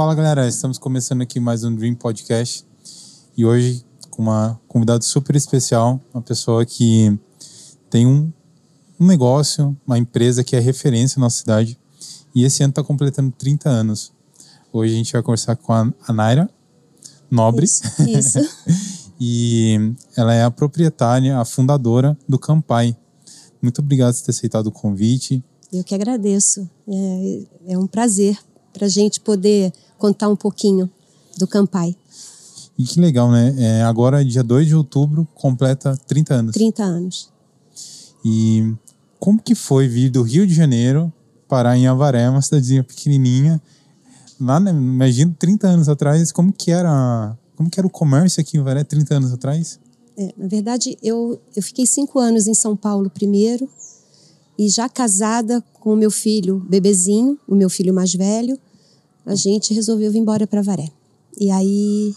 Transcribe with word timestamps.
Fala 0.00 0.14
galera, 0.14 0.48
estamos 0.48 0.78
começando 0.78 1.20
aqui 1.20 1.38
mais 1.38 1.62
um 1.62 1.74
Dream 1.74 1.94
Podcast 1.94 2.64
e 3.36 3.44
hoje 3.44 3.84
com 4.08 4.22
uma 4.22 4.58
convidada 4.66 5.02
super 5.02 5.36
especial, 5.36 6.00
uma 6.14 6.22
pessoa 6.22 6.64
que 6.64 7.20
tem 7.90 8.06
um, 8.06 8.32
um 8.98 9.06
negócio, 9.06 9.76
uma 9.86 9.98
empresa 9.98 10.42
que 10.42 10.56
é 10.56 10.58
referência 10.58 11.20
na 11.20 11.26
nossa 11.26 11.40
cidade 11.40 11.78
e 12.34 12.44
esse 12.44 12.62
ano 12.62 12.70
está 12.70 12.82
completando 12.82 13.30
30 13.32 13.68
anos. 13.68 14.10
Hoje 14.72 14.94
a 14.94 14.96
gente 14.96 15.12
vai 15.12 15.22
conversar 15.22 15.56
com 15.56 15.70
a, 15.70 15.92
a 16.08 16.12
Naira 16.14 16.48
Nobre. 17.30 17.66
Isso. 17.66 17.82
isso. 18.08 18.38
e 19.20 19.94
ela 20.16 20.32
é 20.32 20.44
a 20.44 20.50
proprietária, 20.50 21.38
a 21.38 21.44
fundadora 21.44 22.16
do 22.26 22.38
Campai. 22.38 22.96
Muito 23.60 23.82
obrigado 23.82 24.14
por 24.14 24.22
ter 24.22 24.30
aceitado 24.30 24.68
o 24.68 24.72
convite. 24.72 25.44
Eu 25.70 25.84
que 25.84 25.94
agradeço. 25.94 26.66
É, 26.88 27.72
é 27.74 27.78
um 27.78 27.86
prazer 27.86 28.38
para 28.72 28.86
a 28.86 28.88
gente 28.88 29.20
poder 29.20 29.72
contar 30.00 30.28
um 30.28 30.34
pouquinho 30.34 30.90
do 31.38 31.46
Campai. 31.46 31.94
E 32.76 32.84
que 32.84 32.98
legal, 32.98 33.30
né? 33.30 33.54
É, 33.58 33.82
agora, 33.82 34.24
dia 34.24 34.42
2 34.42 34.66
de 34.66 34.74
outubro, 34.74 35.28
completa 35.34 35.96
30 36.06 36.34
anos. 36.34 36.52
30 36.54 36.82
anos. 36.82 37.28
E 38.24 38.72
como 39.18 39.40
que 39.40 39.54
foi 39.54 39.86
vir 39.86 40.10
do 40.10 40.22
Rio 40.22 40.46
de 40.46 40.54
Janeiro 40.54 41.12
parar 41.46 41.76
em 41.76 41.86
Avaré, 41.86 42.28
uma 42.28 42.40
cidadezinha 42.40 42.82
pequenininha, 42.82 43.60
lá, 44.40 44.58
né, 44.58 44.70
imagino 44.70 45.34
30 45.38 45.68
anos 45.68 45.88
atrás, 45.88 46.32
como 46.32 46.52
que 46.52 46.70
era, 46.70 47.36
como 47.56 47.68
que 47.68 47.78
era 47.78 47.86
o 47.86 47.90
comércio 47.90 48.40
aqui 48.40 48.56
em 48.56 48.60
Avaré 48.60 48.82
30 48.82 49.14
anos 49.16 49.32
atrás? 49.32 49.78
É, 50.16 50.32
na 50.36 50.48
verdade, 50.48 50.96
eu, 51.02 51.40
eu 51.54 51.62
fiquei 51.62 51.86
cinco 51.86 52.18
anos 52.18 52.46
em 52.46 52.54
São 52.54 52.74
Paulo 52.76 53.10
primeiro, 53.10 53.68
e 54.58 54.68
já 54.68 54.88
casada 54.88 55.62
com 55.80 55.92
o 55.92 55.96
meu 55.96 56.10
filho 56.10 56.64
bebezinho, 56.68 57.38
o 57.48 57.54
meu 57.54 57.68
filho 57.68 57.92
mais 57.92 58.14
velho, 58.14 58.58
a 59.24 59.34
gente 59.34 59.74
resolveu 59.74 60.10
vir 60.10 60.18
embora 60.18 60.46
para 60.46 60.62
Varé. 60.62 60.88
E 61.38 61.50
aí 61.50 62.14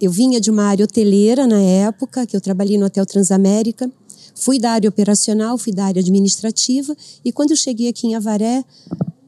eu 0.00 0.10
vinha 0.10 0.40
de 0.40 0.50
uma 0.50 0.64
área 0.64 0.84
hoteleira 0.84 1.46
na 1.46 1.60
época, 1.60 2.26
que 2.26 2.36
eu 2.36 2.40
trabalhei 2.40 2.76
no 2.76 2.86
Hotel 2.86 3.06
Transamérica, 3.06 3.90
fui 4.34 4.58
da 4.58 4.72
área 4.72 4.88
operacional, 4.88 5.56
fui 5.56 5.72
da 5.72 5.84
área 5.84 6.00
administrativa, 6.00 6.96
e 7.24 7.32
quando 7.32 7.52
eu 7.52 7.56
cheguei 7.56 7.88
aqui 7.88 8.08
em 8.08 8.14
Avaré, 8.14 8.64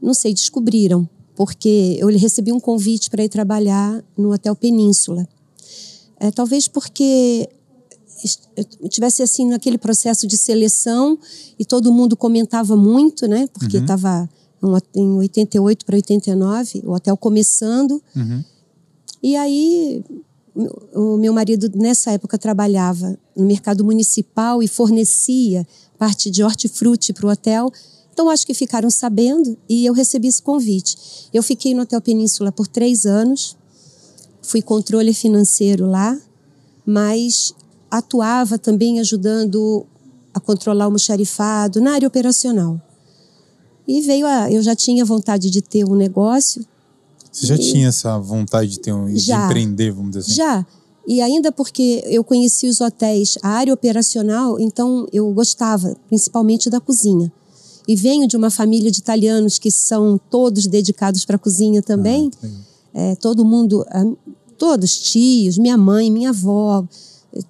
não 0.02 0.12
sei, 0.12 0.34
descobriram, 0.34 1.08
porque 1.34 1.96
eu 1.98 2.08
recebi 2.08 2.52
um 2.52 2.60
convite 2.60 3.08
para 3.08 3.24
ir 3.24 3.28
trabalhar 3.28 4.04
no 4.16 4.32
Hotel 4.32 4.54
Península. 4.54 5.26
É, 6.18 6.30
talvez 6.30 6.66
porque 6.66 7.48
eu 8.82 8.88
tivesse 8.88 9.22
assim 9.22 9.46
naquele 9.48 9.76
processo 9.78 10.26
de 10.26 10.36
seleção 10.36 11.18
e 11.58 11.64
todo 11.64 11.92
mundo 11.92 12.16
comentava 12.16 12.76
muito, 12.76 13.26
né? 13.28 13.46
Porque 13.52 13.76
estava 13.76 14.22
uhum. 14.22 14.28
Em 14.94 15.12
88 15.18 15.84
para 15.84 15.96
89, 15.96 16.82
o 16.84 16.92
hotel 16.92 17.16
começando. 17.16 18.02
Uhum. 18.14 18.44
E 19.22 19.36
aí 19.36 20.04
o 20.94 21.16
meu 21.16 21.32
marido 21.32 21.70
nessa 21.74 22.12
época 22.12 22.38
trabalhava 22.38 23.18
no 23.36 23.44
mercado 23.44 23.84
municipal 23.84 24.62
e 24.62 24.68
fornecia 24.68 25.66
parte 25.98 26.30
de 26.30 26.42
hortifruti 26.42 27.12
para 27.12 27.26
o 27.26 27.30
hotel. 27.30 27.70
Então 28.12 28.30
acho 28.30 28.46
que 28.46 28.54
ficaram 28.54 28.88
sabendo 28.88 29.58
e 29.68 29.84
eu 29.84 29.92
recebi 29.92 30.28
esse 30.28 30.40
convite. 30.40 31.28
Eu 31.32 31.42
fiquei 31.42 31.74
no 31.74 31.82
Hotel 31.82 32.00
Península 32.00 32.50
por 32.50 32.66
três 32.66 33.04
anos, 33.04 33.56
fui 34.41 34.62
controle 34.62 35.12
financeiro 35.12 35.86
lá, 35.86 36.18
mas 36.84 37.54
atuava 37.91 38.58
também 38.58 39.00
ajudando 39.00 39.86
a 40.32 40.41
controlar 40.41 40.84
o 40.84 40.86
almoxarifado 40.86 41.81
na 41.81 41.92
área 41.92 42.08
operacional. 42.08 42.81
E 43.86 44.00
veio 44.00 44.26
a. 44.26 44.50
Eu 44.50 44.62
já 44.62 44.74
tinha 44.74 45.04
vontade 45.04 45.50
de 45.50 45.62
ter 45.62 45.84
um 45.84 45.94
negócio. 45.94 46.64
Você 47.30 47.47
já 47.47 47.54
e, 47.54 47.58
tinha 47.58 47.88
essa 47.88 48.19
vontade 48.19 48.70
de 48.70 48.80
ter 48.80 48.92
um, 48.92 49.06
de 49.06 49.19
já, 49.19 49.44
empreender, 49.47 49.92
vamos 49.92 50.10
dizer 50.10 50.20
assim? 50.20 50.34
Já. 50.34 50.66
E 51.06 51.20
ainda 51.20 51.52
porque 51.52 52.02
eu 52.06 52.25
conheci 52.25 52.66
os 52.66 52.80
hotéis, 52.80 53.38
a 53.42 53.48
área 53.48 53.72
operacional, 53.72 54.58
então 54.58 55.06
eu 55.12 55.30
gostava, 55.32 55.96
principalmente 56.08 56.69
da 56.69 56.80
cozinha. 56.80 57.32
E 57.86 57.94
venho 57.94 58.26
de 58.26 58.36
uma 58.36 58.50
família 58.50 58.91
de 58.91 58.98
italianos 58.98 59.58
que 59.58 59.70
são 59.70 60.19
todos 60.28 60.66
dedicados 60.66 61.25
para 61.25 61.36
a 61.36 61.38
cozinha 61.38 61.80
também. 61.80 62.30
Ah, 62.42 62.48
é, 62.92 63.14
todo 63.14 63.44
mundo, 63.44 63.86
todos 64.58 64.98
tios, 64.98 65.58
minha 65.58 65.76
mãe, 65.76 66.10
minha 66.10 66.30
avó, 66.30 66.84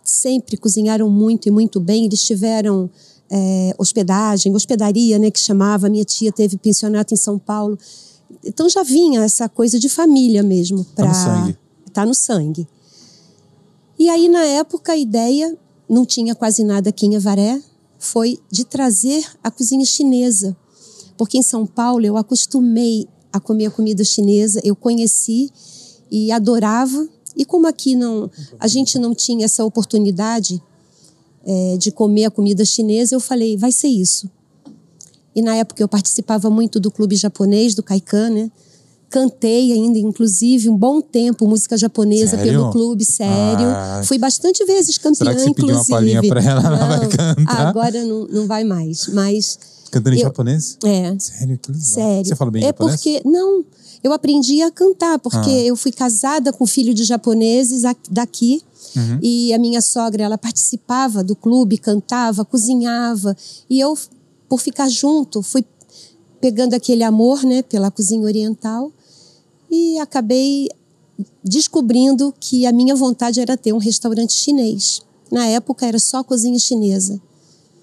sempre 0.05 0.57
cozinharam 0.57 1.09
muito 1.09 1.47
e 1.47 1.51
muito 1.51 1.81
bem. 1.81 2.05
Eles 2.05 2.23
tiveram 2.23 2.91
é, 3.31 3.75
hospedagem, 3.79 4.55
hospedaria, 4.55 5.19
né, 5.19 5.31
que 5.31 5.39
chamava. 5.39 5.89
Minha 5.89 6.05
tia 6.05 6.33
teve 6.33 6.57
pensionato 6.57 7.15
em 7.15 7.17
São 7.17 7.39
Paulo. 7.39 7.79
Então 8.45 8.69
já 8.69 8.83
vinha 8.83 9.23
essa 9.23 9.49
coisa 9.49 9.79
de 9.79 9.89
família 9.89 10.43
mesmo. 10.43 10.85
Pra... 10.95 11.05
Tá 11.05 11.09
no 11.09 11.15
sangue. 11.15 11.59
Tá 11.93 12.07
no 12.07 12.15
sangue. 12.15 12.69
E 13.99 14.09
aí, 14.09 14.29
na 14.29 14.45
época, 14.45 14.93
a 14.93 14.97
ideia, 14.97 15.57
não 15.89 16.05
tinha 16.05 16.35
quase 16.35 16.63
nada 16.63 16.91
aqui 16.91 17.07
em 17.07 17.17
Avaré, 17.17 17.61
foi 17.99 18.39
de 18.51 18.65
trazer 18.65 19.25
a 19.43 19.51
cozinha 19.51 19.85
chinesa. 19.85 20.57
Porque 21.17 21.39
em 21.39 21.43
São 21.43 21.67
Paulo 21.67 22.05
eu 22.05 22.17
acostumei 22.17 23.09
a 23.33 23.41
comer 23.41 23.67
a 23.67 23.71
comida 23.71 24.05
chinesa, 24.05 24.61
eu 24.63 24.77
conheci 24.77 25.51
e 26.11 26.31
adorava, 26.31 27.09
e 27.37 27.45
como 27.45 27.67
aqui 27.67 27.95
não, 27.95 28.31
a 28.59 28.67
gente 28.67 28.99
não 28.99 29.15
tinha 29.15 29.45
essa 29.45 29.65
oportunidade 29.65 30.63
é, 31.47 31.77
de 31.77 31.93
comer 31.93 32.25
a 32.25 32.31
comida 32.31 32.65
chinesa, 32.65 33.15
eu 33.15 33.21
falei, 33.21 33.57
vai 33.57 33.71
ser 33.71 33.89
isso. 33.89 34.29
E 35.35 35.41
na 35.41 35.55
época 35.55 35.83
eu 35.83 35.87
participava 35.87 36.51
muito 36.51 36.81
do 36.81 36.91
clube 36.91 37.15
japonês, 37.15 37.75
do 37.75 37.83
Kaikan, 37.83 38.31
né? 38.31 38.51
Cantei 39.09 39.73
ainda, 39.73 39.99
inclusive, 39.99 40.69
um 40.69 40.77
bom 40.77 41.01
tempo 41.01 41.47
música 41.47 41.77
japonesa 41.77 42.37
sério? 42.37 42.53
pelo 42.53 42.73
clube, 42.73 43.05
sério. 43.05 43.67
Ah, 43.67 44.03
Fui 44.05 44.19
bastante 44.19 44.65
vezes 44.65 44.99
campeã, 44.99 45.15
será 45.15 45.35
que 45.35 45.41
você 45.41 45.51
inclusive. 45.51 45.85
Pediu 45.85 45.95
uma 45.95 46.01
palhinha 46.01 46.23
pra 46.27 46.43
ela, 46.43 46.63
não, 46.63 46.77
ela 46.77 46.99
vai 46.99 47.09
cantar? 47.09 47.67
Agora 47.69 48.05
não, 48.05 48.27
não 48.27 48.47
vai 48.47 48.65
mais, 48.65 49.07
mas... 49.09 49.59
Cantando 49.93 50.17
em 50.17 50.19
eu, 50.19 50.25
japonês? 50.25 50.77
É. 50.85 51.17
Sério? 51.19 51.59
Que 51.59 51.71
legal. 51.71 51.87
Sério. 51.87 52.25
Você 52.27 52.35
fala 52.35 52.51
bem 52.51 52.65
é 52.65 52.67
japonês? 52.67 52.97
porque, 52.97 53.23
não, 53.25 53.65
eu 54.03 54.13
aprendi 54.13 54.63
a 54.63 54.71
cantar, 54.71 55.19
porque 55.19 55.51
ah. 55.51 55.65
eu 55.65 55.77
fui 55.77 55.93
casada 55.93 56.53
com 56.53 56.67
filho 56.67 56.93
de 56.93 57.05
japoneses 57.05 57.83
daqui. 58.11 58.63
Uhum. 58.97 59.19
E 59.23 59.53
a 59.53 59.59
minha 59.59 59.83
sogra, 59.83 60.25
ela 60.25 60.39
participava 60.39 61.23
do 61.23 61.37
clube, 61.37 61.77
cantava, 61.77 62.45
cozinhava. 62.45 63.37
E 63.69 63.79
eu, 63.79 63.97
por 64.49 64.61
ficar 64.61 64.89
junto, 64.89 65.43
fui 65.43 65.65
pegando 66.41 66.75
aquele 66.75 67.03
amor, 67.03 67.43
né, 67.45 67.63
pela 67.63 67.91
cozinha 67.91 68.25
oriental. 68.25 68.91
E 69.71 69.99
acabei 69.99 70.69
descobrindo 71.43 72.35
que 72.39 72.67
a 72.67 72.73
minha 72.73 72.95
vontade 72.95 73.41
era 73.41 73.57
ter 73.57 73.73
um 73.73 73.79
restaurante 73.79 74.33
chinês. 74.33 75.03
Na 75.31 75.47
época 75.47 75.87
era 75.87 75.99
só 75.99 76.23
cozinha 76.23 76.59
chinesa. 76.59 77.21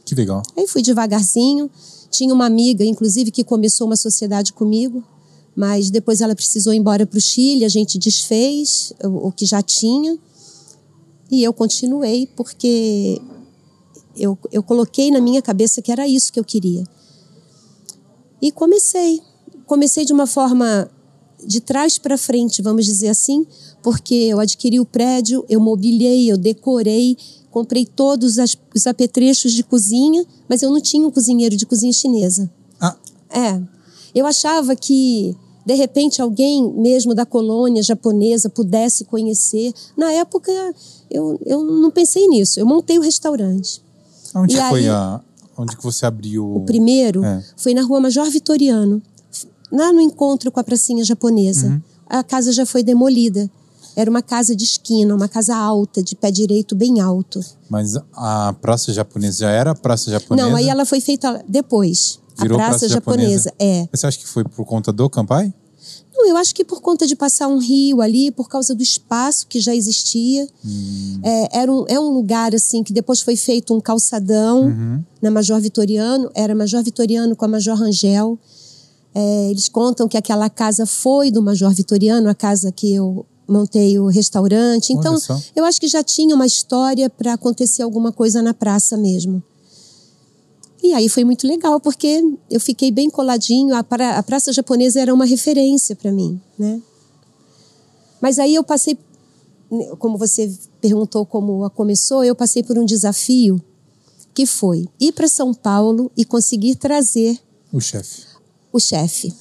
Que 0.06 0.16
legal. 0.16 0.42
Aí 0.58 0.68
fui 0.68 0.82
devagarzinho. 0.82 1.70
Tinha 2.10 2.34
uma 2.34 2.46
amiga, 2.46 2.84
inclusive, 2.84 3.32
que 3.32 3.44
começou 3.44 3.88
uma 3.88 3.96
sociedade 3.96 4.54
comigo, 4.54 5.04
mas 5.56 5.90
depois 5.90 6.22
ela 6.22 6.36
precisou 6.36 6.74
ir 6.74 6.78
embora 6.78 7.06
para 7.06 7.18
o 7.18 7.22
Chile, 7.22 7.66
a 7.66 7.70
gente 7.70 7.98
desfez 7.98 8.94
o, 9.04 9.28
o 9.28 9.32
que 9.32 9.46
já 9.46 9.62
tinha 9.62 10.18
e 11.32 11.44
eu 11.44 11.54
continuei 11.54 12.28
porque 12.36 13.22
eu, 14.16 14.38
eu 14.52 14.62
coloquei 14.62 15.12
na 15.12 15.20
minha 15.20 15.42
cabeça 15.42 15.82
que 15.82 15.92
era 15.92 16.08
isso 16.08 16.32
que 16.32 16.40
eu 16.40 16.44
queria. 16.44 16.84
E 18.42 18.52
comecei. 18.52 19.22
Comecei 19.66 20.06
de 20.06 20.14
uma 20.14 20.28
forma 20.28 20.90
de 21.46 21.60
trás 21.60 21.98
para 21.98 22.18
frente, 22.18 22.62
vamos 22.62 22.86
dizer 22.86 23.10
assim, 23.10 23.46
porque 23.82 24.14
eu 24.14 24.40
adquiri 24.40 24.80
o 24.80 24.86
prédio, 24.86 25.46
eu 25.50 25.60
mobiliei, 25.60 26.32
eu 26.32 26.38
decorei, 26.38 27.18
comprei 27.52 27.86
todos 27.86 28.40
as, 28.40 28.58
os 28.74 28.88
apetrechos 28.88 29.52
de 29.52 29.64
cozinha, 29.64 30.26
mas 30.48 30.62
eu 30.62 30.70
não 30.70 30.82
tinha 30.82 31.06
um 31.08 31.12
cozinheiro 31.12 31.56
de 31.56 31.66
cozinha 31.66 31.92
chinesa. 31.92 32.50
Ah. 32.80 32.96
É. 33.30 33.62
Eu 34.14 34.26
achava 34.26 34.76
que 34.76 35.36
de 35.66 35.74
repente 35.74 36.22
alguém 36.22 36.72
mesmo 36.74 37.16
da 37.16 37.26
colônia 37.26 37.82
japonesa 37.82 38.50
pudesse 38.50 39.06
conhecer. 39.06 39.74
Na 39.96 40.12
época 40.12 40.52
eu, 41.14 41.40
eu 41.46 41.64
não 41.64 41.92
pensei 41.92 42.28
nisso. 42.28 42.60
Eu 42.60 42.66
montei 42.66 42.98
o 42.98 43.02
restaurante. 43.02 43.82
Onde 44.36 44.58
e 44.58 44.70
foi 44.70 44.82
aí, 44.82 44.90
a 44.90 45.22
onde 45.58 45.78
que 45.78 45.84
você 45.84 46.06
abriu? 46.06 46.56
O 46.56 46.66
primeiro 46.66 47.24
é. 47.24 47.44
foi 47.56 47.74
na 47.74 47.84
Rua 47.84 48.00
Major 48.00 48.30
Vitoriano, 48.30 49.02
lá 49.72 49.94
no 49.94 50.02
encontro 50.02 50.52
com 50.52 50.60
a 50.60 50.64
pracinha 50.64 51.04
japonesa. 51.04 51.68
Uhum. 51.68 51.82
A 52.08 52.24
casa 52.24 52.52
já 52.52 52.66
foi 52.66 52.84
demolida. 52.84 53.50
Era 53.96 54.10
uma 54.10 54.24
casa 54.24 54.56
de 54.56 54.64
esquina, 54.64 55.14
uma 55.14 55.28
casa 55.28 55.56
alta, 55.56 56.02
de 56.02 56.16
pé 56.16 56.32
direito 56.32 56.76
bem 56.76 57.00
alto. 57.00 57.40
Mas 57.70 57.96
a 58.14 58.56
praça 58.60 58.92
japonesa 58.92 59.40
já 59.40 59.52
era 59.52 59.72
a 59.72 59.76
praça 59.76 60.10
japonesa? 60.10 60.50
Não, 60.50 60.56
aí 60.56 60.68
ela 60.68 60.84
foi 60.84 61.00
feita 61.00 61.44
depois. 61.48 62.20
Virou 62.40 62.58
a 62.58 62.64
praça, 62.64 62.80
praça 62.80 62.90
japonesa. 62.90 63.52
japonesa. 63.52 63.54
É. 63.60 63.88
Você 63.96 64.08
acha 64.08 64.18
que 64.18 64.28
foi 64.28 64.44
por 64.44 64.66
conta 64.66 64.92
do 64.92 65.08
Campai? 65.08 65.54
Não, 66.16 66.30
eu 66.30 66.38
acho 66.38 66.54
que 66.54 66.64
por 66.64 66.80
conta 66.82 67.08
de 67.08 67.16
passar 67.16 67.48
um 67.48 67.58
rio 67.58 68.02
ali, 68.02 68.32
por 68.32 68.48
causa 68.48 68.76
do 68.76 68.84
espaço 68.84 69.48
que 69.48 69.60
já 69.60 69.76
existia. 69.76 70.48
Hum. 70.64 71.20
É, 71.24 71.60
era 71.60 71.72
um, 71.72 71.86
é 71.88 72.00
um 72.00 72.10
lugar 72.10 72.54
assim 72.54 72.84
que 72.84 72.94
depois 72.94 73.22
foi 73.22 73.36
feito 73.36 73.74
um 73.74 73.82
calçadão 73.82 74.66
uhum. 74.66 75.04
na 75.22 75.32
Major 75.32 75.60
Vitoriano. 75.60 76.30
Era 76.36 76.54
Major 76.54 76.84
Vitoriano 76.84 77.36
com 77.36 77.46
a 77.46 77.48
Major 77.48 77.76
Rangel. 77.76 78.38
É, 79.16 79.50
eles 79.50 79.68
contam 79.70 80.08
que 80.08 80.18
aquela 80.18 80.50
casa 80.50 80.86
foi 80.86 81.32
do 81.32 81.42
Major 81.42 81.74
Vitoriano, 81.74 82.30
a 82.30 82.36
casa 82.36 82.72
que 82.72 82.94
eu 82.94 83.26
montei 83.48 84.00
o 84.00 84.08
restaurante. 84.08 84.94
Então, 84.94 85.18
eu 85.56 85.66
acho 85.66 85.80
que 85.80 85.88
já 85.88 86.04
tinha 86.04 86.36
uma 86.36 86.46
história 86.46 87.10
para 87.10 87.34
acontecer 87.34 87.82
alguma 87.84 88.12
coisa 88.12 88.42
na 88.42 88.54
praça 88.54 88.98
mesmo. 88.98 89.44
E 90.84 90.94
aí 90.94 91.08
foi 91.08 91.24
muito 91.24 91.48
legal, 91.48 91.80
porque 91.80 92.22
eu 92.52 92.60
fiquei 92.60 92.92
bem 92.92 93.10
coladinho. 93.10 93.74
A, 93.74 93.82
pra, 93.82 94.18
a 94.18 94.24
praça 94.24 94.52
japonesa 94.52 95.00
era 95.00 95.14
uma 95.14 95.24
referência 95.24 95.96
para 95.96 96.12
mim, 96.12 96.42
né? 96.60 96.82
Mas 98.20 98.38
aí 98.38 98.54
eu 98.54 98.64
passei, 98.66 98.98
como 99.98 100.18
você 100.18 100.54
perguntou 100.82 101.26
como 101.26 101.70
começou, 101.70 102.24
eu 102.24 102.36
passei 102.36 102.64
por 102.64 102.78
um 102.78 102.84
desafio 102.84 103.64
que 104.34 104.46
foi 104.46 104.86
ir 105.00 105.14
para 105.14 105.28
São 105.28 105.54
Paulo 105.54 106.12
e 106.18 106.26
conseguir 106.26 106.76
trazer 106.76 107.40
o 107.72 107.80
chefe. 107.80 108.24
O 108.72 108.80
chefe. 108.80 109.34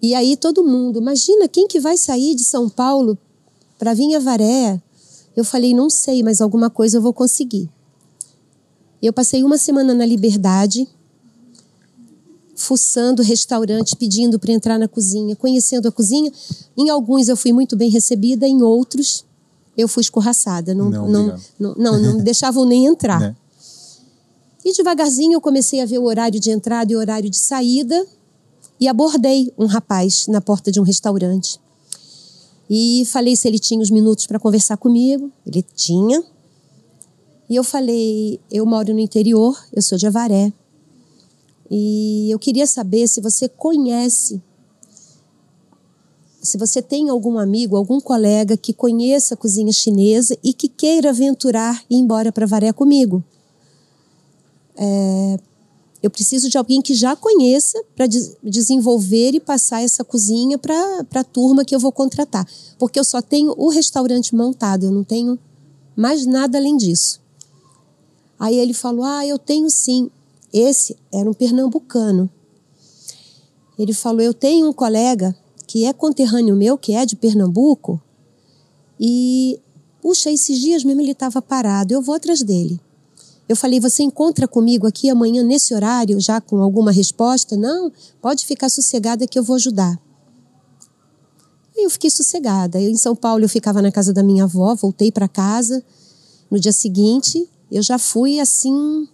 E 0.00 0.14
aí 0.14 0.36
todo 0.36 0.62
mundo, 0.64 1.00
imagina 1.00 1.48
quem 1.48 1.66
que 1.66 1.80
vai 1.80 1.96
sair 1.96 2.34
de 2.36 2.44
São 2.44 2.68
Paulo 2.68 3.18
para 3.76 3.94
vir 3.94 4.14
a 4.14 4.20
Varé? 4.20 4.80
Eu 5.34 5.44
falei, 5.44 5.74
não 5.74 5.90
sei, 5.90 6.22
mas 6.22 6.40
alguma 6.40 6.70
coisa 6.70 6.98
eu 6.98 7.02
vou 7.02 7.12
conseguir. 7.12 7.68
Eu 9.02 9.12
passei 9.12 9.42
uma 9.42 9.58
semana 9.58 9.92
na 9.92 10.06
Liberdade, 10.06 10.86
fuçando 12.54 13.22
restaurante, 13.22 13.96
pedindo 13.96 14.38
para 14.38 14.52
entrar 14.52 14.78
na 14.78 14.86
cozinha, 14.86 15.34
conhecendo 15.34 15.88
a 15.88 15.92
cozinha. 15.92 16.30
Em 16.76 16.88
alguns 16.88 17.28
eu 17.28 17.36
fui 17.36 17.52
muito 17.52 17.76
bem 17.76 17.90
recebida, 17.90 18.46
em 18.46 18.62
outros 18.62 19.24
eu 19.76 19.88
fui 19.88 20.02
escorraçada. 20.02 20.72
Não, 20.74 20.88
não, 20.88 21.08
não, 21.08 21.40
não, 21.58 21.74
não, 21.74 21.98
não 21.98 22.16
me 22.18 22.22
deixavam 22.22 22.64
nem 22.64 22.86
entrar. 22.86 23.20
Né? 23.20 23.36
E 24.64 24.72
devagarzinho 24.72 25.32
eu 25.32 25.40
comecei 25.40 25.80
a 25.80 25.84
ver 25.84 25.98
o 25.98 26.04
horário 26.04 26.38
de 26.38 26.50
entrada 26.50 26.92
e 26.92 26.94
o 26.94 26.98
horário 27.00 27.28
de 27.28 27.36
saída 27.36 28.06
e 28.78 28.86
abordei 28.86 29.52
um 29.58 29.66
rapaz 29.66 30.28
na 30.28 30.40
porta 30.40 30.70
de 30.70 30.78
um 30.78 30.84
restaurante. 30.84 31.60
E 32.70 33.04
falei 33.06 33.34
se 33.34 33.48
ele 33.48 33.58
tinha 33.58 33.80
os 33.82 33.90
minutos 33.90 34.26
para 34.26 34.38
conversar 34.38 34.76
comigo. 34.76 35.32
Ele 35.44 35.62
tinha. 35.74 36.22
E 37.48 37.56
eu 37.56 37.64
falei: 37.64 38.40
eu 38.50 38.64
moro 38.64 38.92
no 38.92 39.00
interior, 39.00 39.56
eu 39.72 39.82
sou 39.82 39.98
de 39.98 40.06
Avaré. 40.06 40.52
E 41.70 42.30
eu 42.30 42.38
queria 42.38 42.66
saber 42.66 43.08
se 43.08 43.20
você 43.20 43.48
conhece, 43.48 44.42
se 46.42 46.58
você 46.58 46.82
tem 46.82 47.08
algum 47.08 47.38
amigo, 47.38 47.76
algum 47.76 48.00
colega 48.00 48.56
que 48.56 48.74
conheça 48.74 49.34
a 49.34 49.36
cozinha 49.36 49.72
chinesa 49.72 50.36
e 50.44 50.52
que 50.52 50.68
queira 50.68 51.10
aventurar 51.10 51.82
e 51.88 51.96
ir 51.96 51.98
embora 51.98 52.30
para 52.30 52.44
Avaré 52.44 52.72
comigo. 52.72 53.24
É, 54.76 55.38
eu 56.02 56.10
preciso 56.10 56.50
de 56.50 56.58
alguém 56.58 56.82
que 56.82 56.94
já 56.94 57.14
conheça 57.14 57.82
para 57.94 58.06
de 58.06 58.18
desenvolver 58.42 59.34
e 59.34 59.40
passar 59.40 59.82
essa 59.82 60.02
cozinha 60.04 60.58
para 60.58 61.06
a 61.14 61.24
turma 61.24 61.64
que 61.64 61.74
eu 61.74 61.78
vou 61.78 61.92
contratar. 61.92 62.46
Porque 62.76 62.98
eu 62.98 63.04
só 63.04 63.22
tenho 63.22 63.54
o 63.56 63.68
restaurante 63.68 64.34
montado, 64.34 64.84
eu 64.84 64.90
não 64.90 65.04
tenho 65.04 65.38
mais 65.94 66.26
nada 66.26 66.58
além 66.58 66.76
disso. 66.76 67.21
Aí 68.42 68.58
ele 68.58 68.74
falou: 68.74 69.04
Ah, 69.04 69.24
eu 69.24 69.38
tenho 69.38 69.70
sim. 69.70 70.10
Esse 70.52 70.96
era 71.14 71.30
um 71.30 71.32
pernambucano. 71.32 72.28
Ele 73.78 73.92
falou: 73.92 74.20
Eu 74.20 74.34
tenho 74.34 74.68
um 74.68 74.72
colega 74.72 75.32
que 75.64 75.84
é 75.84 75.92
conterrâneo 75.92 76.56
meu, 76.56 76.76
que 76.76 76.92
é 76.92 77.06
de 77.06 77.14
Pernambuco, 77.14 78.02
e, 79.00 79.60
puxa, 80.02 80.28
esses 80.28 80.58
dias 80.58 80.82
mesmo 80.82 81.00
ele 81.00 81.12
estava 81.12 81.40
parado, 81.40 81.94
eu 81.94 82.02
vou 82.02 82.16
atrás 82.16 82.42
dele. 82.42 82.80
Eu 83.48 83.54
falei, 83.54 83.78
você 83.78 84.02
encontra 84.02 84.48
comigo 84.48 84.88
aqui 84.88 85.08
amanhã 85.08 85.42
nesse 85.44 85.72
horário, 85.72 86.20
já 86.20 86.40
com 86.40 86.60
alguma 86.60 86.90
resposta? 86.90 87.56
Não, 87.56 87.92
pode 88.20 88.44
ficar 88.44 88.68
sossegada 88.68 89.26
que 89.26 89.38
eu 89.38 89.42
vou 89.42 89.56
ajudar. 89.56 89.98
Eu 91.76 91.88
fiquei 91.88 92.10
sossegada. 92.10 92.80
Eu, 92.80 92.90
em 92.90 92.96
São 92.96 93.14
Paulo 93.14 93.44
eu 93.44 93.48
ficava 93.48 93.80
na 93.80 93.92
casa 93.92 94.12
da 94.12 94.22
minha 94.22 94.44
avó, 94.44 94.74
voltei 94.74 95.12
para 95.12 95.28
casa. 95.28 95.82
No 96.50 96.60
dia 96.60 96.72
seguinte, 96.72 97.48
eu 97.76 97.82
já 97.82 97.98
fui 97.98 98.38
assim, 98.38 99.08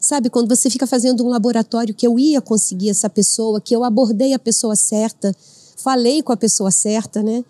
sabe, 0.00 0.30
quando 0.30 0.48
você 0.54 0.70
fica 0.70 0.86
fazendo 0.86 1.24
um 1.24 1.28
laboratório 1.28 1.92
que 1.92 2.06
eu 2.06 2.16
ia 2.18 2.40
conseguir 2.40 2.90
essa 2.90 3.10
pessoa, 3.10 3.60
que 3.60 3.74
eu 3.74 3.82
abordei 3.82 4.32
a 4.32 4.38
pessoa 4.38 4.76
certa, 4.76 5.34
falei 5.76 6.22
com 6.22 6.32
a 6.32 6.36
pessoa 6.36 6.70
certa, 6.70 7.22
né? 7.22 7.44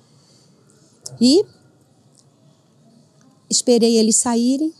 E 1.20 1.44
esperei 3.50 3.98
eles 3.98 4.16
saírem. 4.16 4.72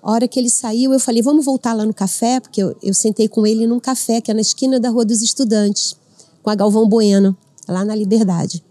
A 0.00 0.10
hora 0.10 0.26
que 0.26 0.38
ele 0.38 0.50
saiu, 0.50 0.92
eu 0.92 1.00
falei, 1.00 1.22
vamos 1.22 1.44
voltar 1.44 1.72
lá 1.72 1.84
no 1.84 1.94
café, 1.94 2.40
porque 2.40 2.62
eu, 2.62 2.76
eu 2.82 2.94
sentei 2.94 3.28
com 3.28 3.46
ele 3.46 3.66
num 3.66 3.78
café 3.78 4.20
que 4.20 4.30
é 4.30 4.34
na 4.34 4.40
esquina 4.40 4.78
da 4.78 4.88
Rua 4.88 5.04
dos 5.04 5.22
Estudantes, 5.22 5.96
com 6.42 6.50
a 6.50 6.54
Galvão 6.54 6.88
Bueno, 6.88 7.36
lá 7.68 7.84
na 7.84 7.94
Liberdade. 7.94 8.64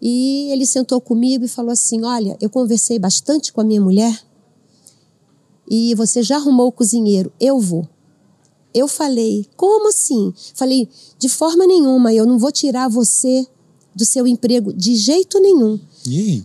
E 0.00 0.48
ele 0.52 0.66
sentou 0.66 1.00
comigo 1.00 1.44
e 1.44 1.48
falou 1.48 1.72
assim: 1.72 2.04
Olha, 2.04 2.36
eu 2.40 2.48
conversei 2.48 2.98
bastante 2.98 3.52
com 3.52 3.60
a 3.60 3.64
minha 3.64 3.80
mulher 3.80 4.27
e 5.70 5.94
você 5.94 6.22
já 6.22 6.36
arrumou 6.36 6.68
o 6.68 6.72
cozinheiro, 6.72 7.32
eu 7.40 7.60
vou. 7.60 7.86
Eu 8.74 8.88
falei: 8.88 9.46
Como 9.56 9.88
assim? 9.88 10.32
Falei: 10.54 10.88
De 11.18 11.28
forma 11.28 11.66
nenhuma, 11.66 12.12
eu 12.12 12.26
não 12.26 12.38
vou 12.38 12.52
tirar 12.52 12.88
você 12.88 13.46
do 13.94 14.04
seu 14.04 14.26
emprego 14.26 14.72
de 14.72 14.94
jeito 14.94 15.40
nenhum. 15.40 15.78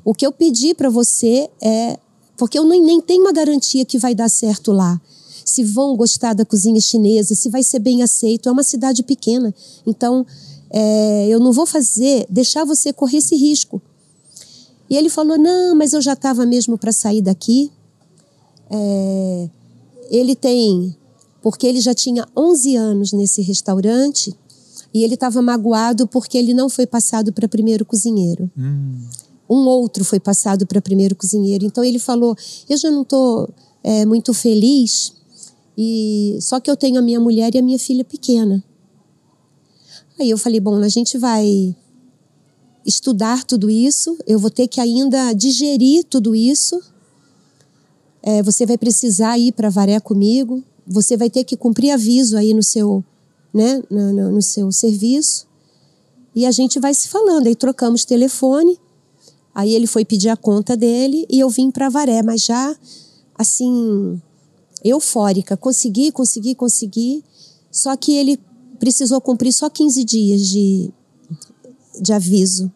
O 0.03 0.13
que 0.13 0.25
eu 0.25 0.31
pedi 0.31 0.73
para 0.73 0.89
você 0.89 1.49
é 1.61 1.99
porque 2.37 2.57
eu 2.57 2.65
nem, 2.65 2.81
nem 2.81 2.99
tenho 2.99 3.21
uma 3.21 3.31
garantia 3.31 3.85
que 3.85 3.97
vai 3.97 4.15
dar 4.15 4.29
certo 4.29 4.71
lá. 4.71 4.99
Se 5.45 5.63
vão 5.63 5.95
gostar 5.95 6.33
da 6.33 6.45
cozinha 6.45 6.79
chinesa, 6.81 7.35
se 7.35 7.49
vai 7.49 7.63
ser 7.63 7.79
bem 7.79 8.01
aceito. 8.01 8.49
É 8.49 8.51
uma 8.51 8.63
cidade 8.63 9.03
pequena. 9.03 9.53
Então, 9.85 10.25
é, 10.69 11.27
eu 11.29 11.39
não 11.39 11.51
vou 11.51 11.65
fazer, 11.65 12.25
deixar 12.29 12.65
você 12.65 12.91
correr 12.91 13.17
esse 13.17 13.35
risco. 13.35 13.81
E 14.89 14.97
ele 14.97 15.09
falou: 15.09 15.37
Não, 15.37 15.75
mas 15.75 15.93
eu 15.93 16.01
já 16.01 16.13
estava 16.13 16.45
mesmo 16.45 16.77
para 16.77 16.91
sair 16.91 17.21
daqui. 17.21 17.71
É, 18.73 19.49
ele 20.09 20.35
tem, 20.35 20.95
porque 21.41 21.67
ele 21.67 21.79
já 21.79 21.93
tinha 21.93 22.27
11 22.35 22.75
anos 22.75 23.13
nesse 23.13 23.41
restaurante 23.41 24.35
e 24.93 25.03
ele 25.03 25.13
estava 25.13 25.41
magoado 25.41 26.07
porque 26.07 26.37
ele 26.37 26.53
não 26.53 26.69
foi 26.69 26.87
passado 26.87 27.31
para 27.31 27.47
primeiro 27.47 27.85
cozinheiro. 27.85 28.49
Hum 28.57 29.07
um 29.49 29.67
outro 29.67 30.03
foi 30.03 30.19
passado 30.19 30.65
para 30.65 30.81
primeiro 30.81 31.15
cozinheiro. 31.15 31.65
Então 31.65 31.83
ele 31.83 31.99
falou: 31.99 32.35
Eu 32.67 32.77
já 32.77 32.89
não 32.89 33.03
estou 33.03 33.49
é, 33.83 34.05
muito 34.05 34.33
feliz, 34.33 35.13
e 35.77 36.37
só 36.41 36.59
que 36.59 36.69
eu 36.69 36.77
tenho 36.77 36.99
a 36.99 37.01
minha 37.01 37.19
mulher 37.19 37.53
e 37.53 37.57
a 37.57 37.61
minha 37.61 37.79
filha 37.79 38.03
pequena. 38.03 38.63
Aí 40.19 40.29
eu 40.29 40.37
falei: 40.37 40.59
Bom, 40.59 40.75
a 40.77 40.89
gente 40.89 41.17
vai 41.17 41.75
estudar 42.85 43.43
tudo 43.43 43.69
isso, 43.69 44.17
eu 44.27 44.39
vou 44.39 44.49
ter 44.49 44.67
que 44.67 44.81
ainda 44.81 45.33
digerir 45.33 46.03
tudo 46.05 46.35
isso. 46.35 46.81
É, 48.23 48.41
você 48.41 48.65
vai 48.65 48.77
precisar 48.77 49.37
ir 49.37 49.51
para 49.51 49.69
Varé 49.69 49.99
comigo, 49.99 50.63
você 50.87 51.17
vai 51.17 51.29
ter 51.29 51.43
que 51.43 51.57
cumprir 51.57 51.91
aviso 51.91 52.37
aí 52.37 52.53
no 52.53 52.63
seu, 52.63 53.03
né, 53.53 53.83
no, 53.91 54.13
no, 54.13 54.31
no 54.31 54.41
seu 54.41 54.71
serviço. 54.71 55.45
E 56.33 56.45
a 56.45 56.51
gente 56.51 56.79
vai 56.79 56.93
se 56.93 57.09
falando. 57.09 57.47
Aí 57.47 57.55
trocamos 57.55 58.05
telefone. 58.05 58.79
Aí 59.53 59.73
ele 59.75 59.85
foi 59.85 60.03
pedir 60.03 60.29
a 60.29 60.37
conta 60.37 60.75
dele 60.75 61.27
e 61.29 61.39
eu 61.39 61.49
vim 61.49 61.69
para 61.69 61.89
Varé, 61.89 62.23
mas 62.23 62.43
já 62.43 62.75
assim 63.37 64.19
eufórica, 64.83 65.55
consegui, 65.55 66.11
consegui, 66.11 66.55
consegui. 66.55 67.23
Só 67.71 67.95
que 67.95 68.13
ele 68.13 68.39
precisou 68.79 69.21
cumprir 69.21 69.53
só 69.53 69.69
15 69.69 70.03
dias 70.03 70.47
de, 70.47 70.91
de 72.01 72.13
aviso. 72.13 72.71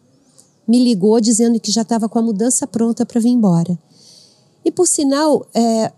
Me 0.66 0.82
ligou 0.82 1.20
dizendo 1.20 1.58
que 1.58 1.72
já 1.72 1.82
estava 1.82 2.08
com 2.08 2.18
a 2.18 2.22
mudança 2.22 2.66
pronta 2.66 3.04
para 3.04 3.20
vir 3.20 3.30
embora. 3.30 3.78
E 4.68 4.70
por 4.70 4.86
sinal, 4.86 5.46
é, 5.54 5.90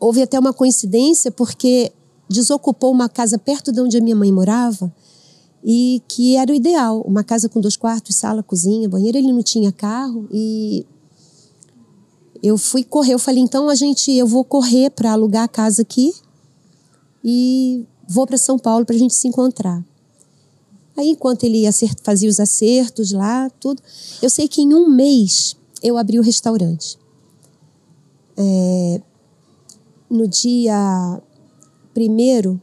houve 0.00 0.22
até 0.22 0.38
uma 0.38 0.54
coincidência, 0.54 1.30
porque 1.30 1.92
desocupou 2.26 2.90
uma 2.90 3.10
casa 3.10 3.36
perto 3.36 3.70
de 3.70 3.78
onde 3.78 3.98
a 3.98 4.00
minha 4.00 4.16
mãe 4.16 4.32
morava 4.32 4.90
e 5.62 6.02
que 6.08 6.34
era 6.34 6.50
o 6.50 6.54
ideal, 6.54 7.02
uma 7.02 7.22
casa 7.22 7.46
com 7.46 7.60
dois 7.60 7.76
quartos, 7.76 8.16
sala, 8.16 8.42
cozinha, 8.42 8.88
banheiro. 8.88 9.18
Ele 9.18 9.30
não 9.34 9.42
tinha 9.42 9.70
carro 9.70 10.26
e 10.32 10.86
eu 12.42 12.56
fui 12.56 12.82
correr. 12.82 13.12
Eu 13.12 13.18
falei 13.18 13.42
então 13.42 13.68
a 13.68 13.74
gente, 13.74 14.10
eu 14.10 14.26
vou 14.26 14.42
correr 14.42 14.88
para 14.88 15.12
alugar 15.12 15.44
a 15.44 15.48
casa 15.48 15.82
aqui 15.82 16.14
e 17.22 17.84
vou 18.08 18.26
para 18.26 18.38
São 18.38 18.58
Paulo 18.58 18.86
para 18.86 18.96
a 18.96 18.98
gente 18.98 19.12
se 19.12 19.28
encontrar. 19.28 19.84
Aí 20.96 21.10
enquanto 21.10 21.44
ele 21.44 21.64
fazia 22.02 22.30
os 22.30 22.40
acertos 22.40 23.12
lá, 23.12 23.50
tudo, 23.60 23.82
eu 24.22 24.30
sei 24.30 24.48
que 24.48 24.62
em 24.62 24.72
um 24.72 24.88
mês 24.88 25.54
eu 25.82 25.98
abri 25.98 26.18
o 26.18 26.22
restaurante. 26.22 26.96
É, 28.36 29.00
no 30.10 30.28
dia 30.28 31.20
primeiro 31.94 32.60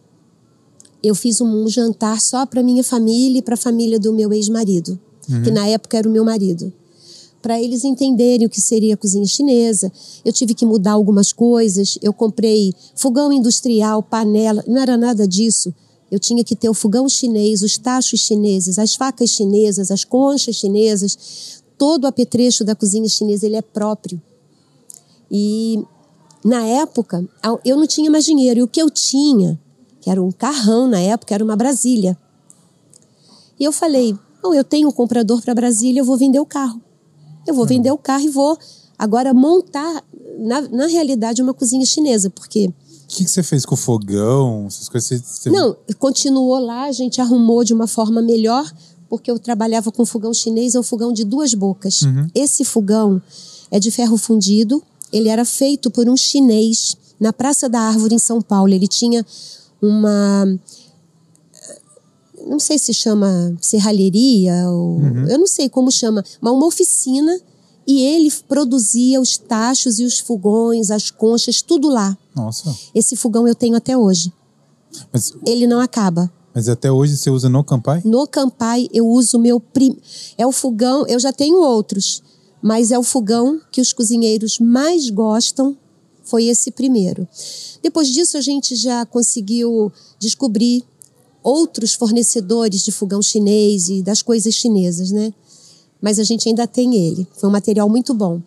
eu 1.03 1.13
fiz 1.13 1.41
um 1.41 1.67
jantar 1.67 2.21
só 2.21 2.45
para 2.45 2.63
minha 2.63 2.83
família 2.83 3.39
e 3.39 3.41
para 3.41 3.55
a 3.55 3.57
família 3.57 3.99
do 3.99 4.13
meu 4.13 4.31
ex-marido, 4.31 4.97
uhum. 5.29 5.43
que 5.43 5.51
na 5.51 5.67
época 5.67 5.97
era 5.97 6.07
o 6.07 6.11
meu 6.11 6.23
marido. 6.23 6.71
Para 7.41 7.61
eles 7.61 7.83
entenderem 7.83 8.47
o 8.47 8.49
que 8.49 8.61
seria 8.61 8.93
a 8.93 8.97
cozinha 8.97 9.25
chinesa. 9.25 9.91
Eu 10.23 10.31
tive 10.31 10.53
que 10.53 10.65
mudar 10.65 10.93
algumas 10.93 11.33
coisas. 11.33 11.97
Eu 12.01 12.13
comprei 12.13 12.73
fogão 12.95 13.33
industrial, 13.33 14.01
panela, 14.01 14.63
não 14.65 14.81
era 14.81 14.95
nada 14.95 15.27
disso. 15.27 15.73
Eu 16.09 16.19
tinha 16.19 16.41
que 16.41 16.55
ter 16.55 16.69
o 16.69 16.73
fogão 16.73 17.09
chinês, 17.09 17.61
os 17.61 17.77
tachos 17.77 18.21
chineses, 18.21 18.79
as 18.79 18.95
facas 18.95 19.31
chinesas, 19.31 19.91
as 19.91 20.05
conchas 20.05 20.55
chinesas. 20.55 21.61
Todo 21.77 22.05
o 22.05 22.07
apetrecho 22.07 22.63
da 22.63 22.75
cozinha 22.75 23.09
chinesa 23.09 23.45
ele 23.45 23.57
é 23.57 23.61
próprio. 23.61 24.21
E 25.33 25.83
na 26.45 26.63
época 26.63 27.27
eu 27.65 27.75
não 27.75 27.87
tinha 27.87 28.11
mais 28.11 28.23
dinheiro. 28.23 28.59
E 28.59 28.63
o 28.63 28.67
que 28.67 28.81
eu 28.81 28.89
tinha, 28.91 29.59
que 29.99 30.09
era 30.11 30.21
um 30.21 30.31
carrão 30.31 30.87
na 30.87 30.99
época, 30.99 31.33
era 31.33 31.43
uma 31.43 31.55
Brasília. 31.55 32.15
E 33.59 33.63
eu 33.63 33.71
falei: 33.71 34.15
Bom, 34.43 34.53
eu 34.53 34.63
tenho 34.63 34.89
um 34.89 34.91
comprador 34.91 35.41
para 35.41 35.55
Brasília, 35.55 36.01
eu 36.01 36.05
vou 36.05 36.17
vender 36.17 36.39
o 36.39 36.45
carro. 36.45 36.79
Eu 37.47 37.53
vou 37.53 37.65
vender 37.65 37.91
o 37.91 37.97
carro 37.97 38.25
e 38.25 38.29
vou 38.29 38.57
agora 38.97 39.33
montar, 39.33 40.03
na, 40.37 40.61
na 40.61 40.87
realidade, 40.87 41.41
uma 41.41 41.53
cozinha 41.53 41.85
chinesa, 41.85 42.29
porque. 42.29 42.67
O 42.67 43.07
que, 43.15 43.23
que, 43.23 43.29
você 43.29 43.43
fez 43.43 43.65
com 43.65 43.75
o 43.75 43.77
fogão? 43.77 44.65
Essas 44.67 44.89
coisas 44.89 45.21
você... 45.21 45.49
Não, 45.49 45.75
continuou 45.99 46.57
lá, 46.57 46.85
a 46.85 46.91
gente 46.91 47.21
arrumou 47.21 47.63
de 47.63 47.73
uma 47.73 47.85
forma 47.85 48.21
melhor, 48.21 48.69
porque 49.07 49.29
eu 49.29 49.37
trabalhava 49.37 49.91
com 49.91 50.05
fogão 50.05 50.33
chinês, 50.33 50.73
é 50.73 50.79
um 50.79 50.83
fogão 50.83 51.13
de 51.13 51.23
duas 51.23 51.53
bocas. 51.53 52.01
Uhum. 52.01 52.27
Esse 52.33 52.65
fogão 52.65 53.21
é 53.69 53.79
de 53.79 53.91
ferro 53.91 54.17
fundido, 54.17 54.81
ele 55.13 55.29
era 55.29 55.45
feito 55.45 55.89
por 55.89 56.09
um 56.09 56.17
chinês 56.17 56.97
na 57.19 57.31
Praça 57.31 57.69
da 57.69 57.79
Árvore, 57.79 58.15
em 58.15 58.19
São 58.19 58.41
Paulo. 58.41 58.73
Ele 58.73 58.87
tinha 58.87 59.25
uma 59.81 60.45
não 62.45 62.59
sei 62.59 62.77
se 62.77 62.93
chama 62.93 63.55
serralheria, 63.61 64.69
ou, 64.69 64.97
uhum. 64.97 65.27
eu 65.29 65.39
não 65.39 65.47
sei 65.47 65.69
como 65.69 65.89
chama, 65.89 66.23
mas 66.41 66.53
uma 66.53 66.65
oficina 66.65 67.39
e 67.85 68.01
ele 68.01 68.31
produzia 68.47 69.19
os 69.19 69.37
tachos 69.37 69.99
e 69.99 70.05
os 70.05 70.19
fogões, 70.19 70.89
as 70.91 71.09
conchas, 71.09 71.61
tudo 71.61 71.89
lá. 71.89 72.17
Nossa. 72.35 72.73
Esse 72.93 73.15
fogão 73.15 73.47
eu 73.47 73.55
tenho 73.55 73.75
até 73.75 73.97
hoje. 73.97 74.31
Mas, 75.11 75.33
ele 75.45 75.67
não 75.67 75.79
acaba. 75.79 76.31
Mas 76.53 76.69
até 76.69 76.91
hoje 76.91 77.17
você 77.17 77.29
usa 77.29 77.49
no 77.49 77.63
Campai? 77.63 78.01
No 78.05 78.27
Campai 78.27 78.87
eu 78.93 79.07
uso 79.07 79.37
o 79.37 79.39
meu 79.39 79.59
prim... 79.59 79.97
é 80.37 80.45
o 80.45 80.51
fogão, 80.51 81.05
eu 81.07 81.19
já 81.19 81.33
tenho 81.33 81.57
outros, 81.57 82.21
mas 82.63 82.91
é 82.91 82.97
o 82.97 83.03
fogão 83.03 83.59
que 83.69 83.81
os 83.81 83.91
cozinheiros 83.91 84.57
mais 84.57 85.09
gostam, 85.09 85.75
foi 86.23 86.45
esse 86.45 86.71
primeiro. 86.71 87.27
Depois 87.81 88.07
disso 88.07 88.37
a 88.37 88.41
gente 88.41 88.73
já 88.73 89.05
conseguiu 89.05 89.91
descobrir 90.17 90.81
outros 91.43 91.93
fornecedores 91.93 92.85
de 92.85 92.91
fogão 92.93 93.21
chinês 93.21 93.89
e 93.89 94.01
das 94.01 94.21
coisas 94.21 94.53
chinesas, 94.53 95.11
né? 95.11 95.33
Mas 96.01 96.19
a 96.19 96.23
gente 96.23 96.47
ainda 96.47 96.65
tem 96.65 96.95
ele. 96.95 97.27
Foi 97.33 97.49
um 97.49 97.51
material 97.51 97.89
muito 97.89 98.13
bom. 98.13 98.41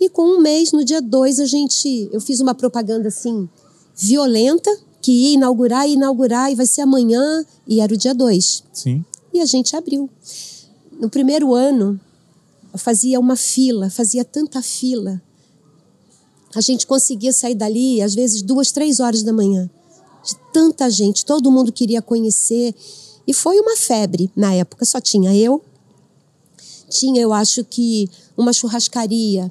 E 0.00 0.08
com 0.08 0.22
um 0.22 0.40
mês, 0.40 0.72
no 0.72 0.84
dia 0.84 1.00
2, 1.00 1.38
a 1.38 1.46
gente. 1.46 2.08
Eu 2.12 2.20
fiz 2.20 2.40
uma 2.40 2.56
propaganda 2.56 3.06
assim, 3.06 3.48
violenta, 3.94 4.76
que 5.00 5.12
ia 5.12 5.34
inaugurar, 5.34 5.86
ia 5.86 5.94
inaugurar, 5.94 6.50
e 6.50 6.56
vai 6.56 6.66
ser 6.66 6.80
amanhã, 6.80 7.44
e 7.68 7.80
era 7.80 7.94
o 7.94 7.96
dia 7.96 8.12
2. 8.12 8.64
Sim. 8.72 9.04
E 9.32 9.40
a 9.40 9.46
gente 9.46 9.76
abriu. 9.76 10.10
No 11.00 11.08
primeiro 11.08 11.54
ano, 11.54 12.00
fazia 12.78 13.18
uma 13.18 13.36
fila, 13.36 13.90
fazia 13.90 14.24
tanta 14.24 14.62
fila. 14.62 15.20
A 16.54 16.60
gente 16.60 16.86
conseguia 16.86 17.32
sair 17.32 17.54
dali, 17.54 18.02
às 18.02 18.14
vezes, 18.14 18.42
duas, 18.42 18.70
três 18.72 19.00
horas 19.00 19.22
da 19.22 19.32
manhã 19.32 19.70
de 20.22 20.36
tanta 20.52 20.88
gente, 20.88 21.24
todo 21.24 21.50
mundo 21.50 21.72
queria 21.72 22.00
conhecer. 22.00 22.74
E 23.26 23.34
foi 23.34 23.58
uma 23.60 23.76
febre 23.76 24.30
na 24.36 24.54
época, 24.54 24.84
só 24.84 25.00
tinha 25.00 25.34
eu. 25.34 25.62
Tinha, 26.88 27.20
eu 27.20 27.32
acho 27.32 27.64
que, 27.64 28.08
uma 28.36 28.52
churrascaria 28.52 29.50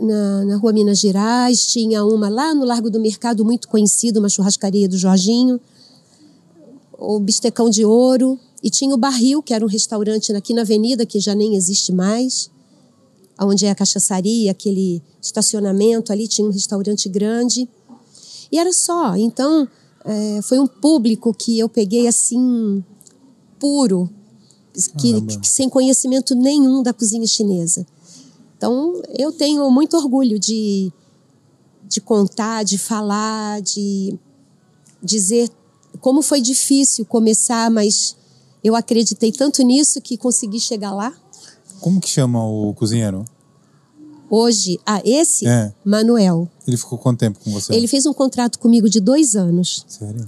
na, 0.00 0.44
na 0.44 0.56
rua 0.56 0.72
Minas 0.72 0.98
Gerais, 0.98 1.66
tinha 1.66 2.04
uma 2.04 2.28
lá 2.28 2.54
no 2.54 2.64
Largo 2.64 2.90
do 2.90 3.00
Mercado, 3.00 3.44
muito 3.44 3.68
conhecida, 3.68 4.18
uma 4.18 4.28
churrascaria 4.28 4.88
do 4.88 4.98
Jorginho, 4.98 5.60
o 6.98 7.18
Bistecão 7.20 7.70
de 7.70 7.84
Ouro, 7.84 8.38
e 8.62 8.70
tinha 8.70 8.94
o 8.94 8.98
Barril, 8.98 9.42
que 9.42 9.52
era 9.52 9.64
um 9.64 9.68
restaurante 9.68 10.32
aqui 10.32 10.54
na 10.54 10.62
avenida, 10.62 11.04
que 11.04 11.18
já 11.18 11.34
nem 11.34 11.56
existe 11.56 11.92
mais, 11.92 12.50
onde 13.40 13.66
é 13.66 13.70
a 13.70 13.74
cachaçaria, 13.74 14.52
aquele 14.52 15.02
estacionamento 15.20 16.12
ali, 16.12 16.28
tinha 16.28 16.46
um 16.46 16.52
restaurante 16.52 17.08
grande. 17.08 17.68
E 18.52 18.58
era 18.58 18.72
só. 18.72 19.16
Então, 19.16 19.68
é, 20.04 20.40
foi 20.42 20.60
um 20.60 20.66
público 20.66 21.34
que 21.34 21.58
eu 21.58 21.68
peguei 21.68 22.06
assim, 22.06 22.84
puro, 23.58 24.08
que, 24.98 25.20
que, 25.38 25.48
sem 25.48 25.68
conhecimento 25.68 26.34
nenhum 26.34 26.82
da 26.82 26.92
cozinha 26.92 27.26
chinesa. 27.26 27.84
Então, 28.56 29.02
eu 29.18 29.32
tenho 29.32 29.68
muito 29.70 29.96
orgulho 29.96 30.38
de, 30.38 30.92
de 31.88 32.00
contar, 32.00 32.62
de 32.62 32.78
falar, 32.78 33.60
de 33.60 34.16
dizer 35.02 35.50
como 36.00 36.22
foi 36.22 36.40
difícil 36.40 37.04
começar, 37.04 37.70
mas 37.70 38.16
eu 38.62 38.76
acreditei 38.76 39.32
tanto 39.32 39.62
nisso 39.62 40.00
que 40.00 40.16
consegui 40.16 40.60
chegar 40.60 40.92
lá. 40.92 41.12
Como 41.80 42.00
que 42.00 42.08
chama 42.08 42.44
o 42.44 42.72
cozinheiro? 42.74 43.24
Hoje, 44.30 44.80
a 44.86 44.96
ah, 44.96 45.02
esse, 45.04 45.46
é. 45.46 45.72
Manuel. 45.84 46.48
Ele 46.66 46.76
ficou 46.76 46.96
quanto 46.96 47.18
tempo 47.18 47.38
com 47.40 47.50
você? 47.52 47.74
Ele 47.74 47.86
fez 47.86 48.06
um 48.06 48.14
contrato 48.14 48.58
comigo 48.58 48.88
de 48.88 48.98
dois 48.98 49.36
anos. 49.36 49.84
Sério? 49.86 50.26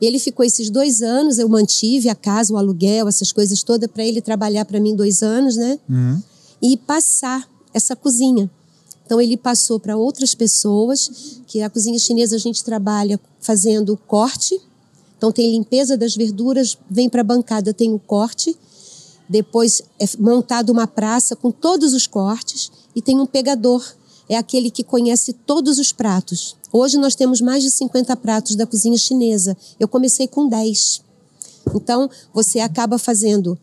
Ele 0.00 0.18
ficou 0.18 0.44
esses 0.44 0.70
dois 0.70 1.02
anos, 1.02 1.38
eu 1.38 1.48
mantive 1.48 2.08
a 2.08 2.14
casa, 2.14 2.52
o 2.52 2.56
aluguel, 2.56 3.08
essas 3.08 3.30
coisas 3.30 3.62
todas, 3.62 3.90
para 3.90 4.04
ele 4.04 4.20
trabalhar 4.20 4.64
para 4.64 4.80
mim 4.80 4.96
dois 4.96 5.22
anos, 5.22 5.56
né? 5.56 5.78
Uhum. 5.88 6.20
E 6.62 6.76
passar 6.76 7.46
essa 7.74 7.94
cozinha. 7.94 8.50
Então 9.04 9.20
ele 9.20 9.36
passou 9.36 9.78
para 9.78 9.96
outras 9.96 10.34
pessoas, 10.34 11.40
que 11.46 11.60
a 11.60 11.68
cozinha 11.68 11.98
chinesa 11.98 12.36
a 12.36 12.38
gente 12.38 12.64
trabalha 12.64 13.20
fazendo 13.40 13.96
corte. 13.96 14.58
Então 15.22 15.30
tem 15.30 15.52
limpeza 15.52 15.96
das 15.96 16.16
verduras, 16.16 16.76
vem 16.90 17.08
para 17.08 17.20
a 17.20 17.24
bancada, 17.24 17.72
tem 17.72 17.94
o 17.94 17.98
corte. 18.00 18.58
Depois 19.28 19.80
é 19.96 20.04
montado 20.18 20.70
uma 20.70 20.84
praça 20.84 21.36
com 21.36 21.52
todos 21.52 21.94
os 21.94 22.08
cortes 22.08 22.72
e 22.92 23.00
tem 23.00 23.20
um 23.20 23.24
pegador, 23.24 23.84
é 24.28 24.36
aquele 24.36 24.68
que 24.68 24.82
conhece 24.82 25.32
todos 25.32 25.78
os 25.78 25.92
pratos. 25.92 26.56
Hoje 26.72 26.98
nós 26.98 27.14
temos 27.14 27.40
mais 27.40 27.62
de 27.62 27.70
50 27.70 28.16
pratos 28.16 28.56
da 28.56 28.66
cozinha 28.66 28.98
chinesa. 28.98 29.56
Eu 29.78 29.86
comecei 29.86 30.26
com 30.26 30.48
10. 30.48 31.02
Então, 31.72 32.10
você 32.34 32.58
acaba 32.58 32.98
fazendo, 32.98 33.56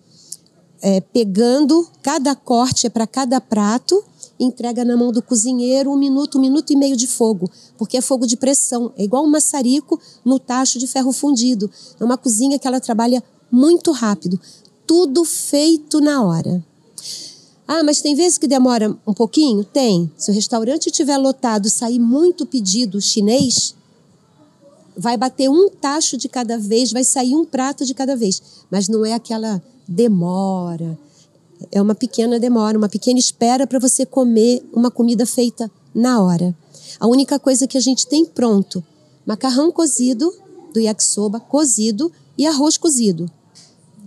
é, 0.81 1.01
pegando, 1.01 1.85
cada 2.01 2.37
corte 2.37 2.87
é 2.87 2.89
para 2.89 3.05
cada 3.05 3.41
prato, 3.41 4.01
entrega 4.39 4.85
na 4.85 4.95
mão 4.95 5.11
do 5.11 5.21
cozinheiro 5.21 5.91
um 5.91 5.97
minuto, 5.97 6.37
um 6.37 6.41
minuto 6.41 6.71
e 6.71 6.75
meio 6.75 6.95
de 6.95 7.07
fogo, 7.07 7.49
porque 7.77 7.97
é 7.97 8.01
fogo 8.01 8.25
de 8.25 8.37
pressão. 8.37 8.91
É 8.97 9.03
igual 9.03 9.23
um 9.23 9.29
maçarico 9.29 9.99
no 10.23 10.39
tacho 10.39 10.79
de 10.79 10.87
ferro 10.87 11.11
fundido. 11.11 11.69
É 11.99 12.03
uma 12.03 12.17
cozinha 12.17 12.57
que 12.57 12.67
ela 12.67 12.79
trabalha 12.79 13.23
muito 13.51 13.91
rápido. 13.91 14.39
Tudo 14.87 15.25
feito 15.25 15.99
na 15.99 16.23
hora. 16.23 16.63
Ah, 17.67 17.83
mas 17.83 18.01
tem 18.01 18.15
vezes 18.15 18.37
que 18.37 18.47
demora 18.47 18.97
um 19.05 19.13
pouquinho? 19.13 19.63
Tem. 19.63 20.11
Se 20.17 20.31
o 20.31 20.33
restaurante 20.33 20.87
estiver 20.87 21.17
lotado 21.17 21.69
sair 21.69 21.99
muito 21.99 22.45
pedido 22.45 22.99
chinês, 22.99 23.75
vai 24.97 25.15
bater 25.15 25.49
um 25.49 25.69
tacho 25.69 26.17
de 26.17 26.27
cada 26.27 26.57
vez, 26.57 26.91
vai 26.91 27.03
sair 27.03 27.35
um 27.35 27.45
prato 27.45 27.85
de 27.85 27.93
cada 27.93 28.15
vez. 28.15 28.41
Mas 28.71 28.87
não 28.87 29.05
é 29.05 29.13
aquela 29.13 29.61
demora. 29.87 30.97
É 31.71 31.81
uma 31.81 31.95
pequena 31.95 32.39
demora, 32.39 32.77
uma 32.77 32.89
pequena 32.89 33.19
espera 33.19 33.67
para 33.67 33.79
você 33.79 34.05
comer 34.05 34.63
uma 34.73 34.89
comida 34.89 35.25
feita 35.25 35.69
na 35.93 36.21
hora. 36.21 36.55
A 36.99 37.07
única 37.07 37.37
coisa 37.39 37.67
que 37.67 37.77
a 37.77 37.81
gente 37.81 38.07
tem 38.07 38.25
pronto: 38.25 38.83
macarrão 39.25 39.71
cozido 39.71 40.33
do 40.73 40.79
yakisoba 40.79 41.39
cozido 41.39 42.11
e 42.37 42.45
arroz 42.45 42.77
cozido. 42.77 43.29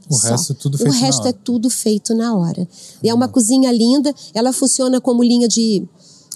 O 0.09 0.15
só. 0.15 0.29
resto 0.29 0.53
é 0.53 0.57
tudo 0.57 0.79
feito 0.79 0.91
O 0.91 0.93
resto 0.93 1.29
é 1.29 1.33
tudo 1.33 1.71
feito 1.71 2.15
na 2.15 2.35
hora. 2.35 2.69
E 3.03 3.09
é 3.09 3.15
uma 3.15 3.29
cozinha 3.29 3.71
linda, 3.73 4.15
ela 4.35 4.53
funciona 4.53 5.01
como 5.01 5.23
linha 5.23 5.49
de 5.49 5.87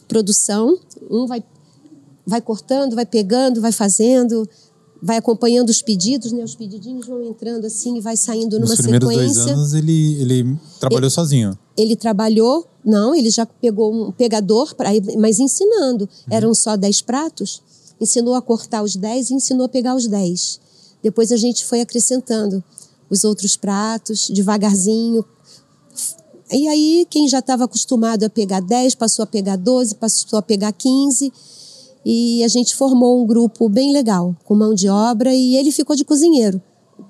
produção. 0.09 0.79
Um 1.11 1.27
vai, 1.27 1.43
vai 2.27 2.41
cortando, 2.41 2.95
vai 2.95 3.07
pegando, 3.07 3.61
vai 3.61 3.73
fazendo, 3.73 4.49
vai 5.03 5.17
acompanhando 5.17 5.69
os 5.69 5.83
pedidos, 5.83 6.33
né? 6.33 6.43
Os 6.43 6.55
pedidinhos 6.55 7.07
vão 7.07 7.23
entrando 7.23 7.67
assim 7.67 7.97
e 7.97 8.01
vai 8.01 8.17
saindo 8.17 8.59
numa 8.59 8.71
Nos 8.71 8.81
primeiros 8.81 9.09
sequência. 9.09 9.45
dois 9.45 9.57
anos 9.57 9.75
ele, 9.75 10.21
ele 10.21 10.59
trabalhou 10.81 11.05
ele, 11.05 11.11
sozinho? 11.11 11.59
Ele 11.77 11.97
trabalhou, 11.97 12.67
não, 12.85 13.15
ele 13.15 13.31
já 13.31 13.45
pegou 13.47 13.93
um 13.93 14.11
pegador, 14.13 14.75
pra, 14.75 14.91
mas 15.19 15.39
ensinando. 15.39 16.05
Uhum. 16.05 16.35
Eram 16.37 16.55
só 16.55 16.77
dez 16.77 17.01
pratos, 17.01 17.63
ensinou 18.01 18.35
a 18.35 18.43
cortar 18.43 18.83
os 18.83 18.97
dez 18.97 19.31
e 19.31 19.35
ensinou 19.35 19.67
a 19.67 19.69
pegar 19.69 19.95
os 19.95 20.07
dez. 20.07 20.61
Depois 21.03 21.31
a 21.31 21.37
gente 21.37 21.65
foi 21.65 21.81
acrescentando 21.81 22.63
os 23.09 23.25
outros 23.25 23.57
pratos, 23.57 24.29
devagarzinho. 24.29 25.25
E 26.51 26.69
aí, 26.69 27.07
quem 27.11 27.29
já 27.29 27.41
estava 27.41 27.65
acostumado 27.65 28.25
a 28.25 28.31
pegar 28.31 28.61
10, 28.61 28.95
passou 28.95 29.23
a 29.23 29.27
pegar 29.27 29.57
12, 29.57 29.97
passou 29.97 30.39
a 30.39 30.43
pegar 30.43 30.73
15. 30.73 31.33
E 32.09 32.45
a 32.45 32.49
gente 32.49 32.77
formou 32.77 33.21
um 33.21 33.27
grupo 33.27 33.69
bem 33.69 33.93
legal, 33.93 34.37
com 34.45 34.55
mão 34.55 34.73
de 34.73 34.89
obra, 34.89 35.35
e 35.35 35.57
ele 35.57 35.73
ficou 35.73 35.97
de 35.97 36.05
cozinheiro. 36.05 36.63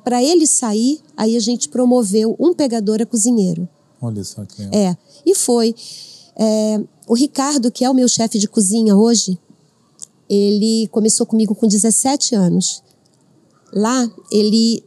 Para 0.02 0.24
ele 0.24 0.46
sair, 0.46 1.02
aí 1.14 1.36
a 1.36 1.40
gente 1.40 1.68
promoveu 1.68 2.34
um 2.40 2.54
pegador 2.54 3.02
a 3.02 3.04
cozinheiro. 3.04 3.68
Olha 4.00 4.24
só 4.24 4.42
que 4.46 4.62
legal. 4.62 4.80
É, 4.80 4.96
e 5.26 5.34
foi. 5.34 5.74
É, 6.34 6.82
o 7.06 7.12
Ricardo, 7.12 7.70
que 7.70 7.84
é 7.84 7.90
o 7.90 7.94
meu 7.94 8.08
chefe 8.08 8.38
de 8.38 8.48
cozinha 8.48 8.96
hoje, 8.96 9.38
ele 10.30 10.88
começou 10.88 11.26
comigo 11.26 11.54
com 11.54 11.68
17 11.68 12.34
anos. 12.34 12.82
Lá 13.74 14.10
ele 14.32 14.82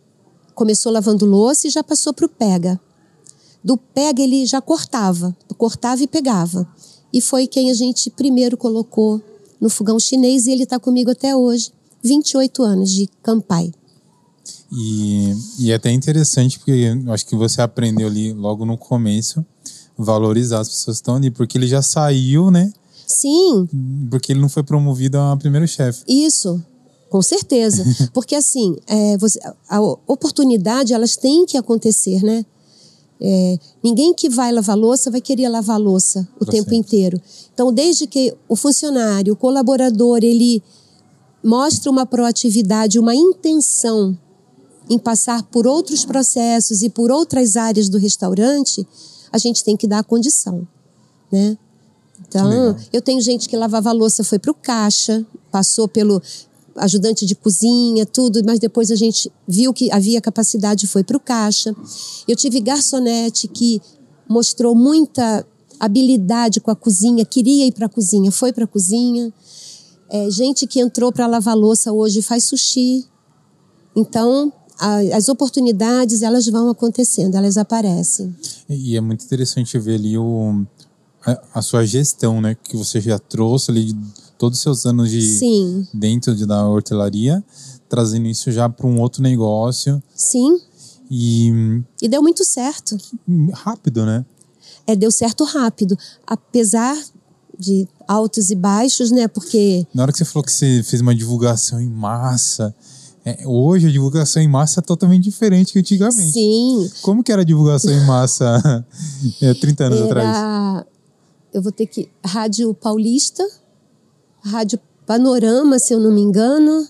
começou 0.56 0.92
lavando 0.92 1.24
louça 1.24 1.68
e 1.68 1.70
já 1.70 1.84
passou 1.84 2.16
para 2.16 2.26
o 2.26 2.30
pega. 2.30 2.82
Do 3.64 3.78
pega 3.78 4.24
ele 4.24 4.44
já 4.48 4.60
cortava, 4.60 5.38
cortava 5.56 6.02
e 6.02 6.08
pegava. 6.08 6.68
E 7.14 7.22
foi 7.22 7.46
quem 7.46 7.70
a 7.70 7.76
gente 7.76 8.10
primeiro 8.10 8.58
colocou 8.58 9.22
no 9.60 9.70
fogão 9.70 10.00
chinês 10.00 10.48
e 10.48 10.52
ele 10.52 10.64
está 10.64 10.80
comigo 10.80 11.12
até 11.12 11.36
hoje, 11.36 11.72
28 12.04 12.64
anos 12.64 12.92
de 12.92 13.08
Campai. 13.22 13.72
E, 14.72 15.34
e 15.60 15.72
é 15.72 15.76
até 15.76 15.92
interessante 15.92 16.60
porque 16.60 16.72
eu 16.72 17.14
acho 17.14 17.26
que 17.26 17.36
você 17.36 17.62
aprendeu 17.62 18.08
ali 18.08 18.34
logo 18.34 18.66
no 18.66 18.78
começo 18.78 19.46
valorizar 20.00 20.62
as 20.62 20.70
pessoas 20.70 20.98
que 20.98 21.02
estão 21.02 21.16
ali, 21.16 21.30
porque 21.30 21.58
ele 21.58 21.68
já 21.68 21.82
saiu, 21.82 22.50
né? 22.50 22.72
Sim. 23.06 23.68
Porque 24.10 24.32
ele 24.32 24.40
não 24.40 24.48
foi 24.48 24.64
promovido 24.64 25.18
a 25.18 25.36
primeiro 25.36 25.68
chefe. 25.68 26.04
Isso, 26.08 26.64
com 27.10 27.22
certeza. 27.22 27.84
Porque 28.14 28.36
assim, 28.36 28.78
é, 28.88 29.18
você, 29.18 29.40
a 29.68 29.82
oportunidade, 29.82 30.94
elas 30.94 31.18
têm 31.18 31.46
que 31.46 31.58
acontecer, 31.58 32.24
né? 32.24 32.46
É, 33.22 33.60
ninguém 33.84 34.14
que 34.14 34.30
vai 34.30 34.52
lavar 34.52 34.78
louça 34.78 35.12
vai 35.12 35.20
querer 35.20 35.50
lavar 35.50 35.80
louça 35.80 36.28
o 36.40 36.46
pra 36.46 36.54
tempo 36.54 36.74
inteiro. 36.74 37.22
Então, 37.54 37.74
desde 37.74 38.08
que 38.08 38.34
o 38.48 38.56
funcionário, 38.56 39.34
o 39.34 39.36
colaborador, 39.36 40.20
ele 40.24 40.64
mostra 41.44 41.92
uma 41.92 42.06
proatividade, 42.06 42.98
uma 42.98 43.16
intenção 43.16 44.18
em 44.90 44.98
passar 44.98 45.44
por 45.44 45.68
outros 45.68 46.06
processos 46.06 46.82
e 46.82 46.90
por 46.90 47.12
outras 47.12 47.56
áreas 47.56 47.90
do 47.90 47.98
restaurante, 47.98 48.88
a 49.32 49.38
gente 49.38 49.64
tem 49.64 49.78
que 49.78 49.88
dar 49.88 50.00
a 50.00 50.04
condição, 50.04 50.68
né? 51.32 51.58
Então, 52.28 52.76
eu 52.92 53.02
tenho 53.02 53.22
gente 53.22 53.48
que 53.48 53.56
lavava 53.56 53.92
louça, 53.92 54.24
foi 54.24 54.38
para 54.38 54.52
o 54.52 54.54
caixa, 54.54 55.26
passou 55.52 55.88
pelo 55.88 56.22
ajudante 56.80 57.26
de 57.26 57.36
cozinha, 57.36 58.06
tudo, 58.06 58.42
mas 58.46 58.60
depois 58.60 58.92
a 58.92 58.96
gente 58.96 59.32
viu 59.48 59.74
que 59.74 59.92
havia 59.92 60.22
capacidade, 60.22 60.88
foi 60.88 61.04
para 61.04 61.18
o 61.18 61.20
caixa. 61.20 61.76
Eu 62.28 62.36
tive 62.36 62.60
garçonete 62.60 63.48
que 63.48 63.82
mostrou 64.28 64.76
muita 64.76 65.46
habilidade 65.80 66.60
com 66.60 66.72
a 66.72 66.76
cozinha, 66.76 67.26
queria 67.26 67.66
ir 67.66 67.72
para 67.72 67.86
a 67.86 67.90
cozinha, 67.90 68.32
foi 68.32 68.52
para 68.52 68.66
a 68.66 68.68
cozinha. 68.68 69.34
É, 70.10 70.30
gente 70.30 70.68
que 70.68 70.80
entrou 70.80 71.12
para 71.12 71.28
lavar 71.28 71.56
louça 71.56 71.92
hoje 71.92 72.22
faz 72.22 72.44
sushi. 72.46 73.06
Então, 73.96 74.52
a, 74.78 74.98
as 75.16 75.30
oportunidades, 75.30 76.22
elas 76.22 76.48
vão 76.48 76.70
acontecendo, 76.70 77.36
elas 77.36 77.58
aparecem. 77.58 78.36
E 78.70 78.96
é 78.96 79.02
muito 79.02 79.24
interessante 79.24 79.78
ver 79.78 79.96
ali 79.96 80.18
o, 80.18 80.66
a, 81.26 81.60
a 81.60 81.62
sua 81.62 81.86
gestão, 81.86 82.42
né? 82.42 82.56
Que 82.56 82.76
você 82.76 83.00
já 83.00 83.20
trouxe 83.20 83.72
ali 83.72 83.96
todos 84.40 84.58
os 84.58 84.64
seus 84.64 84.86
anos 84.86 85.12
de 85.12 85.22
Sim. 85.22 85.86
dentro 85.94 86.34
de, 86.34 86.46
da 86.46 86.66
hortelaria, 86.66 87.44
trazendo 87.90 88.26
isso 88.28 88.50
já 88.52 88.70
para 88.70 88.88
um 88.88 89.00
outro 89.02 89.22
negócio. 89.22 90.02
Sim. 90.16 90.60
E, 91.12 91.84
e 92.02 92.08
deu 92.08 92.22
muito 92.22 92.46
certo. 92.46 92.98
Rápido, 93.54 94.06
né? 94.06 94.26
É, 94.88 94.96
deu 94.96 95.12
certo 95.12 95.44
rápido. 95.44 95.98
Apesar 96.26 96.98
de 97.58 97.86
altos 98.08 98.50
e 98.50 98.56
baixos, 98.56 99.12
né? 99.12 99.28
Porque. 99.28 99.86
Na 99.94 100.04
hora 100.04 100.12
que 100.12 100.18
você 100.18 100.26
falou 100.26 100.46
que 100.46 100.52
você 100.52 100.82
fez 100.84 101.02
uma 101.02 101.14
divulgação 101.14 101.82
em 101.82 101.90
massa. 101.90 102.74
É, 103.26 103.46
hoje 103.46 103.88
a 103.88 103.92
divulgação 103.92 104.42
em 104.42 104.48
massa 104.48 104.80
é 104.80 104.82
totalmente 104.82 105.24
diferente 105.24 105.74
que 105.74 105.80
antigamente. 105.80 106.32
Sim. 106.32 106.90
Como 107.02 107.22
que 107.22 107.32
era 107.32 107.42
a 107.42 107.46
divulgação 107.46 107.92
em 107.92 108.06
massa 108.06 108.86
é, 109.42 109.54
30 109.54 109.84
anos 109.84 110.00
era... 110.00 110.06
atrás? 110.06 110.86
Eu 111.54 111.62
vou 111.62 111.72
ter 111.72 111.88
que. 111.88 112.10
Rádio 112.24 112.74
Paulista, 112.74 113.46
Rádio 114.50 114.80
Panorama, 115.06 115.80
se 115.80 115.94
eu 115.94 116.00
não 116.00 116.12
me 116.12 116.22
engano, 116.22 116.88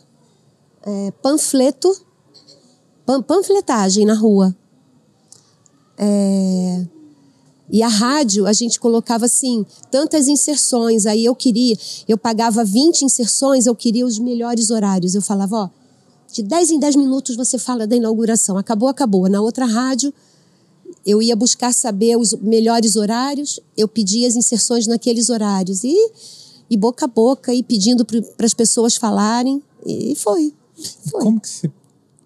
é, 0.83 1.11
panfleto, 1.21 1.95
pan, 3.05 3.21
panfletagem 3.21 4.05
na 4.05 4.13
rua. 4.13 4.55
É, 5.97 6.87
e 7.71 7.83
a 7.83 7.87
rádio, 7.87 8.47
a 8.47 8.53
gente 8.53 8.79
colocava 8.79 9.25
assim, 9.25 9.65
tantas 9.91 10.27
inserções. 10.27 11.05
Aí 11.05 11.25
eu 11.25 11.35
queria, 11.35 11.77
eu 12.07 12.17
pagava 12.17 12.63
20 12.63 13.03
inserções, 13.03 13.67
eu 13.67 13.75
queria 13.75 14.05
os 14.05 14.17
melhores 14.17 14.71
horários. 14.71 15.13
Eu 15.13 15.21
falava, 15.21 15.55
ó, 15.55 15.69
de 16.31 16.41
10 16.41 16.71
em 16.71 16.79
10 16.79 16.95
minutos 16.95 17.35
você 17.35 17.59
fala 17.59 17.85
da 17.85 17.95
inauguração. 17.95 18.57
Acabou, 18.57 18.89
acabou. 18.89 19.29
Na 19.29 19.41
outra 19.41 19.65
rádio, 19.65 20.11
eu 21.05 21.21
ia 21.21 21.35
buscar 21.35 21.73
saber 21.73 22.17
os 22.17 22.33
melhores 22.33 22.95
horários, 22.95 23.59
eu 23.77 23.87
pedia 23.87 24.27
as 24.27 24.35
inserções 24.35 24.87
naqueles 24.87 25.29
horários. 25.29 25.83
E, 25.83 25.95
e 26.69 26.77
boca 26.77 27.05
a 27.05 27.07
boca, 27.07 27.53
e 27.53 27.63
pedindo 27.63 28.05
para 28.05 28.45
as 28.45 28.53
pessoas 28.53 28.95
falarem. 28.95 29.61
E 29.85 30.15
foi. 30.15 30.53
foi. 31.09 31.21
Como 31.21 31.39
que 31.39 31.49
você 31.49 31.71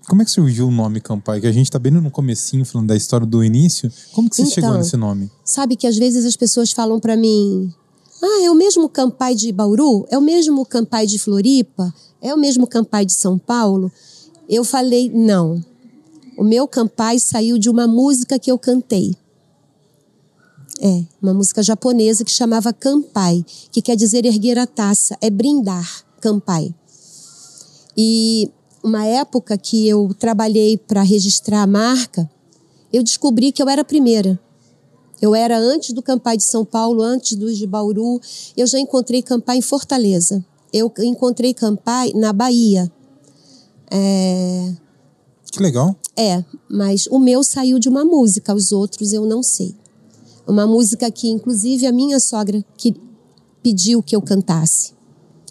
como 0.07 0.21
é 0.21 0.25
que 0.25 0.31
surgiu 0.31 0.67
o 0.67 0.71
nome 0.71 0.99
Campai? 0.99 1.39
Que 1.39 1.47
a 1.47 1.51
gente 1.51 1.67
está 1.67 1.79
bem 1.79 1.91
no 1.91 2.11
comecinho 2.11 2.65
falando 2.65 2.87
da 2.87 2.95
história 2.95 3.25
do 3.25 3.43
início. 3.43 3.91
Como 4.11 4.29
que 4.29 4.35
você 4.35 4.41
então, 4.41 4.53
chegou 4.53 4.73
nesse 4.73 4.97
nome? 4.97 5.31
Sabe 5.45 5.75
que 5.75 5.87
às 5.87 5.97
vezes 5.97 6.25
as 6.25 6.35
pessoas 6.35 6.71
falam 6.71 6.99
para 6.99 7.15
mim: 7.15 7.73
"Ah, 8.21 8.43
é 8.43 8.51
o 8.51 8.55
mesmo 8.55 8.89
Campai 8.89 9.33
de 9.33 9.51
Bauru? 9.51 10.05
É 10.09 10.17
o 10.17 10.21
mesmo 10.21 10.65
Campai 10.65 11.07
de 11.07 11.17
Floripa? 11.17 11.93
É 12.21 12.33
o 12.33 12.37
mesmo 12.37 12.67
Campai 12.67 13.05
de 13.05 13.13
São 13.13 13.37
Paulo?" 13.37 13.91
Eu 14.49 14.65
falei: 14.65 15.09
"Não. 15.09 15.63
O 16.37 16.43
meu 16.43 16.67
Campai 16.67 17.17
saiu 17.19 17.57
de 17.57 17.69
uma 17.69 17.87
música 17.87 18.37
que 18.37 18.51
eu 18.51 18.59
cantei. 18.59 19.15
É, 20.81 21.03
uma 21.21 21.33
música 21.33 21.61
japonesa 21.61 22.25
que 22.25 22.31
chamava 22.31 22.73
Campai, 22.73 23.45
que 23.71 23.81
quer 23.81 23.95
dizer 23.95 24.25
erguer 24.25 24.57
a 24.57 24.65
taça, 24.65 25.17
é 25.21 25.29
brindar, 25.29 26.03
Campai. 26.19 26.73
E 27.95 28.49
uma 28.83 29.05
época 29.05 29.57
que 29.57 29.87
eu 29.87 30.13
trabalhei 30.17 30.77
para 30.77 31.01
registrar 31.03 31.61
a 31.61 31.67
marca, 31.67 32.29
eu 32.91 33.03
descobri 33.03 33.51
que 33.51 33.61
eu 33.61 33.69
era 33.69 33.81
a 33.81 33.85
primeira. 33.85 34.39
Eu 35.21 35.33
era 35.33 35.57
antes 35.57 35.93
do 35.93 36.01
Campai 36.01 36.35
de 36.35 36.43
São 36.43 36.65
Paulo, 36.65 37.01
antes 37.01 37.37
do 37.37 37.53
de 37.53 37.65
Bauru. 37.65 38.19
Eu 38.57 38.67
já 38.67 38.77
encontrei 38.77 39.21
Campai 39.21 39.57
em 39.57 39.61
Fortaleza. 39.61 40.43
Eu 40.73 40.91
encontrei 40.99 41.53
Campai 41.53 42.11
na 42.13 42.33
Bahia. 42.33 42.91
É... 43.89 44.73
Que 45.49 45.61
legal. 45.61 45.95
É, 46.17 46.43
mas 46.69 47.07
o 47.07 47.19
meu 47.19 47.43
saiu 47.43 47.79
de 47.79 47.87
uma 47.87 48.03
música, 48.03 48.53
os 48.53 48.71
outros 48.71 49.13
eu 49.13 49.25
não 49.25 49.41
sei. 49.41 49.75
Uma 50.47 50.67
música 50.67 51.09
que, 51.09 51.29
inclusive, 51.29 51.85
a 51.85 51.91
minha 51.91 52.19
sogra 52.19 52.63
que 52.77 52.95
pediu 53.61 54.03
que 54.03 54.15
eu 54.15 54.21
cantasse 54.21 54.93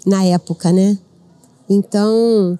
na 0.06 0.24
época, 0.24 0.70
né? 0.72 0.98
Então, 1.68 2.58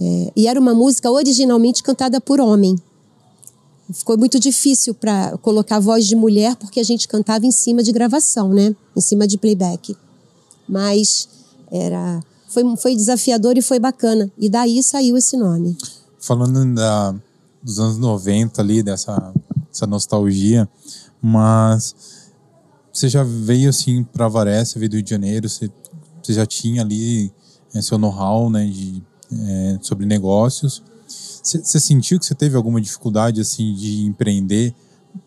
é, 0.00 0.32
e 0.34 0.46
era 0.46 0.58
uma 0.58 0.74
música 0.74 1.10
originalmente 1.10 1.82
cantada 1.82 2.20
por 2.20 2.40
homem. 2.40 2.76
Ficou 3.92 4.16
muito 4.16 4.38
difícil 4.38 4.94
para 4.94 5.36
colocar 5.38 5.80
voz 5.80 6.06
de 6.06 6.14
mulher 6.14 6.56
porque 6.56 6.80
a 6.80 6.84
gente 6.84 7.08
cantava 7.08 7.44
em 7.44 7.50
cima 7.50 7.82
de 7.82 7.92
gravação, 7.92 8.48
né? 8.50 8.74
Em 8.96 9.00
cima 9.00 9.26
de 9.26 9.36
playback. 9.36 9.96
Mas 10.68 11.28
era 11.70 12.22
foi, 12.50 12.76
foi 12.76 12.96
desafiador 12.96 13.56
e 13.56 13.62
foi 13.62 13.78
bacana. 13.78 14.30
E 14.36 14.50
daí 14.50 14.82
saiu 14.82 15.16
esse 15.16 15.36
nome. 15.36 15.76
Falando 16.18 16.74
da, 16.74 17.14
dos 17.62 17.78
anos 17.78 17.96
90 17.98 18.60
ali, 18.60 18.82
dessa, 18.82 19.32
dessa 19.70 19.86
nostalgia, 19.86 20.68
mas 21.22 21.94
você 22.92 23.08
já 23.08 23.22
veio 23.22 23.70
assim 23.70 24.04
para 24.04 24.28
Varese, 24.28 24.78
veio 24.78 24.90
do 24.90 24.94
Rio 24.94 25.02
de 25.02 25.10
Janeiro, 25.10 25.48
você, 25.48 25.70
você 26.22 26.32
já 26.32 26.46
tinha 26.46 26.82
ali 26.82 27.32
é, 27.74 27.80
seu 27.80 27.98
know-how, 27.98 28.50
né, 28.50 28.66
de 28.66 29.02
é, 29.32 29.78
sobre 29.80 30.06
negócios. 30.06 30.82
Você 31.06 31.80
sentiu 31.80 32.18
que 32.18 32.26
você 32.26 32.34
teve 32.34 32.56
alguma 32.56 32.80
dificuldade 32.80 33.40
assim 33.40 33.74
de 33.74 34.04
empreender 34.04 34.74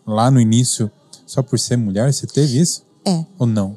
lá 0.06 0.30
no 0.30 0.40
início 0.40 0.90
só 1.26 1.42
por 1.42 1.58
ser 1.58 1.76
mulher? 1.76 2.12
Você 2.12 2.26
teve 2.26 2.58
isso? 2.58 2.84
É. 3.04 3.24
Ou 3.38 3.46
não? 3.46 3.76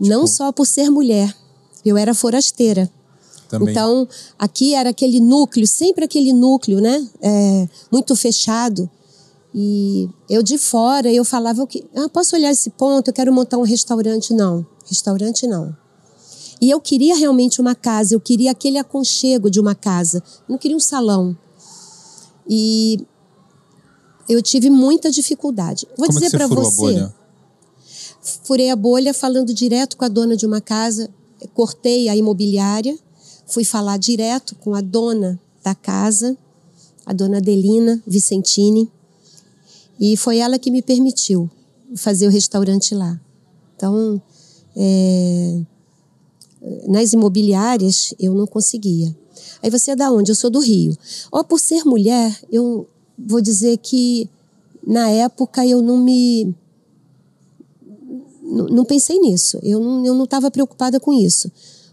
Não 0.00 0.24
tipo... 0.24 0.28
só 0.28 0.52
por 0.52 0.66
ser 0.66 0.90
mulher. 0.90 1.34
Eu 1.84 1.96
era 1.96 2.14
forasteira. 2.14 2.90
Também. 3.48 3.70
Então, 3.70 4.08
aqui 4.38 4.74
era 4.74 4.90
aquele 4.90 5.20
núcleo, 5.20 5.66
sempre 5.66 6.04
aquele 6.04 6.32
núcleo, 6.32 6.80
né? 6.80 7.06
É, 7.20 7.68
muito 7.92 8.16
fechado. 8.16 8.90
E 9.54 10.08
eu 10.28 10.42
de 10.42 10.58
fora, 10.58 11.12
eu 11.12 11.24
falava, 11.24 11.64
que 11.66 11.86
ah, 11.94 12.08
posso 12.08 12.34
olhar 12.34 12.50
esse 12.50 12.70
ponto, 12.70 13.08
eu 13.08 13.14
quero 13.14 13.32
montar 13.32 13.56
um 13.56 13.62
restaurante. 13.62 14.34
Não, 14.34 14.66
restaurante 14.84 15.46
não. 15.46 15.74
E 16.60 16.70
eu 16.70 16.80
queria 16.80 17.14
realmente 17.16 17.60
uma 17.60 17.74
casa, 17.74 18.14
eu 18.14 18.20
queria 18.20 18.50
aquele 18.50 18.78
aconchego 18.78 19.48
de 19.48 19.60
uma 19.60 19.74
casa. 19.74 20.18
Eu 20.18 20.52
não 20.52 20.58
queria 20.58 20.76
um 20.76 20.80
salão. 20.80 21.36
E 22.48 23.06
eu 24.28 24.42
tive 24.42 24.70
muita 24.70 25.10
dificuldade. 25.10 25.86
Vou 25.96 26.08
Como 26.08 26.18
dizer 26.18 26.34
é 26.34 26.38
para 26.38 26.46
você. 26.48 26.72
A 26.72 26.76
bolha? 26.76 27.14
Furei 28.42 28.70
a 28.70 28.76
bolha 28.76 29.14
falando 29.14 29.52
direto 29.52 29.96
com 29.96 30.04
a 30.04 30.08
dona 30.08 30.36
de 30.36 30.46
uma 30.46 30.60
casa, 30.60 31.10
cortei 31.52 32.08
a 32.08 32.16
imobiliária, 32.16 32.98
fui 33.46 33.64
falar 33.64 33.98
direto 33.98 34.54
com 34.56 34.74
a 34.74 34.80
dona 34.80 35.38
da 35.62 35.74
casa, 35.74 36.36
a 37.04 37.12
dona 37.12 37.36
Adelina 37.36 38.02
Vicentini, 38.06 38.90
e 39.98 40.16
foi 40.16 40.38
ela 40.38 40.58
que 40.58 40.70
me 40.70 40.82
permitiu 40.82 41.50
fazer 41.96 42.26
o 42.26 42.30
restaurante 42.30 42.94
lá. 42.94 43.18
Então, 43.76 44.20
é, 44.76 45.60
nas 46.88 47.12
imobiliárias 47.12 48.14
eu 48.18 48.34
não 48.34 48.46
conseguia. 48.46 49.14
Aí 49.62 49.70
você 49.70 49.92
é 49.92 49.96
da 49.96 50.10
onde? 50.10 50.30
Eu 50.30 50.34
sou 50.34 50.50
do 50.50 50.60
Rio. 50.60 50.96
Ó, 51.30 51.42
por 51.42 51.58
ser 51.58 51.84
mulher, 51.84 52.38
eu 52.50 52.88
vou 53.18 53.40
dizer 53.40 53.78
que 53.78 54.28
na 54.86 55.08
época 55.08 55.66
eu 55.66 55.80
não 55.80 55.98
me 55.98 56.54
não, 58.42 58.66
não 58.66 58.84
pensei 58.84 59.18
nisso. 59.18 59.58
Eu 59.62 59.80
não 59.80 60.04
eu 60.04 60.14
não 60.14 60.24
estava 60.24 60.50
preocupada 60.50 61.00
com 61.00 61.12
isso. 61.12 61.50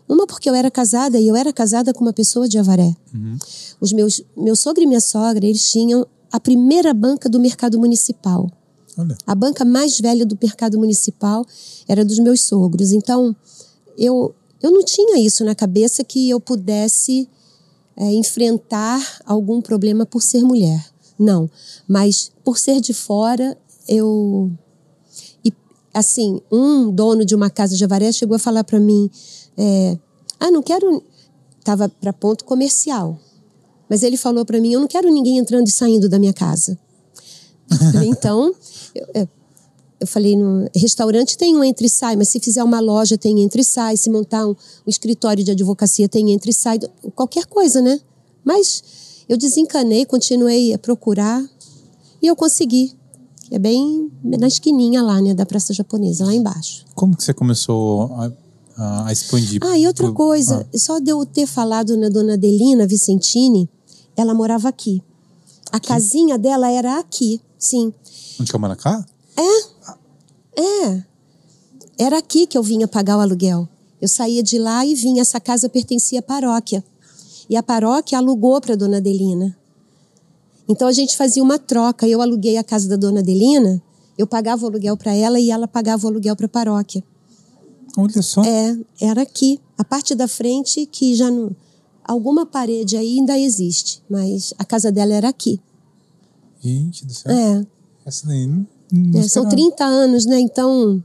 Uma 0.08 0.28
porque 0.28 0.50
eu 0.50 0.56
era 0.56 0.70
casada 0.70 1.18
e 1.18 1.28
eu 1.28 1.36
era 1.36 1.54
casada 1.54 1.94
com 1.94 2.02
uma 2.02 2.14
pessoa 2.14 2.48
de 2.48 2.58
Avaré. 2.58 2.94
Uhum. 3.14 3.38
Os 3.80 3.94
meus 3.94 4.22
meu 4.36 4.56
sogro 4.56 4.84
e 4.84 4.88
minha 4.88 5.00
sogra, 5.00 5.46
eles 5.46 5.70
tinham 5.72 6.06
a 6.32 6.40
primeira 6.40 6.94
banca 6.94 7.30
do 7.30 7.40
mercado 7.40 7.80
municipal. 7.80 8.50
Olha. 8.98 9.18
A 9.26 9.36
banca 9.36 9.66
mais 9.66 10.00
velha 10.00 10.26
do 10.26 10.38
mercado 10.42 10.78
municipal 10.78 11.46
era 11.88 12.06
dos 12.06 12.20
meus 12.20 12.42
sogros. 12.42 12.92
Então, 12.92 13.36
eu, 13.98 14.34
eu 14.62 14.72
não 14.72 14.84
tinha 14.84 15.20
isso 15.20 15.44
na 15.44 15.56
cabeça 15.56 16.04
que 16.04 16.30
eu 16.30 16.40
pudesse 16.40 17.28
é, 17.96 18.12
enfrentar 18.14 19.22
algum 19.26 19.62
problema 19.62 20.06
por 20.06 20.22
ser 20.22 20.44
mulher. 20.44 20.86
Não. 21.18 21.50
Mas 21.88 22.32
por 22.44 22.58
ser 22.58 22.82
de 22.82 22.94
fora, 22.94 23.58
eu. 23.88 24.52
E, 25.44 25.54
assim, 25.94 26.42
um 26.52 26.92
dono 26.92 27.24
de 27.26 27.36
uma 27.36 27.50
casa 27.50 27.76
de 27.76 27.84
avaré 27.84 28.12
chegou 28.12 28.36
a 28.36 28.40
falar 28.40 28.64
para 28.64 28.80
mim: 28.80 29.10
é, 29.58 29.98
Ah, 30.40 30.52
não 30.52 30.64
quero. 30.64 31.04
Estava 31.60 31.88
para 31.88 32.12
ponto 32.12 32.44
comercial. 32.44 33.20
Mas 33.92 34.04
ele 34.04 34.16
falou 34.16 34.46
para 34.46 34.58
mim: 34.62 34.72
Eu 34.72 34.80
não 34.80 34.88
quero 34.88 35.12
ninguém 35.12 35.38
entrando 35.38 35.68
e 35.68 35.72
saindo 35.72 36.08
da 36.08 36.18
minha 36.18 36.32
casa. 36.32 36.80
então, 38.08 38.56
eu, 38.96 39.06
é, 39.14 39.28
eu 40.00 40.08
falei: 40.08 40.38
no 40.38 40.66
restaurante 40.74 41.38
tem 41.38 41.58
um 41.58 41.62
entre 41.62 41.88
e 41.88 41.90
sai, 41.90 42.16
mas 42.16 42.30
se 42.30 42.40
fizer 42.40 42.64
uma 42.64 42.80
loja 42.80 43.18
tem 43.18 43.42
entre 43.42 43.60
e 43.60 43.66
sai, 43.66 43.98
se 43.98 44.10
montar 44.10 44.48
um, 44.48 44.52
um 44.52 44.90
escritório 44.90 45.44
de 45.44 45.52
advocacia 45.52 46.08
tem 46.08 46.32
entre 46.32 46.52
e 46.52 46.54
sai, 46.54 46.80
qualquer 47.14 47.46
coisa, 47.48 47.82
né? 47.82 48.00
Mas 48.46 48.82
eu 49.28 49.36
desencanei, 49.36 50.06
continuei 50.06 50.74
a 50.74 50.78
procurar 50.78 51.44
e 52.22 52.28
eu 52.28 52.36
consegui. 52.36 52.94
É 53.54 53.60
bem 53.60 54.10
na 54.24 54.48
esquininha 54.48 55.02
lá, 55.02 55.20
né, 55.20 55.34
da 55.34 55.46
Praça 55.46 55.74
Japonesa, 55.74 56.24
lá 56.26 56.34
embaixo. 56.34 56.86
Como 56.96 57.18
que 57.18 57.22
você 57.26 57.34
começou 57.34 58.10
a, 58.78 59.08
a 59.08 59.12
expandir? 59.12 59.60
Ah, 59.62 59.78
e 59.78 59.86
outra 59.86 60.10
coisa, 60.14 60.66
só 60.74 61.00
de 61.00 61.12
eu 61.12 61.26
ter 61.26 61.46
falado 61.46 61.98
na 61.98 62.08
dona 62.08 62.36
Adelina 62.36 62.88
Vicentini, 62.88 63.70
ela 64.22 64.34
morava 64.34 64.70
aqui. 64.70 65.02
A 65.72 65.80
casinha 65.80 66.38
dela 66.38 66.70
era 66.70 67.00
aqui, 67.00 67.42
sim. 67.58 67.94
Onde 68.40 68.52
que 68.52 68.56
é 68.56 68.58
o 68.58 68.62
Maracá? 68.62 69.06
É. 70.58 71.04
Era 71.98 72.18
aqui 72.18 72.48
que 72.48 72.58
eu 72.58 72.64
vinha 72.64 72.88
pagar 72.88 73.18
o 73.18 73.22
aluguel. 73.22 73.68
Eu 74.02 74.08
saía 74.08 74.42
de 74.42 74.58
lá 74.58 74.86
e 74.86 74.96
vinha. 74.96 75.22
Essa 75.22 75.40
casa 75.40 75.70
pertencia 75.70 76.20
à 76.20 76.24
paróquia. 76.24 76.84
E 77.50 77.56
a 77.56 77.64
paróquia 77.64 78.18
alugou 78.18 78.60
para 78.60 78.76
dona 78.76 78.98
Adelina. 78.98 79.56
Então 80.68 80.88
a 80.88 80.92
gente 80.92 81.16
fazia 81.16 81.44
uma 81.44 81.60
troca. 81.60 82.08
Eu 82.08 82.22
aluguei 82.22 82.58
a 82.58 82.64
casa 82.64 82.88
da 82.88 82.96
dona 82.96 83.20
Adelina, 83.20 83.82
eu 84.18 84.26
pagava 84.26 84.64
o 84.64 84.70
aluguel 84.70 84.96
para 84.96 85.14
ela 85.14 85.40
e 85.40 85.52
ela 85.52 85.68
pagava 85.68 86.06
o 86.06 86.10
aluguel 86.10 86.36
para 86.36 86.46
a 86.46 86.50
paróquia. 86.50 87.04
Olha 87.98 88.22
só. 88.22 88.42
É, 88.44 88.78
era 89.00 89.22
aqui. 89.22 89.60
A 89.78 89.84
parte 89.84 90.16
da 90.16 90.28
frente 90.28 90.86
que 90.86 91.16
já 91.16 91.30
não. 91.30 91.52
Alguma 92.12 92.46
parede 92.46 92.98
aí 92.98 93.20
ainda 93.20 93.40
existe, 93.40 94.04
mas 94.10 94.54
a 94.60 94.66
casa 94.66 94.92
dela 94.92 95.14
era 95.14 95.30
aqui. 95.30 95.62
Gente 96.62 97.06
do 97.06 97.14
céu. 97.14 97.32
É, 97.32 97.66
Essa 98.06 98.28
daí 98.28 98.46
não, 98.46 98.68
não 98.92 99.20
é, 99.22 99.24
são 99.30 99.44
esperava. 99.44 99.50
30 99.52 99.86
anos, 99.86 100.26
né? 100.26 100.38
Então 100.38 101.02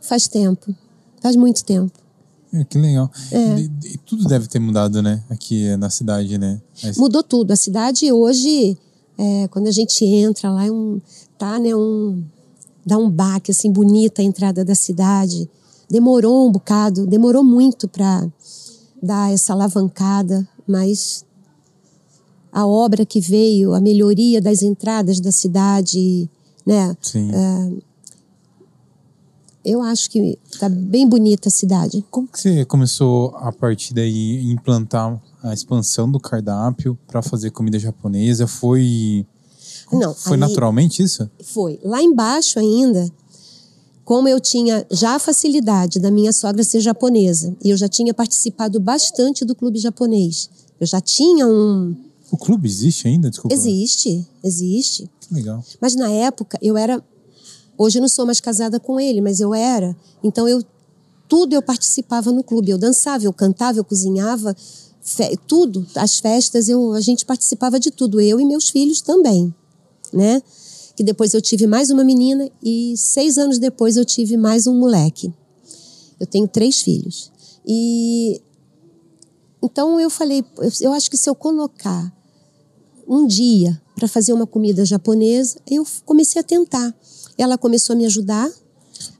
faz 0.00 0.28
tempo. 0.28 0.72
Faz 1.20 1.34
muito 1.34 1.64
tempo. 1.64 1.90
É, 2.52 2.62
que 2.62 2.78
legal. 2.78 3.10
É. 3.32 3.58
E, 3.58 3.70
e 3.94 3.98
tudo 3.98 4.28
deve 4.28 4.46
ter 4.46 4.60
mudado, 4.60 5.02
né? 5.02 5.24
Aqui 5.28 5.76
na 5.76 5.90
cidade, 5.90 6.38
né? 6.38 6.62
Mas- 6.84 6.96
Mudou 6.96 7.24
tudo. 7.24 7.50
A 7.50 7.56
cidade 7.56 8.12
hoje, 8.12 8.78
é, 9.18 9.48
quando 9.48 9.66
a 9.66 9.72
gente 9.72 10.04
entra 10.04 10.52
lá, 10.52 10.66
é 10.66 10.70
um, 10.70 11.00
tá, 11.36 11.58
né, 11.58 11.74
um, 11.74 12.22
dá 12.86 12.96
um 12.96 13.10
baque 13.10 13.50
assim 13.50 13.72
bonita 13.72 14.22
a 14.22 14.24
entrada 14.24 14.64
da 14.64 14.76
cidade. 14.76 15.50
Demorou 15.90 16.46
um 16.46 16.52
bocado, 16.52 17.08
demorou 17.08 17.42
muito 17.42 17.88
para 17.88 18.24
dar 19.02 19.32
essa 19.32 19.52
alavancada, 19.52 20.46
mas 20.66 21.24
a 22.52 22.66
obra 22.66 23.04
que 23.04 23.20
veio, 23.20 23.74
a 23.74 23.80
melhoria 23.80 24.40
das 24.40 24.62
entradas 24.62 25.20
da 25.20 25.30
cidade, 25.30 26.28
né? 26.66 26.96
Sim. 27.00 27.30
Eu 29.64 29.82
acho 29.82 30.10
que 30.10 30.38
tá 30.58 30.68
bem 30.68 31.06
bonita 31.06 31.48
a 31.48 31.52
cidade. 31.52 32.04
Como 32.10 32.26
que 32.26 32.40
você 32.40 32.64
começou 32.64 33.36
a 33.36 33.52
partir 33.52 33.92
daí 33.92 34.50
implantar 34.50 35.20
a 35.42 35.52
expansão 35.52 36.10
do 36.10 36.18
cardápio 36.18 36.98
para 37.06 37.22
fazer 37.22 37.50
comida 37.50 37.78
japonesa? 37.78 38.46
Foi 38.46 39.26
Não, 39.92 40.14
foi 40.14 40.36
naturalmente 40.36 41.02
isso? 41.02 41.30
Foi. 41.42 41.78
Lá 41.84 42.02
embaixo 42.02 42.58
ainda, 42.58 43.10
como 44.08 44.26
eu 44.26 44.40
tinha 44.40 44.86
já 44.90 45.16
a 45.16 45.18
facilidade 45.18 46.00
da 46.00 46.10
minha 46.10 46.32
sogra 46.32 46.64
ser 46.64 46.80
japonesa, 46.80 47.54
e 47.62 47.68
eu 47.68 47.76
já 47.76 47.86
tinha 47.86 48.14
participado 48.14 48.80
bastante 48.80 49.44
do 49.44 49.54
clube 49.54 49.78
japonês. 49.78 50.48
Eu 50.80 50.86
já 50.86 50.98
tinha 50.98 51.46
um. 51.46 51.94
O 52.30 52.38
clube 52.38 52.66
existe 52.66 53.06
ainda? 53.06 53.28
Desculpa. 53.28 53.54
Existe, 53.54 54.26
existe. 54.42 55.10
Legal. 55.30 55.62
Mas 55.78 55.94
na 55.94 56.10
época 56.10 56.58
eu 56.62 56.78
era. 56.78 57.04
Hoje 57.76 57.98
eu 57.98 58.00
não 58.00 58.08
sou 58.08 58.24
mais 58.24 58.40
casada 58.40 58.80
com 58.80 58.98
ele, 58.98 59.20
mas 59.20 59.40
eu 59.40 59.52
era. 59.52 59.94
Então 60.24 60.48
eu. 60.48 60.64
Tudo 61.28 61.52
eu 61.52 61.60
participava 61.60 62.32
no 62.32 62.42
clube. 62.42 62.70
Eu 62.70 62.78
dançava, 62.78 63.24
eu 63.24 63.32
cantava, 63.34 63.78
eu 63.78 63.84
cozinhava, 63.84 64.56
tudo. 65.46 65.86
As 65.94 66.18
festas, 66.18 66.70
eu, 66.70 66.94
a 66.94 67.00
gente 67.02 67.26
participava 67.26 67.78
de 67.78 67.90
tudo. 67.90 68.22
Eu 68.22 68.40
e 68.40 68.46
meus 68.46 68.70
filhos 68.70 69.02
também, 69.02 69.54
né? 70.14 70.40
Que 70.98 71.04
depois 71.04 71.32
eu 71.32 71.40
tive 71.40 71.64
mais 71.64 71.90
uma 71.90 72.02
menina 72.02 72.50
e 72.60 72.92
seis 72.96 73.38
anos 73.38 73.60
depois 73.60 73.96
eu 73.96 74.04
tive 74.04 74.36
mais 74.36 74.66
um 74.66 74.74
moleque. 74.76 75.32
Eu 76.18 76.26
tenho 76.26 76.48
três 76.48 76.82
filhos. 76.82 77.30
E 77.64 78.42
então 79.62 80.00
eu 80.00 80.10
falei, 80.10 80.44
eu- 80.80 80.92
acho 80.92 81.08
que 81.08 81.16
se 81.16 81.30
eu 81.30 81.36
colocar 81.36 82.12
um 83.06 83.28
dia 83.28 83.80
para 83.94 84.08
fazer 84.08 84.32
uma 84.32 84.44
comida 84.44 84.84
japonesa, 84.84 85.60
eu 85.70 85.86
comecei 86.04 86.40
a 86.40 86.42
tentar. 86.42 86.92
Ela 87.38 87.56
começou 87.56 87.94
a 87.94 87.96
me 87.96 88.04
ajudar, 88.04 88.50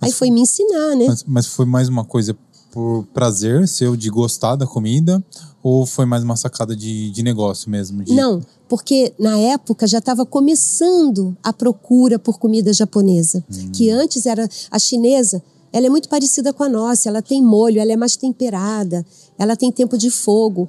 aí 0.01 0.11
foi 0.11 0.33
me 0.33 0.41
ensinar, 0.41 0.97
né? 0.97 1.07
Mas, 1.07 1.25
mas 1.29 1.47
foi 1.47 1.64
mais 1.64 1.88
uma 1.88 2.05
coisa 2.05 2.37
por 2.73 3.05
prazer 3.14 3.69
seu 3.69 3.97
de 3.97 4.11
gostar 4.11 4.57
da 4.57 4.67
comida 4.67 5.25
ou 5.62 5.87
foi 5.87 6.07
mais 6.07 6.25
uma 6.25 6.35
sacada 6.37 6.75
de, 6.75 7.12
de 7.12 7.23
negócio 7.23 7.71
mesmo? 7.71 8.03
De... 8.03 8.14
Não, 8.14 8.43
porque 8.68 9.12
na 9.18 9.38
época 9.38 9.87
já 9.87 9.98
estava 9.98 10.26
começando 10.26 11.37
a 11.42 11.52
procura 11.52 12.18
por 12.18 12.38
comida 12.38 12.72
japonesa, 12.72 13.42
que 13.72 13.90
antes 13.90 14.26
era 14.26 14.48
a 14.70 14.78
chinesa. 14.78 15.42
Ela 15.72 15.87
é 15.87 15.90
muito 15.90 16.09
parecida 16.09 16.52
com 16.52 16.62
a 16.62 16.68
nossa, 16.68 17.09
ela 17.09 17.22
tem 17.22 17.42
molho, 17.42 17.81
ela 17.81 17.92
é 17.92 17.96
mais 17.96 18.16
temperada, 18.16 19.04
ela 19.38 19.57
tem 19.57 19.70
tempo 19.72 19.96
de 19.96 20.11
fogo. 20.11 20.68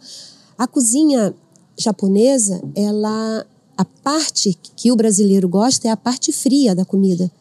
A 0.57 0.67
cozinha 0.67 1.33
japonesa, 1.77 2.62
ela 2.75 3.45
a 3.77 3.85
parte 3.85 4.57
que 4.75 4.91
o 4.91 4.95
brasileiro 4.95 5.47
gosta 5.47 5.88
é 5.88 5.91
a 5.91 5.97
parte 5.97 6.33
fria 6.33 6.75
da 6.75 6.83
comida. 6.83 7.31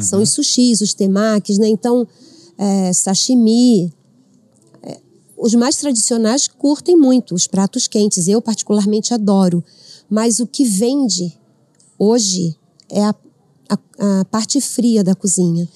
São 0.00 0.20
os 0.20 0.30
sushis, 0.30 0.80
os 0.80 0.92
temakis, 0.92 1.58
né? 1.58 1.68
Então, 1.68 2.08
é, 2.58 2.92
sashimi, 2.92 3.94
os 5.36 5.54
mais 5.54 5.76
tradicionais 5.76 6.48
curtem 6.48 6.96
muito 6.96 7.34
os 7.34 7.46
pratos 7.46 7.86
quentes. 7.86 8.26
Eu, 8.26 8.40
particularmente, 8.40 9.12
adoro. 9.12 9.62
Mas 10.08 10.38
o 10.40 10.46
que 10.46 10.64
vende 10.64 11.36
hoje 11.98 12.56
é 12.88 13.02
a, 13.04 13.14
a, 13.68 14.20
a 14.20 14.24
parte 14.26 14.60
fria 14.60 15.02
da 15.02 15.14
cozinha. 15.14 15.68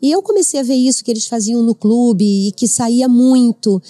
E 0.00 0.10
eu 0.12 0.22
comecei 0.22 0.60
a 0.60 0.62
ver 0.62 0.74
isso 0.74 1.02
que 1.02 1.10
eles 1.10 1.26
faziam 1.26 1.62
no 1.62 1.74
clube 1.74 2.48
e 2.48 2.52
que 2.52 2.68
saía 2.68 3.08
muito, 3.08 3.82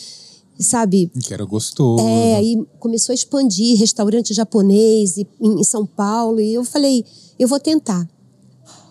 sabe? 0.58 1.10
Que 1.20 1.34
era 1.34 1.44
gostoso. 1.44 2.02
É, 2.04 2.36
aí 2.36 2.64
começou 2.78 3.12
a 3.12 3.14
expandir 3.14 3.76
restaurante 3.78 4.32
japonês 4.32 5.16
e- 5.16 5.26
em 5.40 5.64
São 5.64 5.84
Paulo. 5.84 6.40
E 6.40 6.54
eu 6.54 6.64
falei, 6.64 7.04
eu 7.38 7.48
vou 7.48 7.58
tentar. 7.58 8.08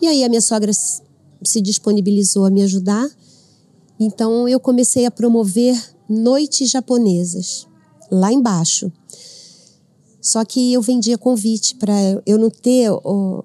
E 0.01 0.07
aí 0.07 0.23
a 0.23 0.29
minha 0.29 0.41
sogra 0.41 0.71
se 0.73 1.61
disponibilizou 1.61 2.43
a 2.45 2.49
me 2.49 2.61
ajudar. 2.61 3.09
Então 3.99 4.47
eu 4.49 4.59
comecei 4.59 5.05
a 5.05 5.11
promover 5.11 5.81
noites 6.09 6.69
japonesas 6.69 7.65
lá 8.11 8.33
embaixo. 8.33 8.91
Só 10.23 10.45
que 10.45 10.71
eu 10.71 10.81
vendia 10.81 11.17
convite 11.17 11.75
para 11.75 11.93
eu 12.25 12.37
não 12.37 12.49
ter 12.49 12.89
o, 12.89 13.43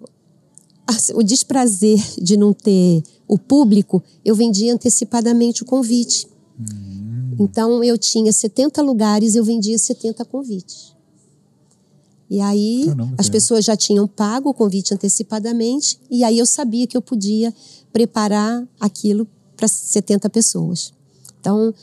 o 1.13 1.23
desprazer 1.25 2.01
de 2.23 2.37
não 2.37 2.53
ter 2.53 3.03
o 3.27 3.37
público, 3.37 4.01
eu 4.25 4.37
vendia 4.37 4.73
antecipadamente 4.73 5.65
o 5.65 5.67
convite. 5.67 6.29
Então 7.37 7.83
eu 7.83 7.99
tinha 7.99 8.33
70 8.33 8.81
lugares, 8.81 9.35
eu 9.35 9.43
vendia 9.43 9.77
70 9.77 10.25
convites. 10.25 10.95
E 12.31 12.41
aí 12.41 12.85
Caramba, 12.87 13.15
as 13.19 13.29
pessoas 13.29 13.65
já 13.65 13.77
tinham 13.77 14.07
pago 14.07 14.51
o 14.51 14.55
convite 14.55 14.95
antecipadamente, 14.95 15.99
e 16.09 16.23
aí 16.23 16.39
eu 16.39 16.47
sabia 16.47 16.87
que 16.87 16.97
eu 16.97 17.03
podia 17.03 17.53
preparar 17.93 18.65
aquilo 18.79 19.27
para 19.57 19.67
70 19.67 20.31
pessoas. 20.31 20.93
Então 21.41 21.75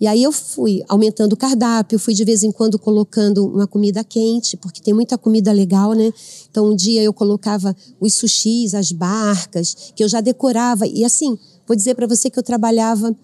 E 0.00 0.06
aí 0.06 0.22
eu 0.22 0.30
fui 0.30 0.82
aumentando 0.88 1.32
o 1.32 1.36
cardápio, 1.36 1.98
fui 1.98 2.14
de 2.14 2.24
vez 2.24 2.42
em 2.42 2.52
quando 2.52 2.78
colocando 2.78 3.46
uma 3.46 3.66
comida 3.66 4.04
quente, 4.04 4.56
porque 4.56 4.80
tem 4.80 4.94
muita 4.94 5.18
comida 5.18 5.50
legal, 5.50 5.92
né? 5.92 6.12
Então 6.48 6.70
um 6.70 6.76
dia 6.76 7.02
eu 7.02 7.12
colocava 7.12 7.74
os 8.00 8.14
sushis, 8.14 8.74
as 8.74 8.92
barcas, 8.92 9.92
que 9.96 10.04
eu 10.04 10.08
já 10.08 10.20
decorava. 10.20 10.86
E 10.86 11.04
assim, 11.04 11.36
vou 11.66 11.76
dizer 11.76 11.96
para 11.96 12.06
você 12.06 12.30
que 12.30 12.38
eu 12.38 12.42
trabalhava 12.44 13.14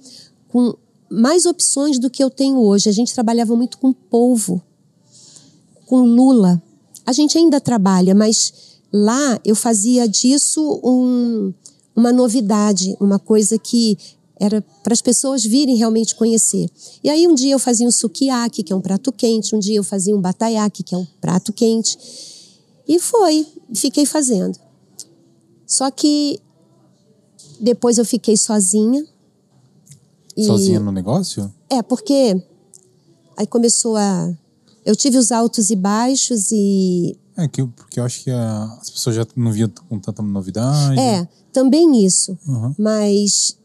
com 0.49 0.75
mais 1.09 1.47
opções 1.47 1.99
do 1.99 2.11
que 2.11 2.23
eu 2.23 2.29
tenho 2.29 2.59
hoje. 2.59 2.89
A 2.89 2.93
gente 2.93 3.15
trabalhava 3.15 3.55
muito 3.55 3.79
com 3.79 3.93
polvo, 3.93 4.61
com 5.87 6.01
lula. 6.01 6.61
A 7.07 7.13
gente 7.13 7.39
ainda 7.39 7.61
trabalha, 7.61 8.15
mas 8.15 8.81
lá 8.93 9.39
eu 9.45 9.55
fazia 9.55 10.09
disso 10.09 10.81
um, 10.83 11.53
uma 11.95 12.13
novidade, 12.13 12.97
uma 13.01 13.19
coisa 13.19 13.59
que 13.59 13.97
era 14.45 14.63
para 14.83 14.93
as 14.93 15.01
pessoas 15.01 15.45
virem 15.45 15.77
realmente 15.77 16.15
conhecer. 16.15 16.69
E 17.03 17.09
aí 17.09 17.27
um 17.27 17.35
dia 17.35 17.53
eu 17.53 17.59
fazia 17.59 17.87
um 17.87 17.91
sukiyaki, 17.91 18.63
que 18.63 18.73
é 18.73 18.77
um 18.77 18.81
prato 18.81 19.11
quente, 19.13 19.55
um 19.55 19.59
dia 19.59 19.77
eu 19.77 19.85
fazia 19.85 20.15
um 20.15 20.21
batayaki, 20.21 20.83
que 20.83 20.95
é 20.95 20.99
um 20.99 21.07
prato 21.21 21.53
quente. 21.53 21.99
E 22.87 22.99
foi, 22.99 23.47
fiquei 23.75 24.05
fazendo. 24.05 24.59
Só 25.67 25.91
que 25.91 26.41
depois 27.61 27.99
eu 27.99 28.05
fiquei 28.05 28.37
sozinha. 28.37 29.05
E... 30.37 30.45
Sozinha 30.45 30.81
no 30.81 30.93
negócio? 30.93 31.53
É, 31.71 31.83
porque 31.83 32.41
aí 33.37 33.47
começou 33.47 33.97
a. 33.97 34.33
Eu 34.85 34.95
tive 34.95 35.17
os 35.17 35.33
altos 35.33 35.71
e 35.71 35.77
baixos 35.77 36.51
e. 36.53 37.17
É, 37.37 37.49
que, 37.49 37.65
porque 37.67 37.99
eu 37.99 38.05
acho 38.05 38.23
que 38.23 38.31
a, 38.31 38.65
as 38.81 38.91
pessoas 38.91 39.17
já 39.17 39.27
não 39.35 39.51
viam 39.51 39.71
com 39.89 39.99
tanta 39.99 40.23
novidade. 40.23 41.01
É, 41.01 41.27
também 41.53 42.05
isso. 42.05 42.39
Uhum. 42.47 42.75
Mas 42.79 43.57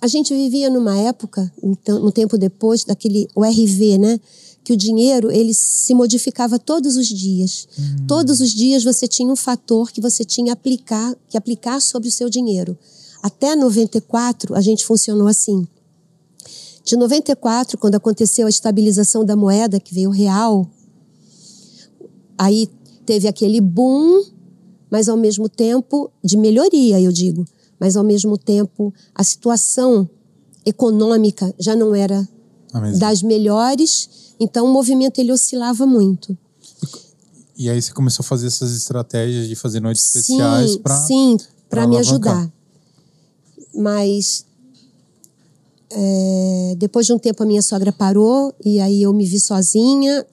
a 0.00 0.06
gente 0.06 0.32
vivia 0.32 0.70
numa 0.70 0.96
época, 0.96 1.52
um 1.62 2.10
tempo 2.10 2.38
depois, 2.38 2.84
daquele 2.84 3.28
o 3.34 3.44
RV, 3.44 3.98
né? 3.98 4.20
Que 4.62 4.72
o 4.72 4.76
dinheiro 4.76 5.30
ele 5.30 5.52
se 5.52 5.92
modificava 5.94 6.58
todos 6.58 6.96
os 6.96 7.08
dias. 7.08 7.66
Hum. 7.78 8.06
Todos 8.06 8.40
os 8.40 8.50
dias 8.50 8.84
você 8.84 9.08
tinha 9.08 9.32
um 9.32 9.36
fator 9.36 9.90
que 9.90 10.00
você 10.00 10.24
tinha 10.24 10.52
aplicar, 10.52 11.16
que 11.28 11.36
aplicar 11.36 11.80
sobre 11.80 12.08
o 12.08 12.12
seu 12.12 12.28
dinheiro. 12.28 12.78
Até 13.22 13.56
94 13.56 14.54
a 14.54 14.60
gente 14.60 14.84
funcionou 14.84 15.26
assim. 15.26 15.66
De 16.84 16.96
94, 16.96 17.76
quando 17.76 17.96
aconteceu 17.96 18.46
a 18.46 18.50
estabilização 18.50 19.24
da 19.24 19.36
moeda, 19.36 19.80
que 19.80 19.92
veio 19.92 20.10
o 20.10 20.12
real, 20.12 20.70
aí 22.36 22.68
teve 23.04 23.26
aquele 23.26 23.60
boom, 23.60 24.24
mas 24.90 25.08
ao 25.08 25.16
mesmo 25.16 25.48
tempo 25.48 26.10
de 26.22 26.36
melhoria, 26.36 27.00
eu 27.00 27.10
digo 27.10 27.44
mas 27.78 27.96
ao 27.96 28.04
mesmo 28.04 28.36
tempo 28.36 28.92
a 29.14 29.22
situação 29.24 30.08
econômica 30.64 31.54
já 31.58 31.74
não 31.74 31.94
era 31.94 32.28
das 32.98 33.22
melhores, 33.22 34.34
então 34.38 34.66
o 34.66 34.72
movimento 34.72 35.18
ele 35.18 35.32
oscilava 35.32 35.86
muito. 35.86 36.36
E 37.56 37.68
aí 37.68 37.80
você 37.80 37.92
começou 37.92 38.22
a 38.22 38.26
fazer 38.26 38.46
essas 38.46 38.76
estratégias 38.76 39.48
de 39.48 39.56
fazer 39.56 39.80
noites 39.80 40.02
sim, 40.02 40.18
especiais 40.20 40.76
para 40.76 40.96
sim 40.96 41.36
para 41.68 41.86
me 41.86 41.96
ajudar. 41.96 42.50
Mas 43.74 44.44
é, 45.90 46.74
depois 46.76 47.06
de 47.06 47.12
um 47.12 47.18
tempo 47.18 47.42
a 47.42 47.46
minha 47.46 47.62
sogra 47.62 47.92
parou 47.92 48.54
e 48.64 48.78
aí 48.80 49.02
eu 49.02 49.12
me 49.12 49.26
vi 49.26 49.40
sozinha. 49.40 50.24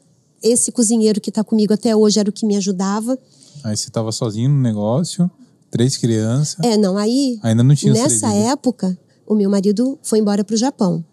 Esse 0.43 0.71
cozinheiro 0.71 1.19
que 1.19 1.29
está 1.29 1.43
comigo 1.43 1.73
até 1.73 1.95
hoje 1.95 2.19
era 2.19 2.29
o 2.29 2.33
que 2.33 2.45
me 2.45 2.55
ajudava. 2.57 3.17
Aí 3.63 3.75
você 3.75 3.87
estava 3.87 4.11
sozinho 4.11 4.49
no 4.49 4.61
negócio. 4.61 5.29
Três 5.75 5.97
crianças. 5.97 6.55
É, 6.63 6.77
não, 6.77 6.97
aí. 6.97 7.37
Ainda 7.43 7.61
não 7.61 7.75
tinha 7.75 7.91
Nessa 7.91 8.33
época, 8.33 8.97
o 9.27 9.35
meu 9.35 9.49
marido 9.49 9.99
foi 10.01 10.19
embora 10.19 10.41
para 10.41 10.53
o 10.53 10.57
Japão. 10.57 11.03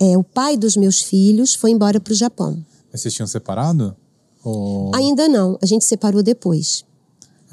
É, 0.00 0.16
o 0.16 0.24
pai 0.24 0.56
dos 0.56 0.78
meus 0.78 1.02
filhos 1.02 1.54
foi 1.54 1.70
embora 1.70 2.00
para 2.00 2.14
o 2.14 2.16
Japão. 2.16 2.64
Mas 2.90 3.02
vocês 3.02 3.12
tinham 3.12 3.26
separado? 3.26 3.94
Ou... 4.42 4.94
Ainda 4.94 5.28
não, 5.28 5.58
a 5.62 5.66
gente 5.66 5.84
separou 5.84 6.22
depois. 6.22 6.86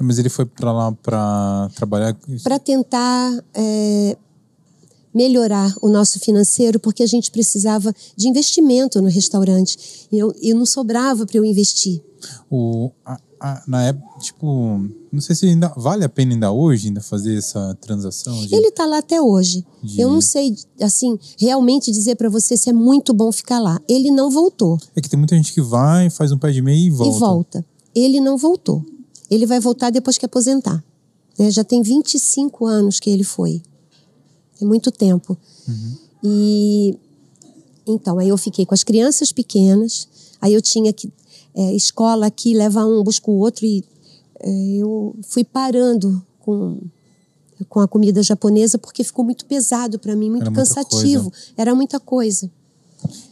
Mas 0.00 0.18
ele 0.18 0.30
foi 0.30 0.46
para 0.46 0.72
lá 0.72 0.92
para 0.92 1.68
trabalhar? 1.74 2.16
Para 2.42 2.58
tentar 2.58 3.30
é, 3.52 4.16
melhorar 5.14 5.74
o 5.80 5.88
nosso 5.88 6.18
financeiro, 6.18 6.80
porque 6.80 7.02
a 7.02 7.06
gente 7.06 7.30
precisava 7.30 7.94
de 8.16 8.28
investimento 8.28 9.00
no 9.00 9.08
restaurante. 9.08 10.06
E 10.10 10.18
eu, 10.18 10.34
eu 10.40 10.56
não 10.56 10.66
sobrava 10.66 11.26
para 11.26 11.36
eu 11.36 11.44
investir. 11.44 12.02
O, 12.50 12.90
a, 13.04 13.18
a, 13.40 13.62
na 13.66 13.82
época, 13.82 14.06
tipo, 14.20 14.46
não 15.12 15.20
sei 15.20 15.34
se 15.34 15.46
ainda 15.46 15.72
vale 15.76 16.04
a 16.04 16.08
pena 16.08 16.32
ainda 16.32 16.52
hoje 16.52 16.86
ainda 16.88 17.00
fazer 17.00 17.36
essa 17.36 17.76
transação. 17.80 18.46
De, 18.46 18.54
Ele 18.54 18.68
está 18.68 18.86
lá 18.86 18.98
até 18.98 19.20
hoje. 19.20 19.66
De... 19.82 20.00
Eu 20.00 20.10
não 20.10 20.20
sei, 20.20 20.56
assim, 20.80 21.18
realmente 21.38 21.90
dizer 21.90 22.14
para 22.14 22.28
você 22.28 22.56
se 22.56 22.70
é 22.70 22.72
muito 22.72 23.12
bom 23.12 23.30
ficar 23.32 23.58
lá. 23.58 23.80
Ele 23.88 24.10
não 24.10 24.30
voltou. 24.30 24.78
É 24.94 25.00
que 25.00 25.08
tem 25.08 25.18
muita 25.18 25.34
gente 25.36 25.52
que 25.52 25.60
vai, 25.60 26.08
faz 26.08 26.30
um 26.30 26.38
pé 26.38 26.52
de 26.52 26.62
meia 26.62 26.86
e 26.86 26.90
volta. 26.90 27.16
E 27.16 27.18
volta. 27.18 27.66
Ele 27.94 28.20
não 28.20 28.38
voltou. 28.38 28.84
Ele 29.28 29.44
vai 29.44 29.58
voltar 29.58 29.90
depois 29.90 30.16
que 30.16 30.24
aposentar. 30.24 30.82
Né? 31.38 31.50
Já 31.50 31.64
tem 31.64 31.82
25 31.82 32.64
anos 32.64 33.00
que 33.00 33.10
ele 33.10 33.24
foi. 33.24 33.62
É 34.62 34.64
muito 34.64 34.90
tempo. 34.90 35.36
Uhum. 35.68 35.96
E 36.22 36.98
então, 37.86 38.18
aí 38.18 38.28
eu 38.28 38.38
fiquei 38.38 38.64
com 38.64 38.74
as 38.74 38.84
crianças 38.84 39.32
pequenas. 39.32 40.08
Aí 40.40 40.54
eu 40.54 40.62
tinha 40.62 40.92
que 40.92 41.12
é, 41.54 41.74
escola 41.74 42.26
aqui 42.26 42.54
leva 42.54 42.84
um, 42.86 43.02
busca 43.02 43.30
o 43.30 43.38
outro 43.38 43.66
e 43.66 43.84
é, 44.40 44.76
eu 44.76 45.14
fui 45.22 45.44
parando 45.44 46.24
com 46.40 46.78
com 47.68 47.78
a 47.78 47.86
comida 47.86 48.20
japonesa 48.24 48.76
porque 48.76 49.04
ficou 49.04 49.24
muito 49.24 49.44
pesado 49.46 49.96
para 49.96 50.16
mim, 50.16 50.30
muito 50.30 50.46
Era 50.46 50.52
cansativo. 50.52 51.24
Muita 51.24 51.38
Era 51.56 51.74
muita 51.74 52.00
coisa. 52.00 52.50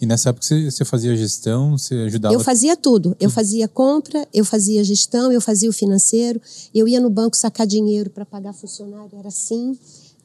E 0.01 0.07
nessa 0.07 0.31
época 0.31 0.45
você, 0.45 0.71
você 0.71 0.85
fazia 0.85 1.17
gestão, 1.17 1.79
você 1.79 1.95
ajudava? 1.95 2.35
Eu 2.35 2.41
fazia 2.41 2.77
tudo. 2.77 3.17
Eu 3.21 3.31
fazia 3.31 3.69
compra, 3.69 4.27
eu 4.33 4.45
fazia 4.45 4.83
gestão, 4.83 5.33
eu 5.33 5.41
fazia 5.41 5.71
o 5.71 5.73
financeiro, 5.73 6.41
eu 6.75 6.89
ia 6.89 7.01
no 7.01 7.09
banco 7.09 7.37
sacar 7.37 7.67
dinheiro 7.67 8.11
para 8.11 8.25
pagar 8.25 8.53
funcionário, 8.53 9.17
era 9.19 9.29
assim. 9.29 9.79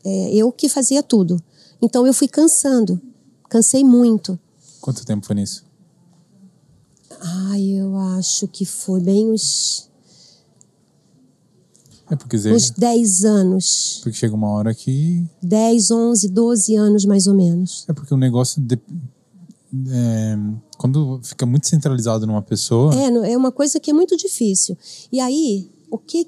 É, 0.05 0.35
eu 0.35 0.51
que 0.51 0.69
fazia 0.69 1.01
tudo. 1.01 1.41
Então 1.81 2.05
eu 2.05 2.13
fui 2.13 2.27
cansando, 2.27 3.01
cansei 3.49 3.83
muito. 3.83 4.39
Quanto 4.79 5.03
tempo 5.03 5.25
foi 5.25 5.35
nisso? 5.35 5.65
Ai, 7.19 7.63
eu 7.71 7.97
acho 7.97 8.47
que 8.47 8.65
foi 8.65 9.01
bem 9.01 9.31
uns. 9.31 9.89
É 12.09 12.15
porque 12.15 12.37
uns 12.37 12.69
10 12.69 13.25
anos. 13.25 13.99
Porque 14.03 14.17
chega 14.17 14.35
uma 14.35 14.49
hora 14.49 14.75
que. 14.75 15.25
10, 15.41 15.89
11, 15.89 16.29
12 16.29 16.75
anos 16.75 17.05
mais 17.05 17.25
ou 17.25 17.33
menos. 17.33 17.83
É 17.87 17.93
porque 17.93 18.13
o 18.13 18.17
negócio. 18.17 18.61
De... 18.61 18.79
É... 19.89 20.37
quando 20.77 21.19
fica 21.23 21.47
muito 21.47 21.67
centralizado 21.67 22.27
numa 22.27 22.43
pessoa. 22.43 22.93
É, 22.93 23.31
é 23.31 23.37
uma 23.37 23.51
coisa 23.51 23.79
que 23.79 23.89
é 23.89 23.93
muito 23.93 24.15
difícil. 24.15 24.77
E 25.11 25.19
aí, 25.19 25.71
o 25.89 25.97
que. 25.97 26.27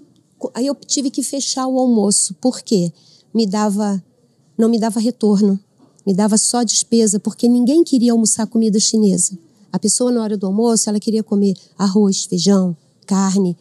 Aí 0.55 0.65
eu 0.65 0.73
tive 0.73 1.11
que 1.11 1.21
fechar 1.21 1.67
o 1.67 1.77
almoço. 1.77 2.33
Por 2.35 2.61
quê? 2.61 2.91
Me 3.33 3.45
dava. 3.45 4.03
Não 4.57 4.69
me 4.69 4.79
dava 4.79 4.99
retorno. 4.99 5.59
Me 6.05 6.13
dava 6.13 6.37
só 6.37 6.63
despesa, 6.63 7.19
porque 7.19 7.47
ninguém 7.47 7.83
queria 7.83 8.13
almoçar 8.13 8.47
comida 8.47 8.79
chinesa. 8.79 9.37
A 9.71 9.77
pessoa, 9.77 10.11
na 10.11 10.21
hora 10.23 10.37
do 10.37 10.45
almoço, 10.45 10.89
ela 10.89 10.99
queria 10.99 11.21
comer 11.21 11.53
arroz, 11.77 12.23
feijão, 12.23 12.75
carne. 13.05 13.57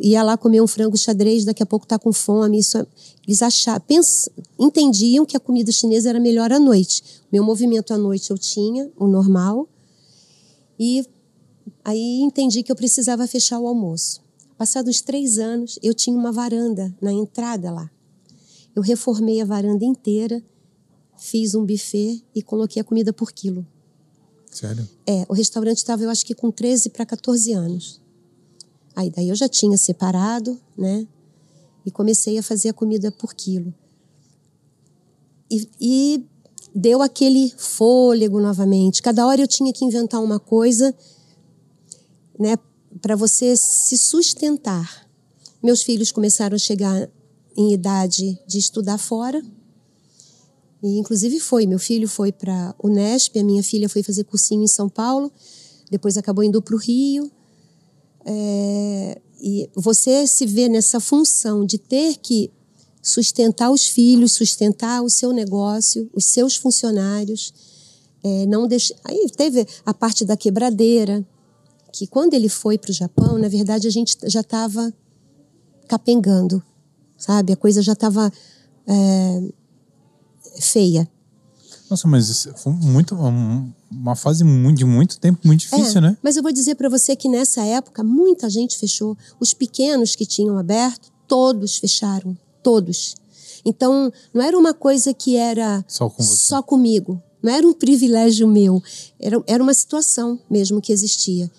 Ia 0.00 0.22
lá 0.24 0.36
comer 0.36 0.60
um 0.60 0.66
frango 0.66 0.96
xadrez, 0.96 1.44
daqui 1.44 1.62
a 1.62 1.66
pouco 1.66 1.84
está 1.84 1.98
com 1.98 2.12
fome. 2.12 2.58
Isso, 2.58 2.78
é, 2.78 2.86
eles 3.26 3.40
achavam, 3.40 3.80
pens, 3.86 4.28
entendiam 4.58 5.24
que 5.24 5.36
a 5.36 5.40
comida 5.40 5.70
chinesa 5.70 6.08
era 6.08 6.18
melhor 6.18 6.52
à 6.52 6.58
noite. 6.58 7.02
Meu 7.30 7.44
movimento 7.44 7.94
à 7.94 7.98
noite 7.98 8.30
eu 8.30 8.36
tinha, 8.36 8.90
o 8.98 9.06
normal. 9.06 9.68
E 10.78 11.06
aí 11.84 12.20
entendi 12.20 12.62
que 12.62 12.72
eu 12.72 12.76
precisava 12.76 13.26
fechar 13.26 13.60
o 13.60 13.68
almoço. 13.68 14.20
Passados 14.56 15.00
três 15.00 15.38
anos, 15.38 15.78
eu 15.82 15.94
tinha 15.94 16.16
uma 16.16 16.32
varanda 16.32 16.92
na 17.00 17.12
entrada 17.12 17.70
lá. 17.70 17.88
Eu 18.74 18.82
reformei 18.82 19.40
a 19.40 19.44
varanda 19.44 19.84
inteira, 19.84 20.42
fiz 21.16 21.54
um 21.54 21.64
buffet 21.64 22.24
e 22.34 22.42
coloquei 22.42 22.80
a 22.80 22.84
comida 22.84 23.12
por 23.12 23.32
quilo. 23.32 23.66
Sério? 24.50 24.88
É, 25.06 25.24
o 25.28 25.34
restaurante 25.34 25.78
estava, 25.78 26.02
eu 26.02 26.10
acho 26.10 26.24
que 26.24 26.34
com 26.34 26.50
13 26.50 26.90
para 26.90 27.04
14 27.04 27.52
anos. 27.52 28.00
Aí 28.94 29.10
daí 29.10 29.28
eu 29.28 29.34
já 29.34 29.48
tinha 29.48 29.76
separado, 29.76 30.60
né? 30.76 31.06
E 31.84 31.90
comecei 31.90 32.38
a 32.38 32.42
fazer 32.42 32.70
a 32.70 32.72
comida 32.72 33.12
por 33.12 33.34
quilo. 33.34 33.72
E, 35.50 35.68
e 35.80 36.26
deu 36.74 37.02
aquele 37.02 37.52
fôlego 37.56 38.40
novamente. 38.40 39.02
Cada 39.02 39.26
hora 39.26 39.40
eu 39.40 39.48
tinha 39.48 39.72
que 39.72 39.84
inventar 39.84 40.22
uma 40.22 40.38
coisa, 40.38 40.94
né? 42.38 42.56
Para 43.00 43.16
você 43.16 43.56
se 43.56 43.96
sustentar. 43.96 45.08
Meus 45.62 45.82
filhos 45.82 46.10
começaram 46.10 46.56
a 46.56 46.58
chegar 46.58 47.08
em 47.58 47.74
idade 47.74 48.38
de 48.46 48.56
estudar 48.56 48.96
fora 48.96 49.42
e, 50.82 50.98
inclusive, 50.98 51.40
foi. 51.40 51.66
Meu 51.66 51.78
filho 51.78 52.08
foi 52.08 52.30
para 52.30 52.74
Unesp, 52.82 53.36
a 53.38 53.44
minha 53.44 53.62
filha 53.62 53.88
foi 53.88 54.02
fazer 54.02 54.24
cursinho 54.24 54.62
em 54.62 54.68
São 54.68 54.88
Paulo, 54.88 55.32
depois 55.90 56.16
acabou 56.16 56.44
indo 56.44 56.62
para 56.62 56.74
o 56.74 56.78
Rio. 56.78 57.30
É, 58.24 59.20
e 59.40 59.70
você 59.74 60.26
se 60.26 60.46
vê 60.46 60.68
nessa 60.68 61.00
função 61.00 61.64
de 61.64 61.78
ter 61.78 62.16
que 62.16 62.50
sustentar 63.02 63.70
os 63.70 63.86
filhos, 63.86 64.32
sustentar 64.32 65.02
o 65.02 65.08
seu 65.08 65.32
negócio, 65.32 66.08
os 66.14 66.26
seus 66.26 66.56
funcionários. 66.56 67.52
É, 68.22 68.46
não 68.46 68.66
deix... 68.68 68.92
Aí 69.04 69.28
teve 69.36 69.66
a 69.84 69.94
parte 69.94 70.24
da 70.24 70.36
quebradeira, 70.36 71.26
que 71.92 72.06
quando 72.06 72.34
ele 72.34 72.48
foi 72.48 72.76
para 72.76 72.90
o 72.90 72.94
Japão, 72.94 73.38
na 73.38 73.48
verdade 73.48 73.88
a 73.88 73.90
gente 73.90 74.16
já 74.26 74.40
estava 74.40 74.92
capengando, 75.88 76.62
sabe? 77.18 77.52
A 77.52 77.56
coisa 77.56 77.82
já 77.82 77.92
estava 77.92 78.32
é, 78.86 79.42
feia. 80.60 81.06
Nossa, 81.90 82.06
mas 82.06 82.48
foi 82.56 82.72
muito 82.72 83.14
uma 83.90 84.14
fase 84.14 84.44
de 84.74 84.84
muito 84.84 85.18
tempo 85.18 85.40
muito 85.44 85.60
difícil, 85.60 85.98
é, 85.98 86.00
né? 86.02 86.18
Mas 86.22 86.36
eu 86.36 86.42
vou 86.42 86.52
dizer 86.52 86.74
para 86.74 86.88
você 86.88 87.16
que 87.16 87.28
nessa 87.28 87.62
época 87.64 88.04
muita 88.04 88.48
gente 88.48 88.78
fechou. 88.78 89.16
Os 89.40 89.54
pequenos 89.54 90.14
que 90.14 90.26
tinham 90.26 90.58
aberto, 90.58 91.10
todos 91.26 91.78
fecharam, 91.78 92.36
todos. 92.62 93.14
Então 93.64 94.12
não 94.32 94.42
era 94.42 94.56
uma 94.56 94.74
coisa 94.74 95.12
que 95.14 95.36
era 95.36 95.84
só, 95.88 96.08
com 96.08 96.22
só 96.22 96.62
comigo, 96.62 97.22
não 97.42 97.52
era 97.52 97.66
um 97.66 97.72
privilégio 97.72 98.46
meu, 98.46 98.82
era, 99.18 99.42
era 99.46 99.62
uma 99.62 99.74
situação 99.74 100.38
mesmo 100.50 100.80
que 100.80 100.92
existia. 100.92 101.50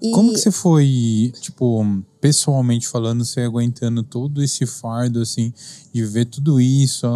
E... 0.00 0.10
Como 0.10 0.32
que 0.32 0.38
você 0.38 0.50
foi, 0.50 1.32
tipo, 1.40 1.84
pessoalmente 2.20 2.86
falando, 2.86 3.24
você 3.24 3.40
aguentando 3.40 4.02
todo 4.02 4.42
esse 4.42 4.66
fardo, 4.66 5.20
assim, 5.20 5.52
de 5.92 6.04
ver 6.04 6.26
tudo 6.26 6.60
isso, 6.60 7.06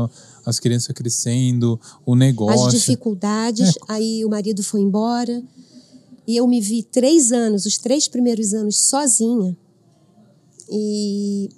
as 0.44 0.58
crianças 0.58 0.94
crescendo, 0.94 1.80
o 2.06 2.14
negócio. 2.14 2.66
As 2.66 2.72
dificuldades, 2.72 3.76
é. 3.76 3.80
aí 3.88 4.24
o 4.24 4.30
marido 4.30 4.62
foi 4.62 4.80
embora. 4.80 5.42
E 6.26 6.36
eu 6.36 6.46
me 6.46 6.60
vi 6.60 6.82
três 6.82 7.32
anos, 7.32 7.66
os 7.66 7.76
três 7.76 8.06
primeiros 8.06 8.54
anos, 8.54 8.76
sozinha. 8.76 9.56
E 10.70 11.50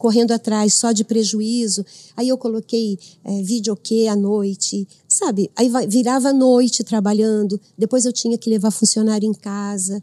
correndo 0.00 0.32
atrás 0.32 0.72
só 0.74 0.92
de 0.92 1.04
prejuízo. 1.04 1.84
Aí 2.16 2.28
eu 2.28 2.38
coloquei 2.38 2.98
é, 3.22 3.42
videokê 3.42 4.08
à 4.08 4.16
noite, 4.16 4.88
sabe? 5.20 5.50
Aí 5.54 5.70
virava 5.86 6.32
noite 6.32 6.82
trabalhando. 6.82 7.60
Depois 7.76 8.06
eu 8.06 8.12
tinha 8.12 8.38
que 8.38 8.48
levar 8.48 8.70
funcionário 8.70 9.28
em 9.28 9.34
casa. 9.34 10.02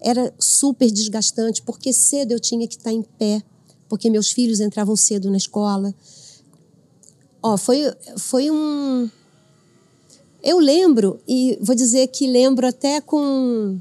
Era 0.00 0.32
super 0.38 0.90
desgastante, 0.90 1.62
porque 1.62 1.92
cedo 1.92 2.32
eu 2.32 2.40
tinha 2.40 2.66
que 2.68 2.76
estar 2.76 2.92
em 2.92 3.02
pé, 3.02 3.42
porque 3.88 4.08
meus 4.08 4.30
filhos 4.30 4.60
entravam 4.60 4.94
cedo 4.94 5.30
na 5.30 5.36
escola. 5.36 5.92
Ó, 7.42 7.56
foi, 7.56 7.92
foi 8.16 8.50
um. 8.50 9.10
Eu 10.42 10.58
lembro, 10.58 11.20
e 11.26 11.58
vou 11.60 11.74
dizer 11.74 12.08
que 12.08 12.26
lembro 12.26 12.66
até 12.66 13.00
com, 13.00 13.80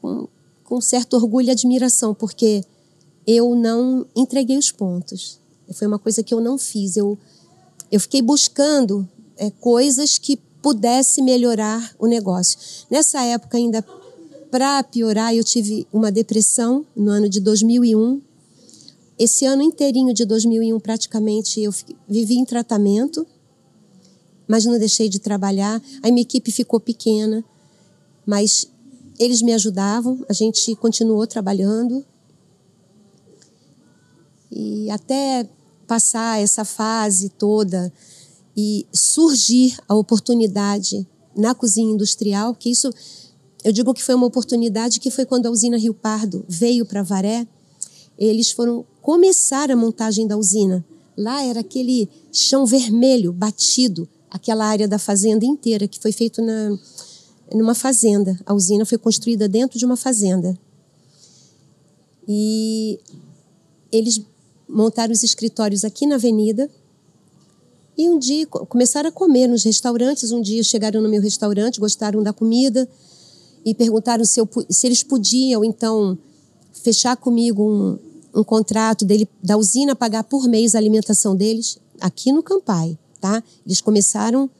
com, 0.00 0.28
com 0.64 0.80
certo 0.80 1.14
orgulho 1.14 1.48
e 1.48 1.50
admiração, 1.50 2.14
porque 2.14 2.64
eu 3.26 3.54
não 3.54 4.06
entreguei 4.16 4.56
os 4.56 4.70
pontos. 4.70 5.38
Foi 5.72 5.86
uma 5.86 5.98
coisa 5.98 6.22
que 6.22 6.34
eu 6.34 6.40
não 6.40 6.58
fiz. 6.58 6.96
Eu, 6.96 7.18
eu 7.90 7.98
fiquei 8.00 8.20
buscando 8.20 9.08
é, 9.42 9.50
coisas 9.50 10.18
que 10.18 10.36
pudesse 10.62 11.20
melhorar 11.20 11.94
o 11.98 12.06
negócio. 12.06 12.58
Nessa 12.90 13.22
época, 13.22 13.56
ainda 13.58 13.84
para 14.50 14.82
piorar, 14.82 15.34
eu 15.34 15.42
tive 15.42 15.86
uma 15.92 16.12
depressão 16.12 16.86
no 16.94 17.10
ano 17.10 17.28
de 17.28 17.40
2001 17.40 18.20
esse 19.18 19.46
ano 19.46 19.62
inteirinho 19.62 20.12
de 20.12 20.24
2001, 20.24 20.80
praticamente, 20.80 21.60
eu 21.60 21.72
vivi 22.08 22.38
em 22.38 22.44
tratamento, 22.44 23.24
mas 24.48 24.64
não 24.64 24.76
deixei 24.76 25.08
de 25.08 25.20
trabalhar. 25.20 25.80
A 26.02 26.08
minha 26.10 26.22
equipe 26.22 26.50
ficou 26.50 26.80
pequena, 26.80 27.44
mas 28.26 28.66
eles 29.20 29.40
me 29.40 29.52
ajudavam, 29.52 30.24
a 30.28 30.32
gente 30.32 30.74
continuou 30.74 31.24
trabalhando. 31.24 32.04
E 34.50 34.90
até 34.90 35.48
passar 35.86 36.40
essa 36.40 36.64
fase 36.64 37.28
toda 37.28 37.92
e 38.56 38.86
surgir 38.92 39.76
a 39.88 39.94
oportunidade 39.94 41.06
na 41.36 41.54
cozinha 41.54 41.92
industrial, 41.92 42.54
que 42.54 42.70
isso 42.70 42.90
eu 43.64 43.72
digo 43.72 43.94
que 43.94 44.02
foi 44.02 44.14
uma 44.14 44.26
oportunidade 44.26 44.98
que 44.98 45.10
foi 45.10 45.24
quando 45.24 45.46
a 45.46 45.50
usina 45.50 45.78
Rio 45.78 45.94
Pardo 45.94 46.44
veio 46.48 46.84
para 46.84 47.02
Varé, 47.02 47.46
eles 48.18 48.50
foram 48.50 48.84
começar 49.00 49.70
a 49.70 49.76
montagem 49.76 50.26
da 50.26 50.36
usina. 50.36 50.84
Lá 51.16 51.42
era 51.44 51.60
aquele 51.60 52.08
chão 52.32 52.66
vermelho 52.66 53.32
batido, 53.32 54.08
aquela 54.30 54.64
área 54.64 54.88
da 54.88 54.98
fazenda 54.98 55.44
inteira 55.44 55.86
que 55.86 56.00
foi 56.00 56.12
feito 56.12 56.42
na 56.42 56.76
numa 57.54 57.74
fazenda. 57.74 58.38
A 58.46 58.54
usina 58.54 58.86
foi 58.86 58.98
construída 58.98 59.48
dentro 59.48 59.78
de 59.78 59.84
uma 59.84 59.96
fazenda. 59.96 60.58
E 62.26 62.98
eles 63.90 64.20
montaram 64.68 65.12
os 65.12 65.22
escritórios 65.22 65.84
aqui 65.84 66.06
na 66.06 66.14
avenida. 66.14 66.70
E 68.02 68.08
um 68.08 68.18
dia 68.18 68.44
começaram 68.48 69.08
a 69.08 69.12
comer 69.12 69.46
nos 69.46 69.62
restaurantes. 69.62 70.32
Um 70.32 70.42
dia 70.42 70.64
chegaram 70.64 71.00
no 71.00 71.08
meu 71.08 71.22
restaurante, 71.22 71.78
gostaram 71.78 72.20
da 72.20 72.32
comida 72.32 72.88
e 73.64 73.72
perguntaram 73.76 74.24
se, 74.24 74.40
eu, 74.40 74.48
se 74.68 74.88
eles 74.88 75.04
podiam 75.04 75.64
então 75.64 76.18
fechar 76.72 77.16
comigo 77.16 77.62
um, 77.62 77.96
um 78.40 78.42
contrato 78.42 79.04
dele, 79.04 79.28
da 79.40 79.56
usina 79.56 79.94
pagar 79.94 80.24
por 80.24 80.48
mês 80.48 80.74
a 80.74 80.78
alimentação 80.78 81.36
deles 81.36 81.78
aqui 82.00 82.32
no 82.32 82.42
Campai, 82.42 82.98
tá? 83.20 83.40
Eles 83.64 83.80
começaram 83.80 84.50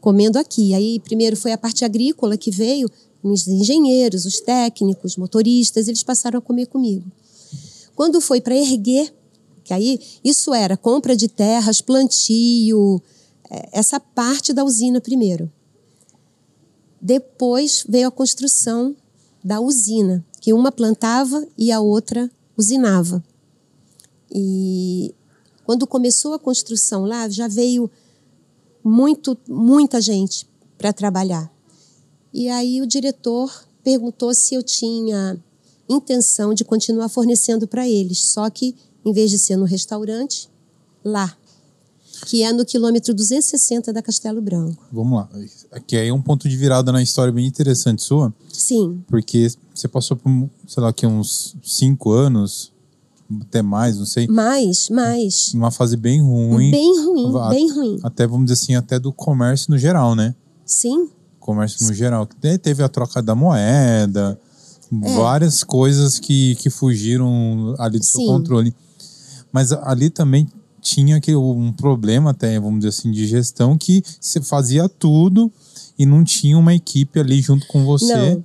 comendo 0.00 0.38
aqui. 0.38 0.72
Aí 0.72 1.00
primeiro 1.00 1.36
foi 1.36 1.50
a 1.50 1.58
parte 1.58 1.84
agrícola 1.84 2.36
que 2.36 2.52
veio, 2.52 2.88
os 3.20 3.48
engenheiros, 3.48 4.24
os 4.24 4.38
técnicos, 4.38 5.16
motoristas, 5.16 5.88
eles 5.88 6.04
passaram 6.04 6.38
a 6.38 6.42
comer 6.42 6.66
comigo. 6.66 7.10
Quando 7.96 8.20
foi 8.20 8.40
para 8.40 8.54
erguer, 8.54 9.12
que 9.66 9.74
aí 9.74 9.98
isso 10.22 10.54
era 10.54 10.76
compra 10.76 11.16
de 11.16 11.26
terras, 11.26 11.80
plantio, 11.80 13.02
é, 13.50 13.68
essa 13.72 13.98
parte 13.98 14.52
da 14.52 14.62
usina 14.62 15.00
primeiro. 15.00 15.50
Depois 17.02 17.84
veio 17.88 18.06
a 18.06 18.12
construção 18.12 18.94
da 19.42 19.60
usina, 19.60 20.24
que 20.40 20.52
uma 20.52 20.70
plantava 20.70 21.44
e 21.58 21.72
a 21.72 21.80
outra 21.80 22.30
usinava. 22.56 23.22
E 24.32 25.12
quando 25.64 25.84
começou 25.84 26.32
a 26.34 26.38
construção 26.38 27.04
lá, 27.04 27.28
já 27.28 27.48
veio 27.48 27.90
muito, 28.84 29.36
muita 29.48 30.00
gente 30.00 30.46
para 30.78 30.92
trabalhar. 30.92 31.52
E 32.32 32.48
aí 32.48 32.80
o 32.80 32.86
diretor 32.86 33.66
perguntou 33.82 34.32
se 34.32 34.54
eu 34.54 34.62
tinha 34.62 35.36
intenção 35.88 36.54
de 36.54 36.64
continuar 36.64 37.08
fornecendo 37.08 37.66
para 37.66 37.88
eles, 37.88 38.20
só 38.20 38.48
que 38.48 38.76
em 39.06 39.12
vez 39.12 39.30
de 39.30 39.38
ser 39.38 39.56
no 39.56 39.64
restaurante, 39.64 40.50
lá, 41.04 41.32
que 42.26 42.42
é 42.42 42.52
no 42.52 42.64
quilômetro 42.64 43.14
260 43.14 43.92
da 43.92 44.02
Castelo 44.02 44.42
Branco. 44.42 44.82
Vamos 44.90 45.18
lá. 45.18 45.28
Aqui 45.70 45.96
é 45.96 46.12
um 46.12 46.20
ponto 46.20 46.48
de 46.48 46.56
virada 46.56 46.90
na 46.90 47.00
história 47.00 47.32
bem 47.32 47.46
interessante 47.46 48.02
sua. 48.02 48.34
Sim. 48.52 49.04
Porque 49.06 49.48
você 49.72 49.86
passou 49.86 50.16
por, 50.16 50.50
sei 50.66 50.82
lá, 50.82 50.88
aqui 50.88 51.06
uns 51.06 51.54
cinco 51.62 52.10
anos, 52.10 52.72
até 53.42 53.62
mais, 53.62 53.96
não 53.96 54.06
sei. 54.06 54.26
Mais, 54.26 54.90
mais. 54.90 55.54
Uma 55.54 55.70
fase 55.70 55.96
bem 55.96 56.20
ruim. 56.20 56.72
Bem 56.72 57.04
ruim, 57.04 57.38
a, 57.38 57.48
bem 57.48 57.72
ruim. 57.72 58.00
Até, 58.02 58.26
vamos 58.26 58.46
dizer 58.46 58.60
assim, 58.60 58.74
até 58.74 58.98
do 58.98 59.12
comércio 59.12 59.70
no 59.70 59.78
geral, 59.78 60.16
né? 60.16 60.34
Sim. 60.64 61.08
Comércio 61.38 61.86
no 61.86 61.94
geral. 61.94 62.26
Teve 62.60 62.82
a 62.82 62.88
troca 62.88 63.22
da 63.22 63.36
moeda, 63.36 64.36
é. 64.90 65.16
várias 65.16 65.62
coisas 65.62 66.18
que, 66.18 66.56
que 66.56 66.70
fugiram 66.70 67.76
ali 67.78 68.00
do 68.00 68.04
Sim. 68.04 68.18
seu 68.18 68.26
controle. 68.26 68.74
Mas 69.56 69.72
ali 69.72 70.10
também 70.10 70.46
tinha 70.82 71.18
que 71.18 71.34
um 71.34 71.72
problema 71.72 72.32
até, 72.32 72.60
vamos 72.60 72.80
dizer 72.80 72.90
assim, 72.90 73.10
de 73.10 73.26
gestão 73.26 73.78
que 73.78 74.04
você 74.20 74.38
fazia 74.38 74.86
tudo 74.86 75.50
e 75.98 76.04
não 76.04 76.22
tinha 76.22 76.58
uma 76.58 76.74
equipe 76.74 77.18
ali 77.18 77.40
junto 77.40 77.66
com 77.66 77.82
você. 77.82 78.34
Não. 78.34 78.44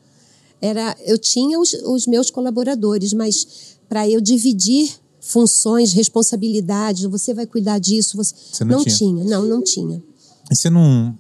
Era, 0.62 0.95
eu 1.05 1.18
tinha 1.18 1.59
os, 1.59 1.74
os 1.74 2.07
meus 2.07 2.32
colaboradores, 2.32 3.12
mas 3.12 3.76
para 3.89 4.07
eu 4.07 4.22
dividir 4.22 4.89
funções, 5.20 5.91
responsabilidades, 5.91 7.03
você 7.03 7.34
vai 7.34 7.45
cuidar 7.45 7.78
disso, 7.78 8.16
você, 8.16 8.34
você 8.34 8.64
não, 8.64 8.78
não 8.78 8.86
tinha. 8.86 8.95
tinha. 8.95 9.26
Não, 9.26 9.45
não 9.45 9.62
tinha. 9.62 10.01
E 10.49 10.55
você 10.55 10.70
não, 10.70 11.14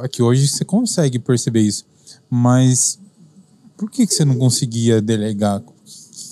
aqui 0.00 0.22
hoje 0.22 0.46
você 0.46 0.62
consegue 0.62 1.18
perceber 1.18 1.62
isso, 1.62 1.86
mas 2.28 2.98
por 3.78 3.90
que, 3.90 4.06
que 4.06 4.12
você 4.12 4.26
não 4.26 4.36
conseguia 4.36 5.00
delegar? 5.00 5.62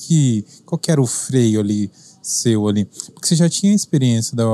Que, 0.06 0.44
qual 0.66 0.78
que 0.78 0.90
era 0.90 1.00
o 1.00 1.06
freio 1.06 1.60
ali? 1.60 1.90
Seu 2.30 2.68
ali? 2.68 2.84
Porque 3.14 3.28
você 3.28 3.36
já 3.36 3.48
tinha 3.48 3.74
experiência 3.74 4.36
da. 4.36 4.44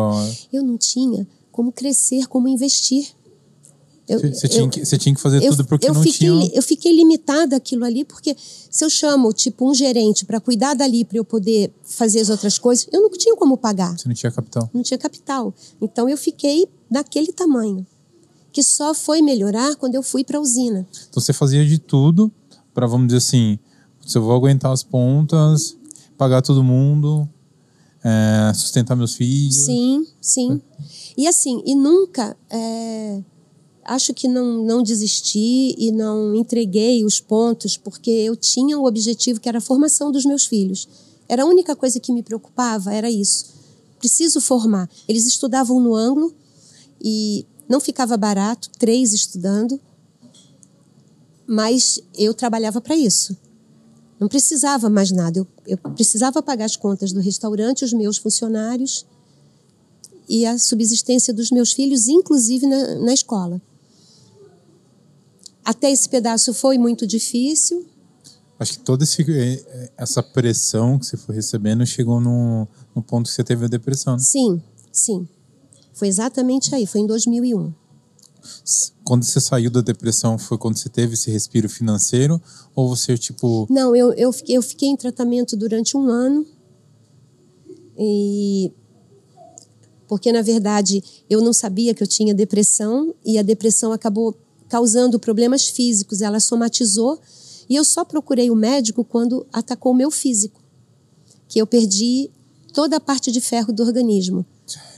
Eu 0.53 0.63
não 0.63 0.77
tinha 0.77 1.27
como 1.51 1.73
crescer, 1.73 2.27
como 2.27 2.49
investir. 2.49 3.09
Eu, 4.09 4.21
você, 4.21 4.47
tinha 4.47 4.63
eu, 4.63 4.69
que, 4.69 4.85
você 4.85 4.97
tinha 4.97 5.15
que 5.15 5.21
fazer 5.21 5.43
eu, 5.43 5.51
tudo 5.51 5.65
porque 5.65 5.89
não 5.89 6.01
fiquei, 6.01 6.29
tinha. 6.29 6.51
Eu 6.55 6.63
fiquei 6.63 6.95
limitada 6.95 7.57
aquilo 7.57 7.85
ali, 7.85 8.05
porque 8.05 8.37
se 8.39 8.85
eu 8.85 8.89
chamo, 8.89 9.33
tipo, 9.33 9.69
um 9.69 9.75
gerente 9.75 10.25
para 10.25 10.39
cuidar 10.41 10.75
dali, 10.75 11.05
para 11.05 11.19
eu 11.19 11.25
poder 11.25 11.73
fazer 11.83 12.21
as 12.21 12.31
outras 12.31 12.57
coisas, 12.57 12.87
eu 12.93 13.03
não 13.03 13.11
tinha 13.11 13.35
como 13.35 13.57
pagar. 13.57 13.99
Você 13.99 14.07
não 14.07 14.15
tinha 14.15 14.31
capital? 14.31 14.71
Não 14.73 14.83
tinha 14.83 14.99
capital. 14.99 15.53
Então 15.81 16.09
eu 16.09 16.17
fiquei 16.17 16.69
naquele 16.89 17.33
tamanho. 17.33 17.85
Que 18.53 18.63
só 18.63 18.95
foi 18.95 19.21
melhorar 19.21 19.75
quando 19.77 19.97
eu 19.97 20.03
fui 20.03 20.23
para 20.23 20.39
a 20.39 20.41
usina. 20.41 20.87
Então 21.09 21.21
você 21.21 21.33
fazia 21.33 21.65
de 21.67 21.79
tudo 21.79 22.31
para, 22.73 22.87
vamos 22.87 23.09
dizer 23.09 23.19
assim, 23.19 23.59
se 24.07 24.17
eu 24.17 24.23
vou 24.23 24.35
aguentar 24.35 24.73
as 24.73 24.83
pontas, 24.83 25.77
pagar 26.17 26.43
todo 26.43 26.63
mundo, 26.63 27.29
é, 28.07 28.55
sustentar 28.55 28.95
meus 28.95 29.15
filhos. 29.15 29.57
Sim, 29.57 30.07
sim. 30.21 30.63
E 31.17 31.27
assim, 31.27 31.61
e 31.67 31.75
nunca. 31.75 32.37
É, 32.49 33.21
acho 33.85 34.15
que 34.15 34.29
não, 34.29 34.65
não 34.65 34.83
desisti 34.83 35.75
e 35.77 35.91
não 35.91 36.35
entreguei 36.37 37.05
os 37.05 37.19
pontos, 37.19 37.77
porque 37.77 38.11
eu 38.11 38.37
tinha 38.37 38.79
o 38.79 38.87
objetivo 38.87 39.41
que 39.41 39.49
era 39.49 39.59
a 39.59 39.61
formação 39.61 40.13
dos 40.13 40.25
meus 40.25 40.47
filhos. 40.47 40.89
Era 41.29 41.43
a 41.43 41.47
única 41.47 41.75
coisa 41.75 41.99
que 41.99 42.13
me 42.13 42.23
preocupava, 42.23 42.95
era 42.95 43.11
isso. 43.11 43.47
Preciso 43.99 44.41
formar. 44.41 44.89
Eles 45.09 45.27
estudavam 45.27 45.81
no 45.81 45.95
ângulo 45.95 46.33
e 47.03 47.45
não 47.69 47.81
ficava 47.81 48.17
barato, 48.17 48.71
três 48.79 49.13
estudando, 49.13 49.81
mas 51.45 52.01
eu 52.17 52.33
trabalhava 52.33 52.81
para 52.81 52.97
isso. 52.97 53.37
Não 54.19 54.29
precisava 54.29 54.89
mais 54.89 55.11
nada. 55.11 55.39
Eu, 55.39 55.47
eu 55.67 55.77
precisava 55.77 56.43
pagar 56.43 56.65
as 56.65 56.77
contas 56.77 57.13
do 57.13 57.21
restaurante, 57.21 57.85
os 57.85 57.93
meus 57.93 58.17
funcionários 58.17 59.07
e 60.29 60.45
a 60.47 60.59
subsistência 60.59 61.33
dos 61.33 61.51
meus 61.51 61.73
filhos, 61.73 62.09
inclusive 62.09 62.67
na, 62.67 62.95
na 62.97 63.13
escola. 63.13 63.61
Até 65.65 65.91
esse 65.91 66.09
pedaço 66.09 66.55
foi 66.55 66.79
muito 66.79 67.07
difícil. 67.07 67.87
Acho 68.59 68.73
que 68.73 68.79
toda 68.79 69.05
eh, 69.05 69.91
essa 69.99 70.23
pressão 70.23 70.99
que 70.99 71.05
você 71.05 71.17
foi 71.17 71.35
recebendo 71.35 71.85
chegou 71.85 72.21
no, 72.21 72.67
no 72.95 73.03
ponto 73.03 73.27
que 73.27 73.33
você 73.35 73.45
teve 73.45 73.67
a 73.67 73.69
depressão. 73.69 74.15
Né? 74.15 74.21
Sim, 74.21 74.63
sim. 74.91 75.29
Foi 75.93 76.09
exatamente 76.09 76.75
aí, 76.75 76.87
foi 76.87 77.03
em 77.03 77.07
2001. 77.07 77.73
Quando 79.05 79.25
você 79.25 79.41
saiu 79.41 79.71
da 79.71 79.81
depressão, 79.81 80.39
foi 80.39 80.59
quando 80.59 80.77
você 80.77 80.89
teve 80.89 81.15
esse 81.15 81.31
respiro 81.31 81.69
financeiro? 81.69 82.41
Ou 82.75 82.89
você, 82.89 83.17
tipo. 83.17 83.67
Não, 83.71 83.95
eu, 83.95 84.13
eu, 84.13 84.35
eu 84.49 84.63
fiquei 84.63 84.89
em 84.89 84.97
tratamento 84.97 85.57
durante 85.57 85.97
um 85.97 86.09
ano. 86.09 86.47
E. 87.99 88.73
Porque, 90.09 90.31
na 90.31 90.43
verdade, 90.43 91.03
eu 91.29 91.41
não 91.41 91.53
sabia 91.53 91.93
que 91.93 92.03
eu 92.03 92.07
tinha 92.07 92.33
depressão 92.33 93.15
e 93.25 93.39
a 93.39 93.43
depressão 93.43 93.93
acabou 93.93 94.39
causando 94.69 95.19
problemas 95.19 95.67
físicos. 95.67 96.21
Ela 96.21 96.39
somatizou 96.39 97.21
e 97.69 97.75
eu 97.75 97.85
só 97.85 98.05
procurei 98.05 98.51
o 98.51 98.55
médico 98.57 99.05
quando 99.05 99.47
atacou 99.53 99.93
o 99.93 99.97
meu 99.97 100.11
físico, 100.11 100.63
que 101.49 101.61
eu 101.61 101.67
perdi 101.67 102.31
toda 102.73 102.97
a 102.97 103.01
parte 103.01 103.33
de 103.33 103.41
ferro 103.41 103.73
do 103.73 103.83
organismo. 103.83 104.45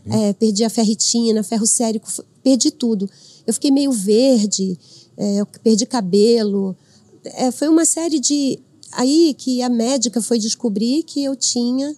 É, 0.07 0.32
perdi 0.32 0.64
a 0.64 0.70
ferritina, 0.70 1.42
ferro 1.42 1.66
sérico, 1.66 2.09
perdi 2.42 2.70
tudo. 2.70 3.09
Eu 3.49 3.55
fiquei 3.55 3.70
meio 3.70 3.90
verde, 3.90 4.78
é, 5.16 5.40
eu 5.40 5.46
perdi 5.46 5.86
cabelo. 5.86 6.76
É, 7.24 7.51
foi 7.51 7.66
uma 7.66 7.86
série 7.86 8.20
de. 8.20 8.59
Aí 8.92 9.34
que 9.38 9.62
a 9.62 9.70
médica 9.70 10.20
foi 10.20 10.38
descobrir 10.38 11.03
que 11.03 11.24
eu 11.24 11.34
tinha 11.34 11.96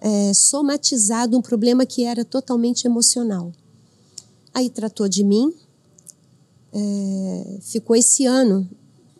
é, 0.00 0.34
somatizado 0.34 1.38
um 1.38 1.40
problema 1.40 1.86
que 1.86 2.02
era 2.02 2.24
totalmente 2.24 2.84
emocional. 2.84 3.52
Aí 4.52 4.68
tratou 4.68 5.08
de 5.08 5.22
mim, 5.22 5.54
é, 6.72 7.58
ficou 7.60 7.94
esse 7.94 8.26
ano 8.26 8.68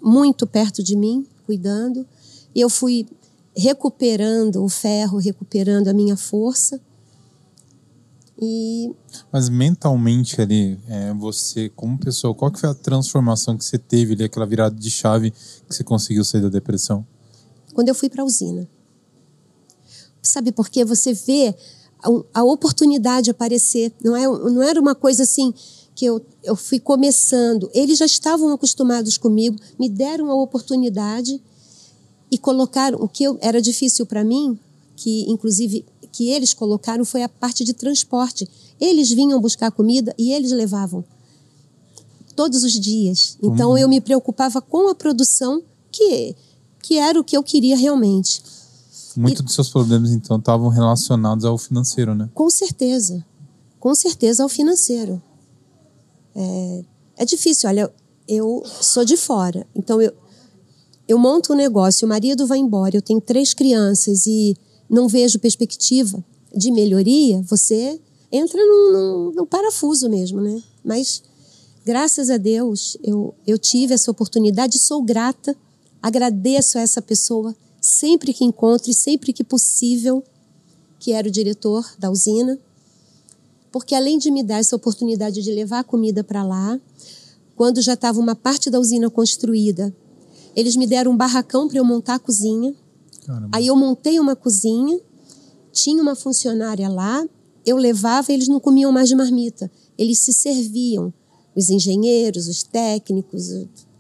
muito 0.01 0.49
perto 0.49 0.83
de 0.83 0.97
mim, 0.97 1.25
cuidando, 1.47 2.05
e 2.53 2.61
eu 2.61 2.69
fui 2.69 3.07
recuperando 3.57 4.65
o 4.65 4.69
ferro, 4.69 5.19
recuperando 5.19 5.87
a 5.87 5.95
minha 5.95 6.17
força. 6.17 6.81
E... 8.45 8.91
Mas 9.31 9.49
mentalmente 9.49 10.41
ali, 10.41 10.77
é, 10.89 11.15
você 11.15 11.69
como 11.77 11.97
pessoa, 11.97 12.35
qual 12.35 12.51
que 12.51 12.59
foi 12.59 12.69
a 12.69 12.75
transformação 12.75 13.57
que 13.57 13.65
você 13.65 13.79
teve 13.79 14.15
ali, 14.15 14.25
aquela 14.25 14.45
virada 14.45 14.75
de 14.75 14.91
chave 14.91 15.31
que 15.31 15.73
você 15.73 15.85
conseguiu 15.85 16.25
sair 16.25 16.41
da 16.41 16.49
depressão? 16.49 17.07
Quando 17.73 17.89
eu 17.89 17.95
fui 17.95 18.11
para 18.11 18.23
a 18.23 18.27
usina. 18.27 18.69
Sabe 20.21 20.51
por 20.51 20.69
quê? 20.69 20.85
Você 20.85 21.15
vê 21.15 21.55
a, 22.03 22.41
a, 22.41 22.43
oportunidade 22.43 23.31
aparecer. 23.31 23.93
Não, 24.03 24.17
é, 24.17 24.27
não 24.27 24.63
era 24.63 24.81
uma 24.81 24.95
coisa 24.95 25.23
assim 25.23 25.55
que 25.95 26.05
eu, 26.05 26.21
eu 26.43 26.57
fui 26.57 26.81
começando. 26.81 27.71
Eles 27.73 27.97
já 27.99 28.07
estavam 28.07 28.53
acostumados 28.53 29.17
comigo, 29.17 29.57
me 29.79 29.89
deram 29.89 30.31
a 30.33 30.35
oportunidade 30.35 31.41
e 32.29 32.37
colocaram 32.37 32.99
o 33.01 33.09
que 33.09 33.23
eu, 33.23 33.39
era 33.41 33.63
difícil 33.63 34.05
para 34.05 34.25
mim, 34.25 34.59
que 34.97 35.31
inclusive 35.31 35.85
que 36.13 36.29
eles 36.29 36.53
colocaram 36.53 37.05
foi 37.05 37.23
a 37.23 37.29
parte 37.29 37.65
de 37.65 37.73
transporte. 37.73 38.49
Eles 38.79 39.11
vinham 39.11 39.41
buscar 39.41 39.73
comida 39.73 40.15
e 40.19 40.33
eles 40.33 40.53
levavam 40.53 41.03
todos 42.37 42.63
os 42.63 42.73
dias. 42.73 43.37
Então 43.43 43.71
uhum. 43.71 43.79
eu 43.79 43.89
me 43.89 44.01
preocupava 44.01 44.61
com 44.61 44.89
a 44.89 44.95
produção 44.95 45.63
que 45.91 46.37
que 46.83 46.99
era 46.99 47.19
o 47.19 47.23
que 47.23 47.37
eu 47.37 47.43
queria 47.43 47.77
realmente. 47.77 48.43
Muitos 49.17 49.43
dos 49.43 49.55
seus 49.55 49.71
problemas 49.71 50.11
então 50.11 50.37
estavam 50.37 50.69
relacionados 50.69 51.45
ao 51.45 51.57
financeiro, 51.57 52.15
né? 52.15 52.29
Com 52.35 52.51
certeza, 52.51 53.25
com 53.79 53.95
certeza 53.95 54.43
ao 54.43 54.49
financeiro. 54.49 55.23
É, 56.35 56.85
é 57.19 57.25
difícil. 57.25 57.69
Olha, 57.69 57.93
eu 58.27 58.63
sou 58.81 59.05
de 59.05 59.17
fora, 59.17 59.67
então 59.75 60.03
eu 60.03 60.13
eu 61.07 61.19
monto 61.19 61.53
um 61.53 61.57
negócio, 61.57 62.07
o 62.07 62.09
marido 62.09 62.47
vai 62.47 62.59
embora, 62.59 62.97
eu 62.97 63.03
tenho 63.03 63.21
três 63.21 63.53
crianças 63.53 64.27
e 64.27 64.57
não 64.93 65.09
vejo 65.09 65.39
perspectiva 65.39 66.23
de 66.55 66.71
melhoria, 66.71 67.41
você 67.43 67.99
entra 68.31 68.61
no 69.35 69.47
parafuso 69.47 70.09
mesmo, 70.09 70.41
né? 70.41 70.63
Mas 70.85 71.23
graças 71.85 72.29
a 72.29 72.37
Deus 72.37 72.99
eu, 73.03 73.35
eu 73.47 73.59
tive 73.59 73.95
essa 73.95 74.11
oportunidade, 74.11 74.79
sou 74.79 75.03
grata, 75.03 75.57
agradeço 76.03 76.77
a 76.77 76.83
essa 76.83 77.01
pessoa 77.01 77.57
sempre 77.81 78.35
que 78.35 78.45
encontro 78.45 78.91
e 78.91 78.95
sempre 78.95 79.33
que 79.33 79.43
possível, 79.43 80.23
que 81.01 81.13
era 81.13 81.27
o 81.27 81.31
diretor 81.33 81.91
da 81.99 82.11
usina, 82.11 82.61
porque 83.73 83.95
além 83.95 84.19
de 84.19 84.31
me 84.31 84.43
dar 84.43 84.59
essa 84.59 84.77
oportunidade 84.77 85.43
de 85.43 85.51
levar 85.51 85.81
a 85.81 85.85
comida 85.85 86.23
para 86.23 86.45
lá, 86.45 86.79
quando 87.57 87.81
já 87.81 87.95
estava 87.95 88.21
uma 88.21 88.35
parte 88.35 88.69
da 88.69 88.79
usina 88.79 89.09
construída, 89.09 89.95
eles 90.55 90.77
me 90.77 90.87
deram 90.87 91.13
um 91.13 91.17
barracão 91.17 91.67
para 91.67 91.79
eu 91.79 91.85
montar 91.85 92.17
a 92.17 92.19
cozinha. 92.19 92.75
Caramba. 93.33 93.57
Aí 93.57 93.67
eu 93.67 93.77
montei 93.77 94.21
uma 94.21 94.37
cozinha, 94.37 95.01
tinha 95.73 96.03
uma 96.03 96.15
funcionária 96.15 96.87
lá, 96.89 97.27
eu 97.65 97.79
levava, 97.79 98.31
eles 98.31 98.47
não 98.47 98.61
comiam 98.61 98.93
mais 98.93 99.09
de 99.09 99.15
marmita, 99.15 99.71
eles 99.97 100.19
se 100.19 100.35
serviam, 100.35 101.13
os 101.57 101.71
engenheiros, 101.71 102.47
os 102.47 102.63
técnicos, 102.63 103.49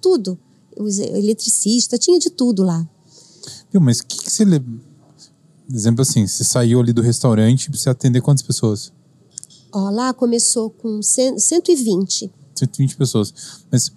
tudo, 0.03 0.39
os 0.79 0.99
eletricistas, 0.99 1.99
tinha 1.99 2.19
de 2.19 2.29
tudo 2.29 2.63
lá. 2.63 2.87
Viu, 3.71 3.81
mas 3.81 4.01
o 4.01 4.07
que, 4.07 4.19
que 4.19 4.31
você 4.31 4.45
lembra? 4.45 4.71
Exemplo 5.73 6.03
assim, 6.03 6.27
você 6.27 6.45
saiu 6.45 6.81
ali 6.81 6.93
do 6.93 7.01
restaurante 7.01 7.71
para 7.71 7.79
você 7.79 7.89
atender 7.89 8.21
quantas 8.21 8.43
pessoas? 8.43 8.93
Ó, 9.73 9.89
lá 9.89 10.13
começou 10.13 10.69
com 10.69 11.01
120. 11.01 12.31
120 12.55 12.97
pessoas. 12.97 13.33
Mas 13.71 13.91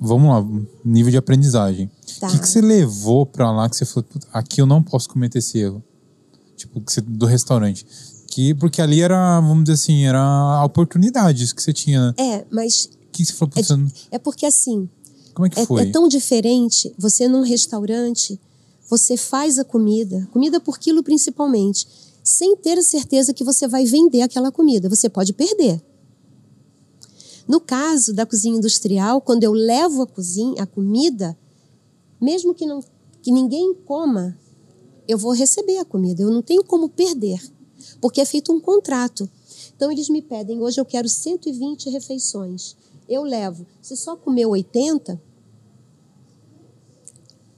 vamos 0.00 0.28
lá, 0.28 0.62
nível 0.84 1.10
de 1.10 1.16
aprendizagem. 1.16 1.86
O 1.86 2.20
tá. 2.20 2.28
que, 2.28 2.38
que 2.38 2.48
você 2.48 2.60
levou 2.60 3.26
para 3.26 3.50
lá 3.50 3.68
que 3.68 3.76
você 3.76 3.84
falou, 3.84 4.08
aqui 4.32 4.60
eu 4.60 4.66
não 4.66 4.82
posso 4.82 5.08
cometer 5.08 5.38
esse 5.38 5.58
erro? 5.58 5.82
Tipo, 6.56 6.82
do 7.06 7.26
restaurante. 7.26 7.86
Que, 8.28 8.54
porque 8.54 8.82
ali 8.82 9.00
era, 9.00 9.40
vamos 9.40 9.64
dizer 9.64 9.74
assim, 9.74 10.04
era 10.04 10.64
oportunidades 10.64 11.52
que 11.52 11.62
você 11.62 11.72
tinha. 11.72 12.14
É, 12.18 12.44
mas. 12.50 12.84
O 12.84 13.10
que 13.12 13.24
você 13.24 13.32
falou? 13.32 13.52
É, 13.56 14.16
é 14.16 14.18
porque 14.18 14.46
assim. 14.46 14.88
Como 15.34 15.46
é 15.46 15.50
que 15.50 15.60
é, 15.60 15.66
foi? 15.66 15.82
É 15.82 15.90
tão 15.90 16.08
diferente. 16.08 16.92
Você 16.98 17.28
num 17.28 17.42
restaurante, 17.42 18.40
você 18.88 19.16
faz 19.16 19.58
a 19.58 19.64
comida, 19.64 20.28
comida 20.32 20.60
por 20.60 20.78
quilo 20.78 21.02
principalmente, 21.02 21.86
sem 22.24 22.56
ter 22.56 22.76
a 22.78 22.82
certeza 22.82 23.32
que 23.32 23.44
você 23.44 23.68
vai 23.68 23.84
vender 23.84 24.22
aquela 24.22 24.50
comida. 24.50 24.88
Você 24.88 25.08
pode 25.08 25.32
perder. 25.32 25.80
No 27.48 27.60
caso 27.60 28.12
da 28.12 28.26
cozinha 28.26 28.58
industrial, 28.58 29.22
quando 29.22 29.42
eu 29.42 29.52
levo 29.52 30.02
a 30.02 30.06
cozinha, 30.06 30.62
a 30.62 30.66
comida, 30.66 31.36
mesmo 32.20 32.54
que, 32.54 32.66
não, 32.66 32.84
que 33.22 33.32
ninguém 33.32 33.74
coma, 33.86 34.38
eu 35.08 35.16
vou 35.16 35.32
receber 35.32 35.78
a 35.78 35.84
comida. 35.84 36.22
Eu 36.22 36.30
não 36.30 36.42
tenho 36.42 36.62
como 36.62 36.90
perder, 36.90 37.40
porque 38.02 38.20
é 38.20 38.24
feito 38.26 38.52
um 38.52 38.60
contrato. 38.60 39.28
Então 39.74 39.90
eles 39.90 40.10
me 40.10 40.20
pedem, 40.20 40.60
hoje 40.60 40.78
eu 40.78 40.84
quero 40.84 41.08
120 41.08 41.88
refeições. 41.88 42.76
Eu 43.08 43.22
levo. 43.22 43.66
Se 43.80 43.96
só 43.96 44.14
comer 44.14 44.44
80, 44.44 45.18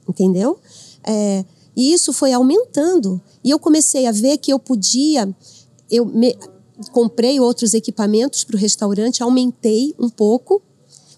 entendeu? 0.07 0.57
É, 1.03 1.43
e 1.75 1.91
isso 1.91 2.13
foi 2.13 2.31
aumentando. 2.31 3.21
E 3.43 3.49
eu 3.49 3.59
comecei 3.59 4.07
a 4.07 4.11
ver 4.11 4.37
que 4.37 4.53
eu 4.53 4.59
podia. 4.59 5.35
Eu 5.89 6.05
me, 6.05 6.37
comprei 6.91 7.39
outros 7.39 7.73
equipamentos 7.73 8.43
para 8.43 8.55
o 8.55 8.59
restaurante, 8.59 9.23
aumentei 9.23 9.93
um 9.99 10.09
pouco 10.09 10.61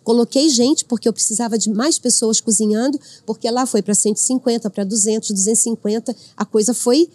Coloquei 0.03 0.49
gente 0.49 0.83
porque 0.83 1.07
eu 1.07 1.13
precisava 1.13 1.57
de 1.57 1.69
mais 1.69 1.97
pessoas 1.97 2.41
cozinhando, 2.41 2.99
porque 3.25 3.49
lá 3.49 3.65
foi 3.65 3.81
para 3.81 3.95
150, 3.95 4.69
para 4.69 4.83
200, 4.83 5.31
250, 5.31 6.15
a 6.35 6.45
coisa 6.45 6.73
foi 6.73 7.09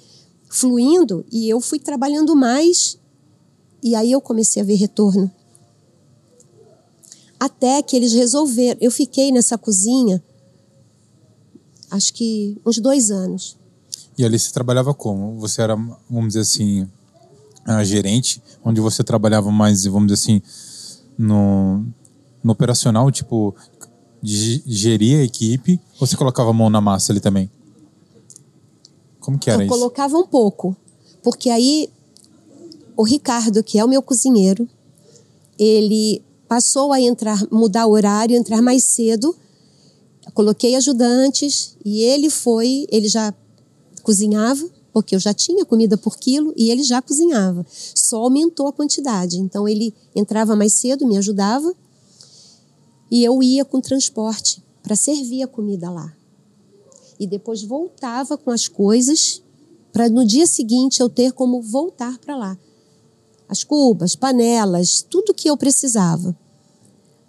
fluindo 0.48 1.24
e 1.30 1.48
eu 1.48 1.60
fui 1.60 1.78
trabalhando 1.78 2.34
mais 2.34 2.98
e 3.82 3.94
aí 3.94 4.10
eu 4.10 4.20
comecei 4.20 4.62
a 4.62 4.64
ver 4.64 4.74
retorno. 4.74 5.30
Até 7.38 7.82
que 7.82 7.94
eles 7.94 8.12
resolveram. 8.14 8.78
Eu 8.80 8.90
fiquei 8.90 9.30
nessa 9.30 9.58
cozinha, 9.58 10.22
acho 11.90 12.12
que 12.14 12.58
uns 12.64 12.78
dois 12.78 13.10
anos. 13.10 13.56
E 14.16 14.24
ali 14.24 14.38
você 14.38 14.50
trabalhava 14.50 14.94
como? 14.94 15.38
Você 15.38 15.60
era, 15.60 15.76
vamos 15.76 16.28
dizer 16.28 16.40
assim, 16.40 16.88
a 17.76 17.84
gerente, 17.84 18.42
onde 18.64 18.80
você 18.80 19.04
trabalhava 19.04 19.50
mais, 19.50 19.84
vamos 19.84 20.08
dizer 20.08 20.14
assim, 20.14 20.42
no, 21.16 21.84
no 22.42 22.52
operacional, 22.52 23.10
tipo, 23.10 23.54
de 24.22 24.62
gerir 24.66 25.18
a 25.18 25.22
equipe, 25.22 25.80
ou 26.00 26.06
você 26.06 26.16
colocava 26.16 26.50
a 26.50 26.52
mão 26.52 26.70
na 26.70 26.80
massa 26.80 27.12
ali 27.12 27.20
também? 27.20 27.50
Como 29.20 29.38
que 29.38 29.50
era 29.50 29.62
Eu 29.62 29.66
isso? 29.66 29.74
colocava 29.74 30.16
um 30.16 30.26
pouco, 30.26 30.76
porque 31.22 31.50
aí 31.50 31.90
o 32.96 33.02
Ricardo, 33.02 33.62
que 33.62 33.78
é 33.78 33.84
o 33.84 33.88
meu 33.88 34.02
cozinheiro, 34.02 34.68
ele 35.58 36.22
passou 36.48 36.92
a 36.92 37.00
entrar, 37.00 37.38
mudar 37.50 37.86
o 37.86 37.90
horário, 37.90 38.36
entrar 38.36 38.62
mais 38.62 38.84
cedo. 38.84 39.36
Coloquei 40.34 40.74
ajudantes 40.76 41.76
e 41.84 42.02
ele 42.02 42.30
foi, 42.30 42.86
ele 42.90 43.08
já 43.08 43.34
cozinhava, 44.02 44.64
porque 44.92 45.14
eu 45.14 45.20
já 45.20 45.34
tinha 45.34 45.64
comida 45.64 45.96
por 45.96 46.16
quilo 46.16 46.52
e 46.56 46.70
ele 46.70 46.82
já 46.82 47.00
cozinhava. 47.00 47.64
Só 47.68 48.22
aumentou 48.22 48.66
a 48.66 48.72
quantidade. 48.72 49.38
Então 49.38 49.68
ele 49.68 49.94
entrava 50.14 50.56
mais 50.56 50.72
cedo, 50.72 51.06
me 51.06 51.16
ajudava 51.16 51.74
e 53.10 53.24
eu 53.24 53.42
ia 53.42 53.64
com 53.64 53.80
transporte 53.80 54.62
para 54.82 54.96
servir 54.96 55.42
a 55.42 55.46
comida 55.46 55.90
lá. 55.90 56.12
E 57.18 57.26
depois 57.26 57.62
voltava 57.62 58.36
com 58.36 58.50
as 58.50 58.68
coisas 58.68 59.42
para 59.92 60.08
no 60.08 60.24
dia 60.24 60.46
seguinte 60.46 61.00
eu 61.00 61.08
ter 61.08 61.32
como 61.32 61.60
voltar 61.60 62.18
para 62.18 62.36
lá. 62.36 62.58
As 63.48 63.64
cubas, 63.64 64.14
panelas, 64.14 65.04
tudo 65.08 65.34
que 65.34 65.48
eu 65.48 65.56
precisava. 65.56 66.36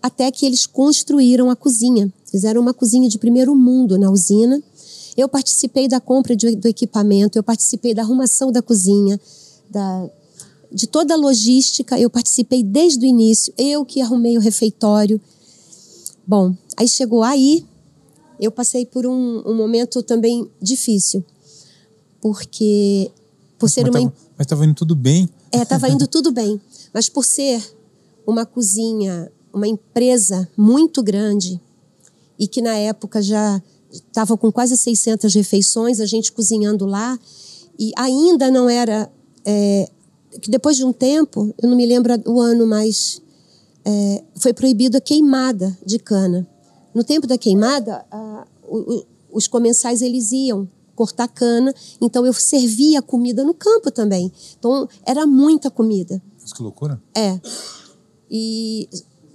Até 0.01 0.31
que 0.31 0.45
eles 0.45 0.65
construíram 0.65 1.49
a 1.49 1.55
cozinha. 1.55 2.13
Fizeram 2.25 2.61
uma 2.61 2.73
cozinha 2.73 3.09
de 3.09 3.17
primeiro 3.17 3.55
mundo 3.55 3.97
na 3.97 4.11
usina. 4.11 4.61
Eu 5.19 5.27
participei 5.27 5.85
da 5.85 5.99
compra 5.99 6.33
de, 6.33 6.55
do 6.55 6.65
equipamento, 6.65 7.37
eu 7.37 7.43
participei 7.43 7.93
da 7.93 8.03
arrumação 8.03 8.53
da 8.53 8.61
cozinha, 8.61 9.19
da, 9.69 10.09
de 10.71 10.87
toda 10.87 11.13
a 11.13 11.17
logística, 11.17 11.99
eu 11.99 12.09
participei 12.09 12.63
desde 12.63 13.05
o 13.05 13.09
início, 13.09 13.53
eu 13.57 13.83
que 13.83 13.99
arrumei 13.99 14.37
o 14.37 14.39
refeitório. 14.39 15.19
Bom, 16.25 16.55
aí 16.77 16.87
chegou 16.87 17.21
aí, 17.21 17.65
eu 18.39 18.49
passei 18.49 18.85
por 18.85 19.05
um, 19.05 19.43
um 19.45 19.53
momento 19.53 20.01
também 20.01 20.49
difícil, 20.61 21.21
porque 22.21 23.11
por 23.57 23.69
ser 23.69 23.91
mas 23.91 24.01
uma. 24.01 24.09
Tava, 24.09 24.21
mas 24.37 24.45
estava 24.45 24.63
indo 24.63 24.73
tudo 24.73 24.95
bem. 24.95 25.27
É, 25.51 25.63
estava 25.63 25.89
indo 25.89 26.07
tudo 26.07 26.31
bem, 26.31 26.61
mas 26.93 27.09
por 27.09 27.25
ser 27.25 27.61
uma 28.25 28.45
cozinha, 28.45 29.29
uma 29.53 29.67
empresa 29.67 30.47
muito 30.55 31.03
grande 31.03 31.59
e 32.39 32.47
que 32.47 32.61
na 32.61 32.75
época 32.75 33.21
já 33.21 33.61
estava 33.91 34.37
com 34.37 34.51
quase 34.51 34.77
600 34.77 35.33
refeições, 35.33 35.99
a 35.99 36.05
gente 36.05 36.31
cozinhando 36.31 36.85
lá, 36.85 37.17
e 37.77 37.91
ainda 37.97 38.51
não 38.51 38.69
era. 38.69 39.11
É, 39.45 39.89
que 40.41 40.51
depois 40.51 40.77
de 40.77 40.83
um 40.83 40.93
tempo, 40.93 41.53
eu 41.61 41.69
não 41.69 41.75
me 41.75 41.85
lembro 41.85 42.13
o 42.27 42.39
ano, 42.39 42.67
mas 42.67 43.21
é, 43.83 44.23
foi 44.35 44.53
proibida 44.53 44.99
a 44.99 45.01
queimada 45.01 45.75
de 45.85 45.97
cana. 45.97 46.47
No 46.93 47.03
tempo 47.03 47.25
da 47.25 47.37
queimada, 47.37 48.05
a, 48.11 48.45
o, 48.67 49.05
os 49.31 49.47
comensais 49.47 50.01
eles 50.01 50.31
iam 50.31 50.67
cortar 50.95 51.29
cana, 51.29 51.73
então 52.01 52.25
eu 52.25 52.33
servia 52.33 53.01
comida 53.01 53.43
no 53.43 53.53
campo 53.53 53.89
também. 53.89 54.31
Então 54.57 54.87
era 55.05 55.25
muita 55.25 55.71
comida. 55.71 56.21
Mas 56.41 56.51
que 56.51 56.61
loucura. 56.61 57.01
É. 57.15 57.39
E 58.29 58.89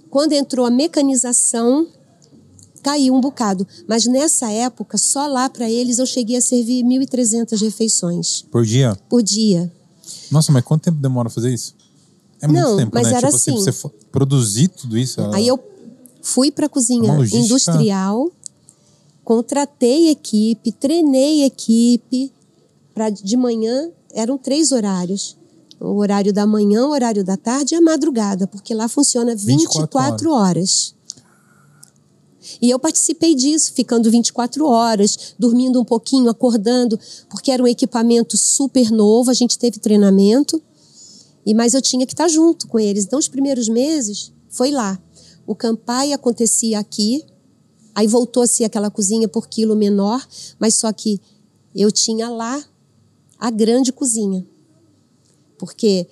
quando 0.09 0.33
entrou 0.33 0.65
a 0.65 0.69
mecanização, 0.69 1.87
caiu 2.85 3.15
um 3.15 3.19
bocado. 3.19 3.67
Mas 3.87 4.05
nessa 4.05 4.51
época, 4.51 4.95
só 4.95 5.25
lá 5.25 5.49
para 5.49 5.67
eles 5.67 5.97
eu 5.97 6.05
cheguei 6.05 6.37
a 6.37 6.41
servir 6.41 6.83
1.300 6.83 7.59
refeições. 7.59 8.43
Por 8.51 8.63
dia? 8.63 8.95
Por 9.09 9.23
dia. 9.23 9.71
Nossa, 10.29 10.51
mas 10.51 10.63
quanto 10.63 10.83
tempo 10.83 10.97
demora 10.99 11.27
fazer 11.27 11.51
isso? 11.51 11.73
É 12.39 12.47
muito 12.47 12.61
Não, 12.61 12.77
tempo, 12.77 12.91
mas 12.93 13.07
né? 13.07 13.13
era 13.17 13.27
tipo 13.27 13.35
assim. 13.37 13.53
você 13.55 13.71
produzir 14.11 14.67
tudo 14.67 14.95
isso. 14.99 15.19
Aí 15.33 15.47
eu 15.47 15.59
fui 16.21 16.51
para 16.51 16.67
a 16.67 16.69
cozinha 16.69 17.11
logística- 17.11 17.43
industrial, 17.43 18.29
contratei 19.23 20.09
equipe, 20.09 20.71
treinei 20.71 21.43
equipe. 21.43 22.31
Para 22.93 23.09
de 23.09 23.35
manhã 23.35 23.89
eram 24.13 24.37
três 24.37 24.71
horários: 24.71 25.35
o 25.79 25.95
horário 25.97 26.31
da 26.31 26.45
manhã, 26.45 26.85
o 26.85 26.91
horário 26.91 27.23
da 27.23 27.35
tarde 27.35 27.73
e 27.73 27.77
a 27.77 27.81
madrugada, 27.81 28.45
porque 28.47 28.73
lá 28.75 28.87
funciona 28.87 29.35
24 29.35 29.81
24, 29.81 30.31
horas. 30.31 30.94
E 32.61 32.69
eu 32.69 32.79
participei 32.79 33.35
disso, 33.35 33.73
ficando 33.73 34.09
24 34.09 34.65
horas, 34.65 35.35
dormindo 35.37 35.79
um 35.79 35.85
pouquinho, 35.85 36.29
acordando, 36.29 36.99
porque 37.29 37.51
era 37.51 37.61
um 37.61 37.67
equipamento 37.67 38.37
super 38.37 38.91
novo, 38.91 39.31
a 39.31 39.33
gente 39.33 39.57
teve 39.57 39.79
treinamento. 39.79 40.61
E 41.45 41.53
mas 41.53 41.73
eu 41.73 41.81
tinha 41.81 42.05
que 42.05 42.13
estar 42.13 42.27
junto 42.27 42.67
com 42.67 42.79
eles. 42.79 43.05
Então 43.05 43.19
os 43.19 43.27
primeiros 43.27 43.69
meses 43.69 44.31
foi 44.49 44.71
lá. 44.71 44.99
O 45.45 45.53
campai 45.53 46.11
acontecia 46.11 46.79
aqui, 46.79 47.23
aí 47.93 48.07
voltou 48.07 48.41
a 48.43 48.47
ser 48.47 48.63
aquela 48.63 48.89
cozinha 48.89 49.27
por 49.27 49.47
quilo 49.47 49.75
menor, 49.75 50.25
mas 50.59 50.75
só 50.75 50.91
que 50.91 51.21
eu 51.75 51.91
tinha 51.91 52.29
lá 52.29 52.63
a 53.37 53.51
grande 53.51 53.91
cozinha. 53.91 54.45
Porque 55.57 56.07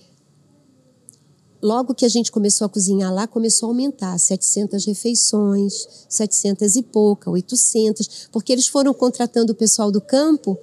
logo 1.64 1.95
que 1.95 2.03
a 2.05 2.09
gente 2.09 2.30
começou 2.30 2.66
a 2.66 2.70
cozinhar 2.70 3.11
lá, 3.14 3.26
começou 3.26 3.68
a 3.68 3.72
aumentar 3.72 4.20
700 4.20 4.86
refeições, 4.86 5.88
700 6.09 6.76
e 6.76 6.84
pouca, 6.84 7.32
800, 7.32 8.28
porque 8.34 8.51
eles 8.51 8.68
foram 8.68 8.93
contratando 8.93 9.53
o 9.53 9.55
pessoal 9.55 9.89
do 9.89 10.01
campo 10.01 10.57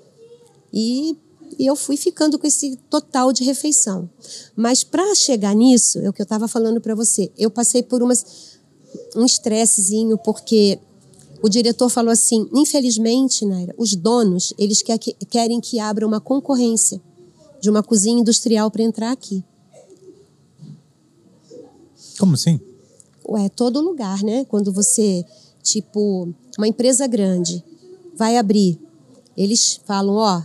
e, 0.70 1.16
e 1.58 1.66
eu 1.66 1.74
fui 1.74 1.96
ficando 1.96 2.38
com 2.38 2.46
esse 2.46 2.76
total 2.90 3.32
de 3.32 3.42
refeição. 3.44 4.10
Mas 4.54 4.84
para 4.84 5.14
chegar 5.14 5.54
nisso, 5.54 5.98
é 6.00 6.10
o 6.10 6.12
que 6.12 6.20
eu 6.20 6.24
estava 6.24 6.46
falando 6.46 6.82
para 6.82 6.94
você, 6.94 7.32
eu 7.38 7.50
passei 7.50 7.82
por 7.82 8.02
umas, 8.02 8.58
um 9.16 9.24
estressezinho, 9.24 10.18
porque 10.18 10.78
o 11.42 11.48
diretor 11.48 11.88
falou 11.88 12.12
assim, 12.12 12.46
infelizmente, 12.52 13.46
Naira, 13.46 13.74
os 13.78 13.96
donos, 13.96 14.52
eles 14.58 14.82
quer 14.82 14.98
que- 14.98 15.14
querem 15.30 15.62
que 15.62 15.78
abra 15.80 16.06
uma 16.06 16.20
concorrência 16.20 17.00
de 17.58 17.70
uma 17.70 17.82
cozinha 17.82 18.20
industrial 18.20 18.70
para 18.70 18.82
entrar 18.82 19.10
aqui. 19.10 19.42
Como 22.20 22.34
assim? 22.34 22.60
Ué, 23.26 23.48
todo 23.48 23.80
lugar, 23.80 24.22
né? 24.22 24.44
Quando 24.44 24.70
você, 24.70 25.24
tipo, 25.62 26.28
uma 26.58 26.68
empresa 26.68 27.06
grande 27.06 27.64
vai 28.14 28.36
abrir, 28.36 28.78
eles 29.34 29.80
falam, 29.86 30.16
ó, 30.16 30.42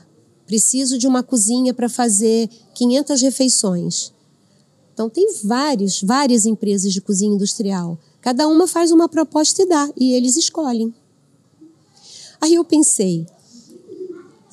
preciso 0.47 0.97
de 0.97 1.05
uma 1.05 1.21
cozinha 1.21 1.73
para 1.73 1.89
fazer 1.89 2.49
500 2.73 3.21
refeições. 3.21 4.13
Então 4.93 5.09
tem 5.09 5.27
vários, 5.43 6.01
várias 6.01 6.45
empresas 6.45 6.93
de 6.93 7.01
cozinha 7.01 7.35
industrial. 7.35 7.99
Cada 8.21 8.47
uma 8.47 8.67
faz 8.67 8.93
uma 8.93 9.09
proposta 9.09 9.61
e 9.61 9.67
dá, 9.67 9.89
e 9.97 10.13
eles 10.13 10.37
escolhem. 10.37 10.95
Aí 12.39 12.53
eu 12.53 12.63
pensei, 12.63 13.27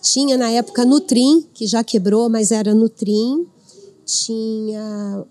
tinha 0.00 0.36
na 0.36 0.50
época 0.50 0.84
Nutrim, 0.84 1.46
que 1.54 1.68
já 1.68 1.84
quebrou, 1.84 2.28
mas 2.28 2.50
era 2.50 2.74
Nutrim. 2.74 3.46
Tinha 4.04 5.24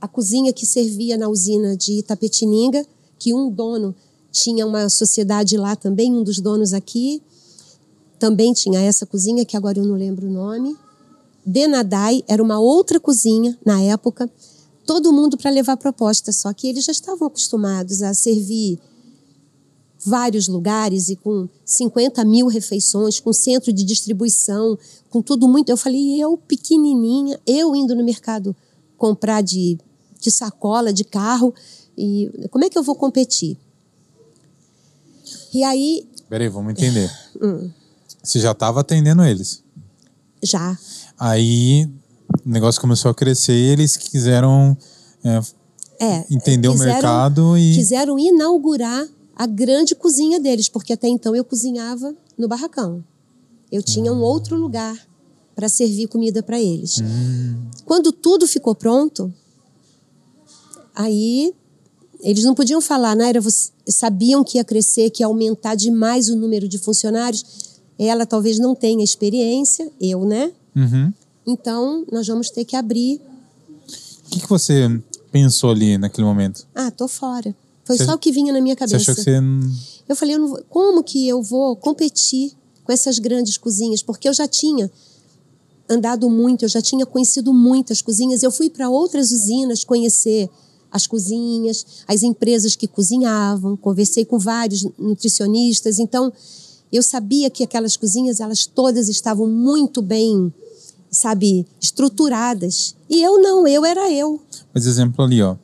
a 0.00 0.06
cozinha 0.06 0.52
que 0.52 0.64
servia 0.64 1.16
na 1.16 1.28
usina 1.28 1.76
de 1.76 1.98
Itapetininga, 1.98 2.86
que 3.18 3.34
um 3.34 3.50
dono 3.50 3.94
tinha 4.30 4.66
uma 4.66 4.88
sociedade 4.88 5.56
lá 5.56 5.74
também, 5.74 6.12
um 6.12 6.22
dos 6.22 6.38
donos 6.40 6.72
aqui. 6.72 7.22
Também 8.18 8.52
tinha 8.52 8.80
essa 8.80 9.06
cozinha, 9.06 9.44
que 9.44 9.56
agora 9.56 9.78
eu 9.78 9.84
não 9.84 9.94
lembro 9.94 10.26
o 10.26 10.30
nome. 10.30 10.76
Denadai 11.44 12.22
era 12.28 12.42
uma 12.42 12.58
outra 12.58 13.00
cozinha 13.00 13.58
na 13.64 13.80
época. 13.80 14.30
Todo 14.86 15.12
mundo 15.12 15.36
para 15.36 15.50
levar 15.50 15.76
proposta, 15.76 16.32
só 16.32 16.52
que 16.52 16.68
eles 16.68 16.84
já 16.84 16.92
estavam 16.92 17.26
acostumados 17.26 18.02
a 18.02 18.14
servir 18.14 18.78
vários 20.04 20.46
lugares 20.48 21.08
e 21.08 21.16
com 21.16 21.48
50 21.64 22.24
mil 22.24 22.46
refeições, 22.46 23.18
com 23.18 23.32
centro 23.32 23.72
de 23.72 23.84
distribuição, 23.84 24.78
com 25.10 25.20
tudo 25.20 25.48
muito. 25.48 25.68
Eu 25.68 25.76
falei, 25.76 26.20
eu 26.20 26.36
pequenininha, 26.36 27.38
eu 27.46 27.74
indo 27.74 27.94
no 27.94 28.04
mercado 28.04 28.54
comprar 28.96 29.42
de, 29.42 29.78
de 30.20 30.30
sacola, 30.30 30.92
de 30.92 31.04
carro, 31.04 31.54
e 31.96 32.30
como 32.50 32.64
é 32.64 32.70
que 32.70 32.76
eu 32.78 32.82
vou 32.82 32.94
competir? 32.94 33.56
E 35.52 35.62
aí, 35.64 36.06
Peraí, 36.28 36.48
vamos 36.48 36.72
entender. 36.72 37.10
Hum. 37.40 37.70
Você 38.22 38.40
já 38.40 38.50
estava 38.50 38.80
atendendo 38.80 39.22
eles. 39.22 39.62
já, 40.42 40.76
Aí 41.16 41.88
o 42.44 42.48
negócio 42.50 42.80
começou 42.80 43.10
a 43.12 43.14
crescer 43.14 43.52
e 43.52 43.68
eles 43.70 43.96
quiseram 43.96 44.76
é, 45.24 45.40
é. 46.00 46.26
entender 46.30 46.66
o 46.68 46.72
quiseram- 46.72 46.92
mercado 46.94 47.56
e. 47.56 47.74
Quiseram 47.76 48.18
inaugurar 48.18 49.06
a 49.36 49.46
grande 49.46 49.94
cozinha 49.94 50.40
deles, 50.40 50.68
porque 50.68 50.92
até 50.92 51.06
então 51.06 51.34
eu 51.36 51.44
cozinhava 51.44 52.12
no 52.36 52.48
barracão. 52.48 53.04
Eu 53.70 53.82
tinha 53.84 54.12
um 54.12 54.20
outro 54.20 54.56
lugar 54.56 54.96
para 55.54 55.68
servir 55.68 56.08
comida 56.08 56.42
para 56.42 56.60
eles. 56.60 56.96
Quando 57.84 58.10
tudo 58.10 58.46
ficou 58.48 58.74
pronto, 58.74 59.32
aí 60.98 61.54
eles 62.20 62.42
não 62.44 62.54
podiam 62.54 62.80
falar, 62.80 63.14
Naira, 63.14 63.40
você, 63.40 63.70
sabiam 63.88 64.42
que 64.42 64.58
ia 64.58 64.64
crescer, 64.64 65.08
que 65.10 65.22
ia 65.22 65.26
aumentar 65.26 65.76
demais 65.76 66.28
o 66.28 66.34
número 66.36 66.66
de 66.68 66.76
funcionários. 66.76 67.44
Ela 67.96 68.26
talvez 68.26 68.58
não 68.58 68.74
tenha 68.74 69.04
experiência, 69.04 69.88
eu, 70.00 70.24
né? 70.24 70.52
Uhum. 70.74 71.12
Então, 71.46 72.04
nós 72.10 72.26
vamos 72.26 72.50
ter 72.50 72.64
que 72.64 72.74
abrir. 72.76 73.20
O 74.26 74.30
que, 74.30 74.40
que 74.40 74.48
você 74.48 75.00
pensou 75.30 75.70
ali 75.70 75.96
naquele 75.96 76.26
momento? 76.26 76.66
Ah, 76.74 76.90
tô 76.90 77.06
fora. 77.06 77.54
Foi 77.84 77.96
Você- 77.96 78.04
só 78.04 78.14
o 78.14 78.18
que 78.18 78.32
vinha 78.32 78.52
na 78.52 78.60
minha 78.60 78.74
Você 78.74 78.78
cabeça. 78.80 78.96
achou 79.12 79.14
que 79.14 79.22
você. 79.22 79.38
Eu 80.08 80.16
falei, 80.16 80.34
eu 80.36 80.46
vou- 80.48 80.62
como 80.68 81.02
que 81.04 81.26
eu 81.26 81.40
vou 81.42 81.76
competir 81.76 82.52
com 82.84 82.92
essas 82.92 83.18
grandes 83.20 83.56
cozinhas? 83.56 84.02
Porque 84.02 84.28
eu 84.28 84.34
já 84.34 84.46
tinha 84.48 84.90
andado 85.88 86.28
muito, 86.28 86.64
eu 86.64 86.68
já 86.68 86.82
tinha 86.82 87.06
conhecido 87.06 87.52
muitas 87.54 88.02
cozinhas. 88.02 88.42
Eu 88.42 88.50
fui 88.50 88.68
para 88.68 88.90
outras 88.90 89.30
usinas 89.32 89.84
conhecer 89.84 90.50
as 90.90 91.06
cozinhas, 91.06 91.84
as 92.06 92.22
empresas 92.22 92.74
que 92.76 92.86
cozinhavam, 92.88 93.76
conversei 93.76 94.24
com 94.24 94.38
vários 94.38 94.86
nutricionistas. 94.98 95.98
Então, 95.98 96.32
eu 96.92 97.02
sabia 97.02 97.50
que 97.50 97.62
aquelas 97.62 97.96
cozinhas, 97.96 98.40
elas 98.40 98.66
todas 98.66 99.08
estavam 99.08 99.46
muito 99.46 100.00
bem, 100.00 100.52
sabe, 101.10 101.66
estruturadas. 101.80 102.94
E 103.08 103.22
eu 103.22 103.40
não, 103.40 103.66
eu 103.66 103.84
era 103.84 104.10
eu. 104.10 104.40
Mas 104.72 104.86
exemplo 104.86 105.24
ali, 105.24 105.42
ó. 105.42 105.56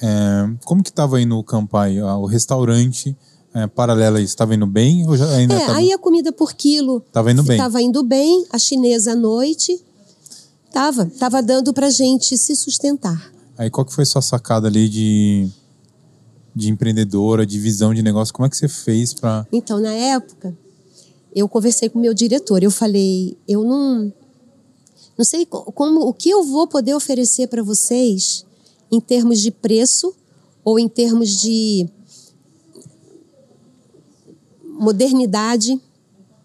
É, 0.00 0.50
como 0.64 0.82
que 0.82 0.92
tava 0.92 1.20
indo 1.20 1.38
o 1.38 1.44
Campai? 1.44 1.98
Ah, 2.00 2.18
O 2.18 2.26
restaurante 2.26 3.16
é, 3.54 3.66
paralelo 3.68 4.16
a 4.16 4.20
isso, 4.20 4.36
tava 4.36 4.54
indo 4.54 4.66
bem 4.66 5.06
ou 5.06 5.16
já 5.16 5.28
ainda 5.30 5.54
É, 5.54 5.60
tava, 5.66 5.78
aí 5.78 5.92
a 5.92 5.98
comida 5.98 6.32
por 6.32 6.54
quilo 6.54 7.00
tava 7.12 7.30
indo 7.30 7.42
bem? 7.42 7.56
Estava 7.56 7.80
indo 7.80 8.02
bem, 8.02 8.44
a 8.50 8.58
chinesa 8.58 9.12
à 9.12 9.14
noite 9.16 9.80
estava, 10.66 11.06
tava 11.18 11.42
dando 11.42 11.72
para 11.72 11.90
gente 11.90 12.36
se 12.36 12.56
sustentar. 12.56 13.30
Aí 13.62 13.70
qual 13.70 13.84
que 13.86 13.94
foi 13.94 14.04
sua 14.04 14.20
sacada 14.20 14.66
ali 14.66 14.88
de, 14.88 15.48
de 16.52 16.68
empreendedora, 16.68 17.46
de 17.46 17.60
visão 17.60 17.94
de 17.94 18.02
negócio? 18.02 18.34
Como 18.34 18.44
é 18.44 18.50
que 18.50 18.56
você 18.56 18.66
fez 18.66 19.14
para 19.14 19.46
Então, 19.52 19.78
na 19.78 19.92
época, 19.92 20.52
eu 21.32 21.48
conversei 21.48 21.88
com 21.88 21.96
o 21.96 22.02
meu 22.02 22.12
diretor. 22.12 22.60
Eu 22.60 22.72
falei, 22.72 23.38
eu 23.46 23.62
não, 23.62 24.12
não 25.16 25.24
sei 25.24 25.46
co- 25.46 25.70
como, 25.70 26.00
o 26.00 26.12
que 26.12 26.28
eu 26.28 26.42
vou 26.42 26.66
poder 26.66 26.92
oferecer 26.92 27.46
para 27.46 27.62
vocês 27.62 28.44
em 28.90 29.00
termos 29.00 29.38
de 29.40 29.52
preço 29.52 30.12
ou 30.64 30.76
em 30.76 30.88
termos 30.88 31.28
de 31.40 31.88
modernidade 34.64 35.80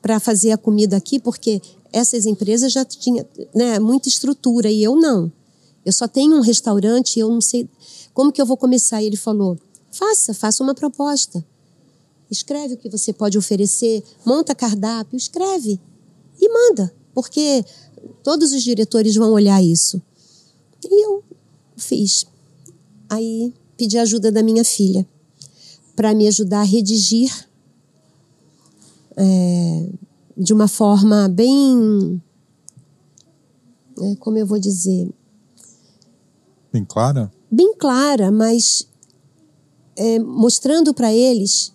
para 0.04 0.20
fazer 0.20 0.52
a 0.52 0.58
comida 0.58 0.96
aqui, 0.96 1.20
porque 1.20 1.60
essas 1.92 2.28
empresas 2.28 2.72
já 2.72 2.86
tinham 2.86 3.26
né, 3.56 3.80
muita 3.80 4.08
estrutura 4.08 4.70
e 4.70 4.84
eu 4.84 4.96
não. 4.96 5.32
Eu 5.88 5.94
só 5.94 6.06
tenho 6.06 6.36
um 6.36 6.42
restaurante 6.42 7.16
e 7.16 7.22
eu 7.22 7.30
não 7.30 7.40
sei 7.40 7.66
como 8.14 8.30
que 8.30 8.42
eu 8.42 8.46
vou 8.46 8.58
começar. 8.58 9.02
E 9.02 9.06
ele 9.06 9.16
falou: 9.16 9.58
faça, 9.90 10.34
faça 10.34 10.62
uma 10.62 10.76
proposta. 10.76 11.42
Escreve 12.30 12.74
o 12.74 12.78
que 12.78 12.90
você 12.90 13.14
pode 13.14 13.38
oferecer, 13.38 14.04
monta 14.26 14.54
cardápio, 14.54 15.16
escreve 15.16 15.80
e 16.42 16.50
manda, 16.50 16.94
porque 17.14 17.64
todos 18.22 18.52
os 18.52 18.62
diretores 18.64 19.16
vão 19.16 19.32
olhar 19.32 19.64
isso. 19.64 20.02
E 20.84 21.06
eu 21.06 21.24
fiz. 21.78 22.26
Aí 23.10 23.54
pedi 23.78 23.98
ajuda 23.98 24.30
da 24.30 24.44
minha 24.44 24.66
filha 24.66 25.08
para 25.96 26.14
me 26.14 26.28
ajudar 26.28 26.60
a 26.60 26.64
redigir 26.64 27.32
é, 29.16 29.90
de 30.36 30.52
uma 30.52 30.68
forma 30.68 31.30
bem. 31.30 32.22
é, 34.02 34.16
como 34.18 34.38
eu 34.38 34.46
vou 34.46 34.60
dizer? 34.60 35.10
Bem 36.72 36.86
clara? 36.86 37.32
bem 37.50 37.74
clara, 37.76 38.32
mas 38.32 38.88
é, 39.96 40.20
mostrando 40.20 40.94
para 40.94 41.14
eles 41.14 41.74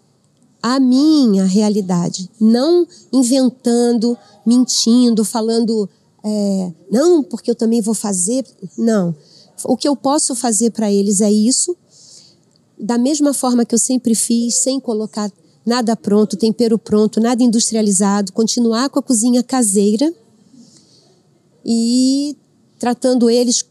a 0.63 0.79
minha 0.79 1.45
realidade, 1.45 2.31
não 2.41 2.87
inventando, 3.13 4.17
mentindo, 4.47 5.25
falando 5.25 5.89
é, 6.25 6.73
não, 6.91 7.23
porque 7.23 7.51
eu 7.51 7.55
também 7.55 7.81
vou 7.81 7.95
fazer. 7.95 8.47
Não, 8.79 9.15
o 9.65 9.77
que 9.77 9.89
eu 9.89 9.97
posso 9.97 10.37
fazer 10.37 10.71
para 10.71 10.93
eles 10.93 11.21
é 11.21 11.33
isso, 11.33 11.77
da 12.79 12.97
mesma 12.97 13.35
forma 13.35 13.65
que 13.65 13.75
eu 13.75 13.79
sempre 13.79 14.15
fiz, 14.15 14.63
sem 14.63 14.79
colocar 14.79 15.33
nada 15.65 15.97
pronto, 15.97 16.37
tempero 16.37 16.79
pronto, 16.79 17.21
nada 17.21 17.43
industrializado, 17.43 18.33
continuar 18.33 18.89
com 18.89 18.99
a 18.99 19.03
cozinha 19.03 19.43
caseira 19.43 20.13
e 21.65 22.37
tratando 22.79 23.31
eles 23.31 23.65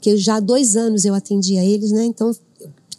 que 0.00 0.16
já 0.16 0.36
há 0.36 0.40
dois 0.40 0.76
anos 0.76 1.04
eu 1.04 1.14
atendia 1.14 1.64
eles, 1.64 1.92
né? 1.92 2.04
Então, 2.04 2.34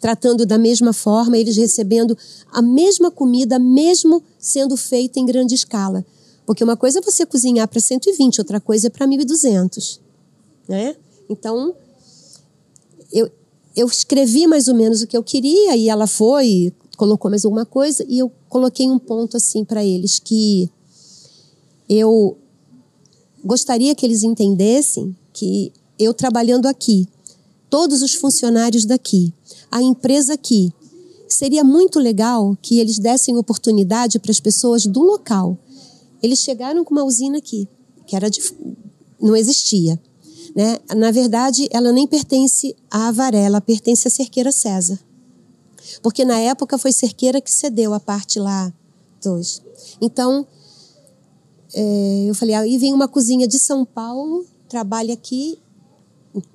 tratando 0.00 0.44
da 0.44 0.58
mesma 0.58 0.92
forma, 0.92 1.38
eles 1.38 1.56
recebendo 1.56 2.16
a 2.52 2.60
mesma 2.60 3.10
comida, 3.10 3.58
mesmo 3.58 4.22
sendo 4.38 4.76
feita 4.76 5.20
em 5.20 5.26
grande 5.26 5.54
escala. 5.54 6.04
Porque 6.44 6.64
uma 6.64 6.76
coisa 6.76 6.98
é 6.98 7.02
você 7.02 7.24
cozinhar 7.24 7.68
para 7.68 7.80
120, 7.80 8.40
outra 8.40 8.60
coisa 8.60 8.88
é 8.88 8.90
para 8.90 9.06
1.200, 9.06 10.00
né? 10.68 10.96
Então, 11.30 11.74
eu, 13.12 13.30
eu 13.76 13.86
escrevi 13.86 14.46
mais 14.46 14.68
ou 14.68 14.74
menos 14.74 15.02
o 15.02 15.06
que 15.06 15.16
eu 15.16 15.22
queria 15.22 15.76
e 15.76 15.88
ela 15.88 16.06
foi, 16.06 16.72
colocou 16.96 17.30
mais 17.30 17.44
alguma 17.44 17.64
coisa 17.64 18.04
e 18.08 18.18
eu 18.18 18.30
coloquei 18.48 18.88
um 18.88 18.98
ponto 18.98 19.36
assim 19.36 19.64
para 19.64 19.84
eles 19.84 20.18
que 20.18 20.68
eu 21.88 22.36
gostaria 23.44 23.94
que 23.94 24.04
eles 24.04 24.22
entendessem 24.22 25.16
que 25.32 25.72
eu 25.98 26.12
trabalhando 26.14 26.66
aqui, 26.66 27.08
todos 27.70 28.02
os 28.02 28.14
funcionários 28.14 28.84
daqui, 28.84 29.32
a 29.70 29.82
empresa 29.82 30.34
aqui, 30.34 30.72
seria 31.28 31.64
muito 31.64 31.98
legal 31.98 32.56
que 32.60 32.78
eles 32.78 32.98
dessem 32.98 33.36
oportunidade 33.36 34.18
para 34.18 34.30
as 34.30 34.40
pessoas 34.40 34.86
do 34.86 35.00
local. 35.00 35.56
Eles 36.22 36.40
chegaram 36.40 36.84
com 36.84 36.94
uma 36.94 37.04
usina 37.04 37.38
aqui, 37.38 37.68
que 38.06 38.14
era 38.14 38.28
de, 38.28 38.42
não 39.20 39.34
existia. 39.34 40.00
Né? 40.54 40.78
Na 40.94 41.10
verdade, 41.10 41.68
ela 41.70 41.92
nem 41.92 42.06
pertence 42.06 42.76
à 42.90 43.08
Avaré, 43.08 43.44
ela 43.44 43.60
pertence 43.60 44.06
à 44.06 44.10
Cerqueira 44.10 44.52
César. 44.52 44.98
Porque 46.02 46.24
na 46.24 46.38
época 46.38 46.78
foi 46.78 46.92
Cerqueira 46.92 47.40
que 47.40 47.50
cedeu 47.50 47.94
a 47.94 48.00
parte 48.00 48.38
lá 48.38 48.72
dos. 49.22 49.62
Então, 50.00 50.46
é, 51.74 52.24
eu 52.28 52.34
falei, 52.34 52.54
aí 52.54 52.76
vem 52.76 52.92
uma 52.92 53.08
cozinha 53.08 53.48
de 53.48 53.58
São 53.58 53.84
Paulo, 53.84 54.44
trabalha 54.68 55.14
aqui 55.14 55.58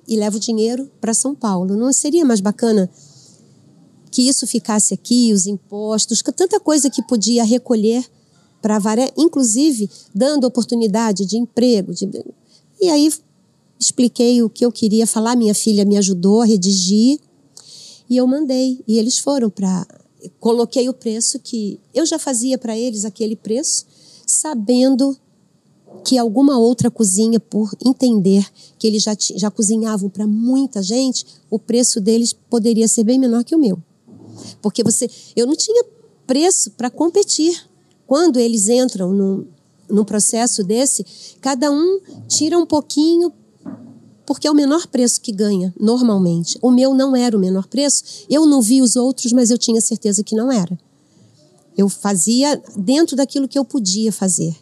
e 0.06 0.16
leva 0.16 0.36
o 0.36 0.40
dinheiro 0.40 0.90
para 1.00 1.14
São 1.14 1.34
Paulo. 1.34 1.76
Não 1.76 1.92
seria 1.92 2.24
mais 2.24 2.40
bacana 2.40 2.90
que 4.10 4.22
isso 4.28 4.46
ficasse 4.46 4.94
aqui, 4.94 5.32
os 5.32 5.46
impostos, 5.46 6.22
tanta 6.34 6.58
coisa 6.58 6.90
que 6.90 7.02
podia 7.02 7.44
recolher 7.44 8.04
para 8.60 8.78
Varé, 8.78 9.12
inclusive 9.16 9.88
dando 10.14 10.44
oportunidade 10.44 11.24
de 11.24 11.36
emprego. 11.36 11.92
De... 11.92 12.08
E 12.80 12.88
aí 12.88 13.12
expliquei 13.78 14.42
o 14.42 14.50
que 14.50 14.64
eu 14.64 14.72
queria 14.72 15.06
falar, 15.06 15.36
minha 15.36 15.54
filha 15.54 15.84
me 15.84 15.96
ajudou 15.96 16.42
a 16.42 16.44
redigir 16.44 17.20
e 18.08 18.16
eu 18.16 18.26
mandei. 18.26 18.82
E 18.86 18.98
eles 18.98 19.18
foram 19.18 19.50
para. 19.50 19.86
Coloquei 20.40 20.88
o 20.88 20.94
preço 20.94 21.38
que 21.38 21.78
eu 21.94 22.04
já 22.04 22.18
fazia 22.18 22.58
para 22.58 22.76
eles 22.76 23.04
aquele 23.04 23.36
preço, 23.36 23.86
sabendo 24.26 25.16
que 26.04 26.16
alguma 26.16 26.58
outra 26.58 26.90
cozinha, 26.90 27.38
por 27.38 27.70
entender 27.84 28.46
que 28.78 28.86
eles 28.86 29.02
já, 29.02 29.14
já 29.36 29.50
cozinhavam 29.50 30.08
para 30.08 30.26
muita 30.26 30.82
gente, 30.82 31.26
o 31.50 31.58
preço 31.58 32.00
deles 32.00 32.32
poderia 32.32 32.88
ser 32.88 33.04
bem 33.04 33.18
menor 33.18 33.44
que 33.44 33.54
o 33.54 33.58
meu. 33.58 33.78
Porque 34.62 34.82
você, 34.82 35.10
eu 35.36 35.46
não 35.46 35.54
tinha 35.54 35.84
preço 36.26 36.70
para 36.72 36.90
competir. 36.90 37.68
Quando 38.06 38.38
eles 38.38 38.68
entram 38.68 39.12
num, 39.12 39.46
num 39.88 40.04
processo 40.04 40.64
desse, 40.64 41.04
cada 41.40 41.70
um 41.70 42.00
tira 42.26 42.56
um 42.58 42.64
pouquinho, 42.64 43.32
porque 44.24 44.46
é 44.46 44.50
o 44.50 44.54
menor 44.54 44.86
preço 44.86 45.20
que 45.20 45.32
ganha, 45.32 45.74
normalmente. 45.78 46.58
O 46.62 46.70
meu 46.70 46.94
não 46.94 47.16
era 47.16 47.36
o 47.36 47.40
menor 47.40 47.66
preço. 47.66 48.24
Eu 48.28 48.46
não 48.46 48.62
vi 48.62 48.80
os 48.80 48.96
outros, 48.96 49.32
mas 49.32 49.50
eu 49.50 49.58
tinha 49.58 49.80
certeza 49.80 50.22
que 50.22 50.34
não 50.34 50.52
era. 50.52 50.78
Eu 51.76 51.88
fazia 51.88 52.60
dentro 52.76 53.16
daquilo 53.16 53.48
que 53.48 53.58
eu 53.58 53.64
podia 53.64 54.12
fazer. 54.12 54.56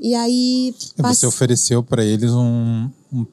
E 0.00 0.14
aí. 0.14 0.74
Você 0.96 1.26
ofereceu 1.26 1.82
para 1.82 2.02
eles 2.02 2.32
um, 2.32 2.88
um, 3.12 3.26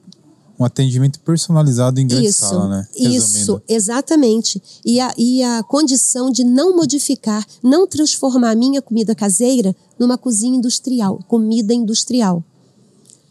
um, 0.59 0.65
atendimento 0.65 1.17
personalizado 1.21 2.01
em 2.01 2.05
grande 2.05 2.27
isso, 2.27 2.43
escala, 2.43 2.67
né? 2.67 2.87
Isso, 2.93 3.09
Resumindo. 3.09 3.63
exatamente. 3.69 4.61
E 4.85 4.99
a, 4.99 5.13
e 5.17 5.41
a 5.41 5.63
condição 5.63 6.29
de 6.29 6.43
não 6.43 6.75
modificar, 6.75 7.45
não 7.63 7.87
transformar 7.87 8.51
a 8.51 8.55
minha 8.55 8.81
comida 8.81 9.15
caseira 9.15 9.73
numa 9.97 10.17
cozinha 10.17 10.57
industrial, 10.57 11.19
comida 11.27 11.73
industrial. 11.73 12.43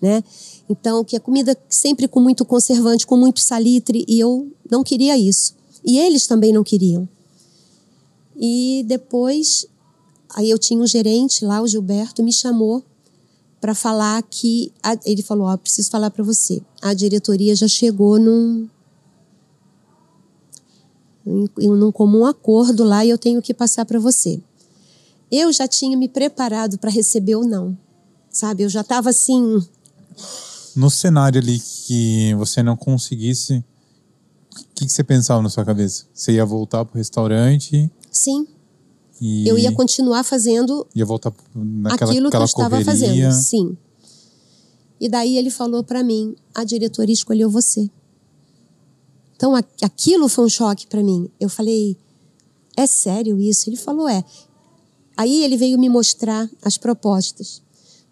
Né? 0.01 0.25
Então, 0.69 1.05
que 1.05 1.15
é 1.15 1.19
comida 1.19 1.57
sempre 1.69 2.09
com 2.09 2.21
muito 2.21 2.45
conservante, 2.45 3.07
com 3.07 3.17
muito 3.17 3.41
salitre, 3.41 4.05
e 4.09 4.19
eu 4.19 4.51
não 4.71 4.83
queria 4.83 5.17
isso. 5.17 5.55
E 5.85 5.99
eles 5.99 6.27
também 6.27 6.53
não 6.53 6.65
queriam. 6.65 7.09
E 8.35 8.85
depois, 8.87 9.67
aí 10.35 10.51
eu 10.51 10.59
tinha 10.59 10.81
um 10.81 10.87
gerente 10.87 11.45
lá, 11.45 11.61
o 11.61 11.69
Gilberto, 11.69 12.23
me 12.23 12.33
chamou 12.33 12.83
para 13.67 13.75
falar 13.75 14.23
que 14.23 14.73
a, 14.81 14.97
ele 15.05 15.25
falou, 15.25 15.49
ó, 15.49 15.53
oh, 15.53 15.59
preciso 15.59 15.91
falar 15.91 16.09
para 16.13 16.23
você. 16.23 16.63
A 16.81 16.95
diretoria 16.95 17.53
já 17.57 17.67
chegou 17.67 18.17
num 18.17 18.69
em, 21.27 21.49
em 21.59 21.73
um 21.73 21.91
comum 21.91 22.25
acordo 22.25 22.85
lá 22.85 23.05
e 23.05 23.11
eu 23.11 23.19
tenho 23.19 23.43
que 23.43 23.53
passar 23.53 23.85
para 23.85 23.99
você. 23.99 24.41
eu 25.33 25.53
já 25.53 25.67
tinha 25.67 25.99
me 25.99 26.09
preparado 26.09 26.79
para 26.79 26.93
receber 26.93 27.35
ou 27.35 27.45
não, 27.45 27.77
sabe? 28.31 28.63
Eu 28.63 28.69
já 28.69 28.83
estava 28.83 29.11
assim. 29.11 29.61
No 30.77 30.89
cenário 30.89 31.41
ali 31.41 31.59
que 31.59 32.37
você 32.37 32.63
não 32.63 32.77
conseguisse, 32.77 33.57
o 33.57 33.65
que, 34.77 34.87
que, 34.87 34.93
você 34.93 35.03
pensava 35.03 35.43
na 35.43 35.51
sua 35.51 35.65
cabeça? 35.65 36.05
Você 36.15 36.31
ia 36.35 36.47
voltar 36.47 36.85
pro 36.85 36.99
restaurante? 36.99 37.91
Sim. 38.13 38.47
E 39.21 39.49
eu 39.49 39.59
ia 39.59 39.73
continuar 39.73 40.23
fazendo. 40.25 40.87
Ia 40.95 41.05
voltar 41.05 41.33
naquela 41.55 42.11
aquilo 42.11 42.31
que 42.31 42.37
eu 42.37 42.45
estava 42.45 42.85
fazendo. 42.85 43.33
Sim. 43.33 43.77
E 45.01 45.09
daí 45.09 45.37
ele 45.37 45.51
falou 45.51 45.83
para 45.83 46.03
mim: 46.03 46.35
a 46.55 46.65
diretoria 46.65 47.15
escolheu 47.15 47.49
você. 47.49 47.89
Então 49.35 49.55
aquilo 49.83 50.29
foi 50.29 50.45
um 50.45 50.49
choque 50.49 50.87
para 50.87 51.03
mim. 51.03 51.31
Eu 51.41 51.49
falei: 51.49 51.97
é 52.77 52.87
sério 52.87 53.41
isso? 53.41 53.69
Ele 53.69 53.77
falou: 53.77 54.09
é. 54.09 54.25
Aí 55.17 55.43
ele 55.43 55.57
veio 55.57 55.79
me 55.79 55.89
mostrar 55.89 56.49
as 56.63 56.77
propostas, 56.77 57.63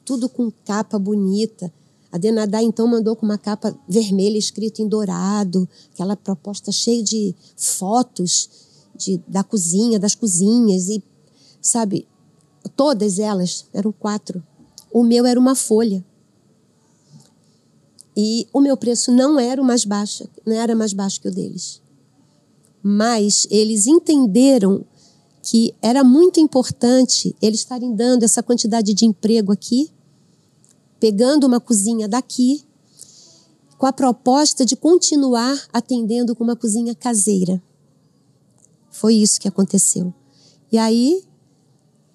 tudo 0.04 0.28
com 0.28 0.50
capa 0.64 0.98
bonita. 0.98 1.72
A 2.10 2.16
Denadá 2.16 2.62
então 2.62 2.86
mandou 2.86 3.16
com 3.16 3.26
uma 3.26 3.36
capa 3.36 3.76
vermelha 3.88 4.38
escrita 4.38 4.80
em 4.80 4.88
dourado, 4.88 5.68
aquela 5.92 6.16
proposta 6.16 6.70
cheia 6.70 7.02
de 7.02 7.34
fotos 7.56 8.48
de, 8.96 9.20
da 9.26 9.42
cozinha, 9.42 9.98
das 9.98 10.14
cozinhas 10.14 10.88
e 10.88 11.02
sabe, 11.60 12.06
todas 12.76 13.18
elas 13.18 13.66
eram 13.72 13.92
quatro. 13.92 14.42
O 14.92 15.02
meu 15.02 15.26
era 15.26 15.38
uma 15.38 15.54
folha. 15.54 16.04
E 18.16 18.46
o 18.52 18.60
meu 18.60 18.76
preço 18.76 19.10
não 19.10 19.40
era 19.40 19.60
o 19.60 19.64
mais 19.64 19.84
baixo, 19.84 20.28
não 20.46 20.54
era 20.54 20.74
mais 20.76 20.92
baixo 20.92 21.20
que 21.20 21.28
o 21.28 21.34
deles. 21.34 21.82
Mas 22.82 23.46
eles 23.50 23.86
entenderam 23.86 24.84
que 25.42 25.74
era 25.82 26.04
muito 26.04 26.38
importante 26.38 27.34
eles 27.42 27.60
estarem 27.60 27.94
dando 27.94 28.22
essa 28.22 28.42
quantidade 28.42 28.94
de 28.94 29.04
emprego 29.04 29.52
aqui, 29.52 29.90
pegando 31.00 31.46
uma 31.46 31.60
cozinha 31.60 32.08
daqui, 32.08 32.64
com 33.76 33.86
a 33.86 33.92
proposta 33.92 34.64
de 34.64 34.76
continuar 34.76 35.60
atendendo 35.72 36.34
com 36.34 36.44
uma 36.44 36.56
cozinha 36.56 36.94
caseira. 36.94 37.60
Foi 38.94 39.12
isso 39.14 39.40
que 39.40 39.48
aconteceu. 39.48 40.14
E 40.70 40.78
aí, 40.78 41.24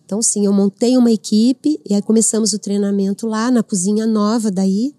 então 0.06 0.22
sim, 0.22 0.46
eu 0.46 0.54
montei 0.54 0.96
uma 0.96 1.12
equipe 1.12 1.78
e 1.88 1.94
aí 1.94 2.02
começamos 2.02 2.54
o 2.54 2.60
treinamento 2.60 3.28
lá 3.28 3.52
na 3.52 3.62
cozinha 3.62 4.08
nova 4.08 4.50
daí. 4.50 4.96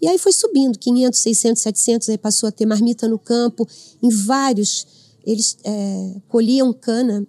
E 0.00 0.06
aí 0.06 0.18
foi 0.18 0.32
subindo, 0.32 0.78
500, 0.78 1.18
600, 1.18 1.62
700, 1.62 2.08
aí 2.10 2.18
passou 2.18 2.48
a 2.48 2.52
ter 2.52 2.64
marmita 2.64 3.08
no 3.08 3.18
campo, 3.18 3.66
em 4.00 4.08
vários, 4.08 4.86
eles 5.26 5.58
é, 5.64 6.14
colhiam 6.28 6.72
cana 6.72 7.26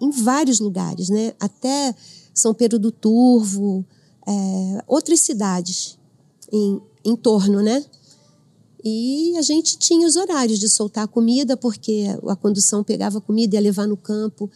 em 0.00 0.10
vários 0.10 0.58
lugares, 0.58 1.08
né? 1.08 1.32
Até 1.38 1.94
São 2.34 2.52
Pedro 2.52 2.80
do 2.80 2.90
Turvo, 2.90 3.86
é, 4.26 4.82
outras 4.88 5.20
cidades 5.20 5.96
em, 6.52 6.80
em 7.04 7.14
torno, 7.14 7.62
né? 7.62 7.84
E 8.88 9.36
a 9.36 9.42
gente 9.42 9.76
tinha 9.76 10.06
os 10.06 10.14
horários 10.14 10.60
de 10.60 10.68
soltar 10.68 11.02
a 11.02 11.08
comida, 11.08 11.56
porque 11.56 12.04
a 12.28 12.36
condução 12.36 12.84
pegava 12.84 13.18
a 13.18 13.20
comida 13.20 13.56
e 13.56 13.58
ia 13.58 13.60
levar 13.60 13.84
no 13.88 13.96
campo. 13.96 14.48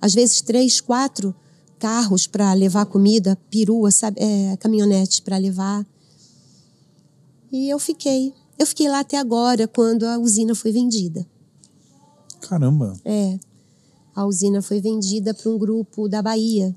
Às 0.00 0.12
vezes, 0.12 0.40
três, 0.40 0.80
quatro 0.80 1.32
carros 1.78 2.26
para 2.26 2.52
levar 2.52 2.84
comida, 2.86 3.38
perua, 3.52 3.92
sabe? 3.92 4.20
É, 4.20 4.56
caminhonetes 4.56 5.20
para 5.20 5.36
levar. 5.36 5.86
E 7.52 7.68
eu 7.68 7.78
fiquei. 7.78 8.34
Eu 8.58 8.66
fiquei 8.66 8.88
lá 8.88 8.98
até 8.98 9.18
agora, 9.18 9.68
quando 9.68 10.02
a 10.02 10.18
usina 10.18 10.52
foi 10.56 10.72
vendida. 10.72 11.24
Caramba! 12.40 12.98
É. 13.04 13.38
A 14.16 14.26
usina 14.26 14.62
foi 14.62 14.80
vendida 14.80 15.32
para 15.32 15.48
um 15.48 15.56
grupo 15.56 16.08
da 16.08 16.20
Bahia. 16.20 16.74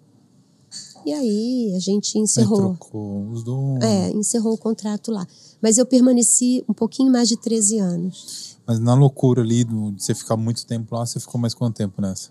E 1.06 1.14
aí 1.14 1.74
a 1.76 1.80
gente 1.80 2.18
encerrou. 2.18 2.72
Aí 2.72 2.78
trocou 2.78 3.30
os 3.30 3.44
donos. 3.44 3.84
É, 3.84 4.12
encerrou 4.12 4.54
o 4.54 4.58
contrato 4.58 5.12
lá. 5.12 5.28
Mas 5.62 5.78
eu 5.78 5.86
permaneci 5.86 6.64
um 6.68 6.74
pouquinho 6.74 7.12
mais 7.12 7.28
de 7.28 7.38
13 7.38 7.80
anos. 7.80 8.58
Mas 8.66 8.80
na 8.80 8.94
loucura 8.94 9.42
ali 9.42 9.64
de 9.64 9.74
você 9.98 10.14
ficar 10.14 10.36
muito 10.36 10.66
tempo 10.66 10.94
lá, 10.96 11.06
você 11.06 11.20
ficou 11.20 11.40
mais 11.40 11.54
quanto 11.54 11.76
tempo 11.76 12.02
nessa? 12.02 12.30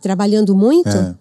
Trabalhando 0.00 0.54
muito? 0.56 0.88
É. 0.88 1.16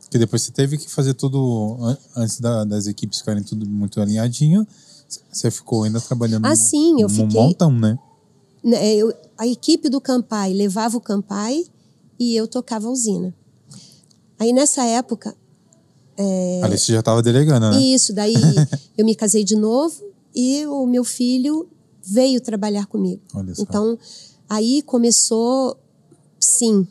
Porque 0.00 0.18
depois 0.18 0.42
você 0.42 0.50
teve 0.50 0.76
que 0.78 0.90
fazer 0.90 1.14
tudo 1.14 1.76
antes 2.16 2.40
da, 2.40 2.64
das 2.64 2.86
equipes 2.86 3.20
ficarem 3.20 3.42
tudo 3.44 3.64
muito 3.64 4.00
alinhadinho. 4.00 4.66
Você 5.30 5.50
ficou 5.50 5.84
ainda 5.84 6.00
trabalhando 6.00 6.46
ah, 6.46 6.56
sim, 6.56 7.00
eu 7.00 7.06
um 7.06 7.10
fiquei, 7.10 7.40
montão, 7.40 7.70
né? 7.70 7.98
né? 8.62 8.94
Eu, 8.94 9.12
a 9.36 9.46
equipe 9.46 9.88
do 9.88 10.00
Campai 10.00 10.52
levava 10.52 10.96
o 10.96 11.00
Campai 11.00 11.64
e 12.18 12.34
eu 12.34 12.48
tocava 12.48 12.88
a 12.88 12.90
usina. 12.90 13.34
Aí 14.40 14.54
nessa 14.54 14.82
época. 14.84 15.36
É... 16.16 16.60
Ali 16.62 16.78
você 16.78 16.92
já 16.92 17.00
estava 17.00 17.22
delegando, 17.22 17.70
né? 17.70 17.80
Isso, 17.80 18.14
daí 18.14 18.34
eu 18.96 19.04
me 19.04 19.14
casei 19.14 19.44
de 19.44 19.54
novo 19.54 20.02
e 20.34 20.66
o 20.66 20.86
meu 20.86 21.04
filho 21.04 21.68
veio 22.02 22.40
trabalhar 22.40 22.86
comigo. 22.86 23.20
Olha 23.34 23.54
só. 23.54 23.62
Então 23.62 23.98
aí 24.48 24.80
começou, 24.82 25.76
sim, 26.40 26.88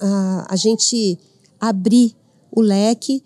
a, 0.00 0.46
a 0.54 0.56
gente 0.56 1.18
abrir 1.60 2.16
o 2.50 2.62
leque. 2.62 3.22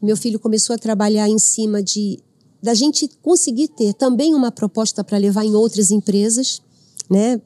Meu 0.00 0.16
filho 0.16 0.40
começou 0.40 0.74
a 0.74 0.78
trabalhar 0.78 1.28
em 1.28 1.38
cima 1.38 1.80
de 1.80 2.18
da 2.60 2.74
gente 2.74 3.08
conseguir 3.20 3.68
ter 3.68 3.92
também 3.92 4.34
uma 4.34 4.52
proposta 4.52 5.02
para 5.02 5.18
levar 5.18 5.44
em 5.44 5.54
outras 5.54 5.90
empresas, 5.90 6.62
né? 7.10 7.40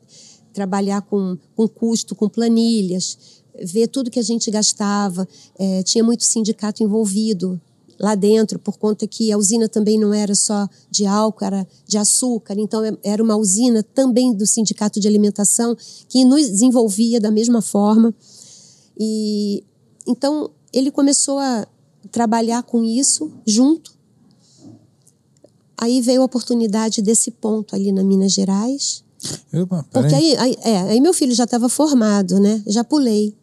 Trabalhar 0.52 1.00
com, 1.02 1.38
com 1.54 1.66
custo, 1.66 2.14
com 2.14 2.28
planilhas, 2.28 3.35
ver 3.64 3.88
tudo 3.88 4.10
que 4.10 4.18
a 4.18 4.22
gente 4.22 4.50
gastava. 4.50 5.26
É, 5.58 5.82
tinha 5.82 6.02
muito 6.04 6.24
sindicato 6.24 6.82
envolvido 6.82 7.60
lá 7.98 8.14
dentro, 8.14 8.58
por 8.58 8.76
conta 8.78 9.06
que 9.06 9.32
a 9.32 9.38
usina 9.38 9.68
também 9.68 9.98
não 9.98 10.12
era 10.12 10.34
só 10.34 10.68
de 10.90 11.06
álcool, 11.06 11.44
era 11.44 11.66
de 11.86 11.98
açúcar. 11.98 12.54
Então, 12.58 12.84
é, 12.84 12.96
era 13.02 13.22
uma 13.22 13.36
usina 13.36 13.82
também 13.82 14.34
do 14.34 14.46
sindicato 14.46 15.00
de 15.00 15.08
alimentação 15.08 15.76
que 16.08 16.24
nos 16.24 16.62
envolvia 16.62 17.20
da 17.20 17.30
mesma 17.30 17.62
forma. 17.62 18.14
E 18.98 19.64
então 20.06 20.50
ele 20.72 20.90
começou 20.90 21.38
a 21.38 21.66
trabalhar 22.10 22.62
com 22.62 22.84
isso 22.84 23.30
junto. 23.46 23.94
Aí 25.78 26.00
veio 26.00 26.22
a 26.22 26.24
oportunidade 26.24 27.02
desse 27.02 27.30
ponto 27.30 27.74
ali 27.74 27.92
na 27.92 28.02
Minas 28.02 28.32
Gerais. 28.32 29.04
Opa, 29.52 29.84
porque 29.90 30.14
aí, 30.14 30.36
aí, 30.36 30.56
é, 30.62 30.78
aí 30.82 31.00
meu 31.00 31.12
filho 31.12 31.34
já 31.34 31.44
estava 31.44 31.68
formado, 31.68 32.38
né? 32.38 32.62
Já 32.66 32.84
pulei. 32.84 33.34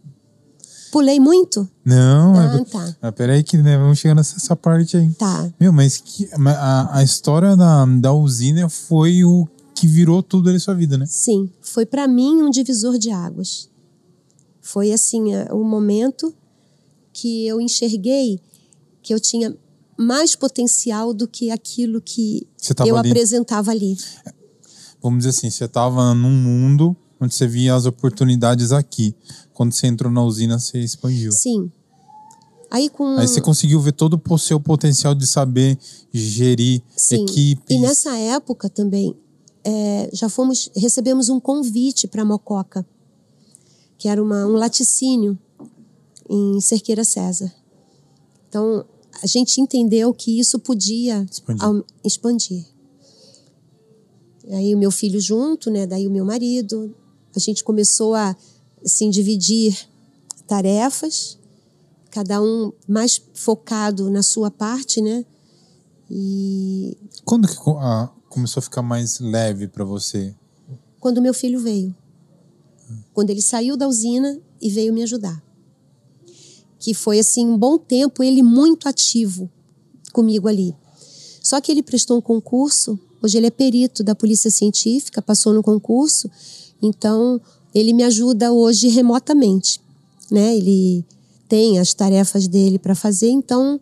Pulei 0.94 1.20
muito? 1.20 1.68
Não, 1.84 2.36
ah, 2.36 2.56
é, 2.56 2.66
tá. 2.66 2.96
Ah, 3.02 3.12
peraí 3.12 3.41
que 3.41 3.58
né, 3.58 3.80
vamos 3.80 3.98
chegar 3.98 4.14
nessa 4.14 4.56
parte 4.56 4.96
aí. 4.96 5.10
Tá. 5.14 5.52
Meu, 5.60 5.74
mas 5.74 5.98
que, 5.98 6.30
a, 6.32 7.00
a 7.00 7.04
história 7.04 7.58
da, 7.58 7.84
da 7.84 8.14
usina 8.14 8.70
foi 8.70 9.24
o 9.24 9.48
que 9.74 9.88
virou 9.88 10.22
tudo 10.22 10.52
ali 10.52 10.60
sua 10.60 10.76
vida, 10.76 10.96
né? 10.96 11.08
Sim, 11.08 11.50
foi 11.64 11.84
para 11.84 12.08
mim 12.08 12.44
um 12.44 12.50
divisor 12.52 13.00
de 13.00 13.10
águas. 13.10 13.72
Foi 14.62 14.91
assim, 14.91 15.36
o 15.52 15.64
momento 15.64 16.32
que 17.12 17.48
eu 17.48 17.60
enxerguei 17.60 18.39
que 19.02 19.16
eu 19.16 19.20
tinha 19.20 19.58
mais 19.98 20.36
potencial 20.36 21.12
do 21.12 21.28
que 21.28 21.50
aquilo 21.50 22.00
que 22.02 22.48
eu 22.86 22.96
ali. 22.96 23.10
apresentava 23.10 23.72
ali. 23.72 23.98
Vamos 25.02 25.26
dizer 25.26 25.32
assim, 25.32 25.50
você 25.50 25.66
estava 25.66 26.14
num 26.14 26.30
mundo 26.30 26.96
onde 27.24 27.34
você 27.36 27.47
via 27.47 27.76
as 27.76 27.86
oportunidades 27.86 28.71
aqui. 28.71 29.15
Quando 29.53 29.71
você 29.71 29.88
entrou 29.88 30.11
na 30.11 30.24
usina, 30.24 30.59
você 30.59 30.80
expandiu. 30.80 31.32
Sim. 31.32 31.71
Aí, 32.69 32.89
com... 32.89 33.17
Aí 33.17 33.28
você 33.28 33.39
conseguiu 33.39 33.80
ver 33.80 33.91
todo 33.93 34.19
o 34.28 34.38
seu 34.38 34.59
potencial 34.59 35.13
de 35.13 35.28
saber 35.28 35.78
gerir 36.11 36.82
Sim. 36.95 37.24
equipes. 37.24 37.78
E 37.78 37.80
nessa 37.80 38.17
época 38.17 38.67
também, 38.67 39.15
é, 39.63 40.09
já 40.11 40.28
fomos, 40.28 40.71
recebemos 40.76 41.30
um 41.30 41.39
convite 41.39 42.07
para 42.07 42.26
Mococa, 42.26 42.86
que 43.97 44.07
era 44.07 44.21
uma, 44.21 44.45
um 44.47 44.53
laticínio 44.53 45.38
em 46.30 46.59
Cerqueira 46.59 47.03
César. 47.03 47.53
Então, 48.49 48.86
a 49.21 49.28
gente 49.28 49.61
entendeu 49.61 50.13
que 50.13 50.39
isso 50.39 50.57
podia 50.57 51.26
expandir. 51.30 51.84
expandir. 52.03 52.65
Aí 54.51 54.76
o 54.76 54.78
meu 54.78 54.91
filho 54.91 55.21
junto, 55.21 55.69
né? 55.69 55.88
Daí 55.88 56.07
o 56.07 56.11
meu 56.11 56.26
marido, 56.26 56.93
a 57.36 57.40
gente 57.40 57.64
começou 57.64 58.16
a 58.16 58.36
assim 58.84 59.10
dividir 59.10 59.78
tarefas, 60.48 61.38
cada 62.10 62.42
um 62.42 62.72
mais 62.88 63.22
focado 63.34 64.10
na 64.10 64.22
sua 64.22 64.52
parte, 64.52 65.02
né? 65.02 65.26
E 66.10 66.98
quando 67.26 67.48
que 67.48 67.56
começou 68.30 68.60
a 68.60 68.64
ficar 68.64 68.82
mais 68.82 69.20
leve 69.20 69.68
para 69.68 69.84
você? 69.84 70.36
Quando 71.00 71.22
meu 71.22 71.34
filho 71.34 71.60
veio. 71.60 71.96
Quando 73.14 73.30
ele 73.30 73.42
saiu 73.42 73.76
da 73.78 73.88
usina 73.88 74.40
e 74.62 74.70
veio 74.70 74.94
me 74.94 75.04
ajudar 75.04 75.42
que 76.84 76.94
foi 76.94 77.18
assim 77.18 77.48
um 77.48 77.58
bom 77.58 77.78
tempo 77.78 78.22
ele 78.22 78.44
muito 78.44 78.90
ativo 78.90 79.50
comigo 80.12 80.50
ali. 80.50 80.76
Só 81.42 81.62
que 81.62 81.72
ele 81.72 81.82
prestou 81.82 82.18
um 82.18 82.22
concurso, 82.22 83.00
hoje 83.22 83.38
ele 83.38 83.48
é 83.48 83.50
perito 83.50 84.04
da 84.04 84.14
Polícia 84.14 84.52
Científica, 84.52 85.22
passou 85.22 85.54
no 85.54 85.64
concurso, 85.64 86.30
então 86.84 87.40
ele 87.74 87.94
me 87.94 88.04
ajuda 88.04 88.52
hoje 88.52 88.88
remotamente. 88.90 89.82
né? 90.30 90.56
Ele 90.56 91.06
tem 91.48 91.80
as 91.80 91.94
tarefas 91.94 92.48
dele 92.48 92.78
para 92.80 92.96
fazer, 92.96 93.30
então 93.30 93.80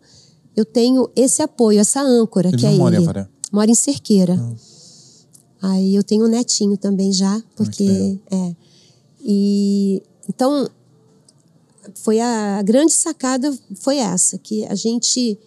eu 0.56 0.64
tenho 0.64 1.08
esse 1.16 1.42
apoio, 1.42 1.78
essa 1.80 2.00
âncora 2.02 2.48
Ele 2.48 2.56
que 2.58 2.66
é 2.66 2.70
mora 2.72 2.94
em 2.94 2.98
ele. 2.98 3.04
Avaré? 3.04 3.28
Mora 3.50 3.70
em 3.70 3.74
Cerqueira. 3.74 4.38
Ah. 4.40 5.72
Aí 5.72 5.94
eu 5.94 6.02
tenho 6.02 6.24
um 6.24 6.28
netinho 6.28 6.76
também 6.76 7.12
já, 7.12 7.42
porque 7.56 7.84
legal. 7.84 8.18
é. 8.30 8.56
E 9.24 10.02
então 10.28 10.68
foi 11.94 12.20
a, 12.20 12.58
a 12.58 12.62
grande 12.62 12.92
sacada 12.92 13.52
foi 13.76 13.98
essa, 13.98 14.38
que 14.38 14.64
a 14.66 14.74
gente 14.74 15.38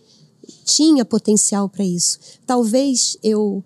tinha 0.64 1.03
potencial 1.03 1.68
para 1.68 1.84
isso. 1.84 2.18
Talvez 2.45 3.18
eu 3.24 3.64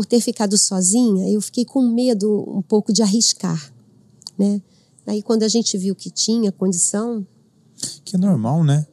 por 0.00 0.06
ter 0.06 0.18
ficado 0.22 0.56
sozinha, 0.56 1.28
eu 1.28 1.42
fiquei 1.42 1.62
com 1.62 1.82
medo 1.82 2.42
um 2.48 2.62
pouco 2.62 2.90
de 2.90 3.02
arriscar, 3.02 3.70
né? 4.38 4.62
Aí 5.06 5.22
quando 5.22 5.42
a 5.42 5.48
gente 5.48 5.76
viu 5.76 5.94
que 5.94 6.10
tinha 6.10 6.50
condição, 6.50 7.26
Que 8.02 8.16
é 8.16 8.18
normal, 8.18 8.64
né? 8.64 8.86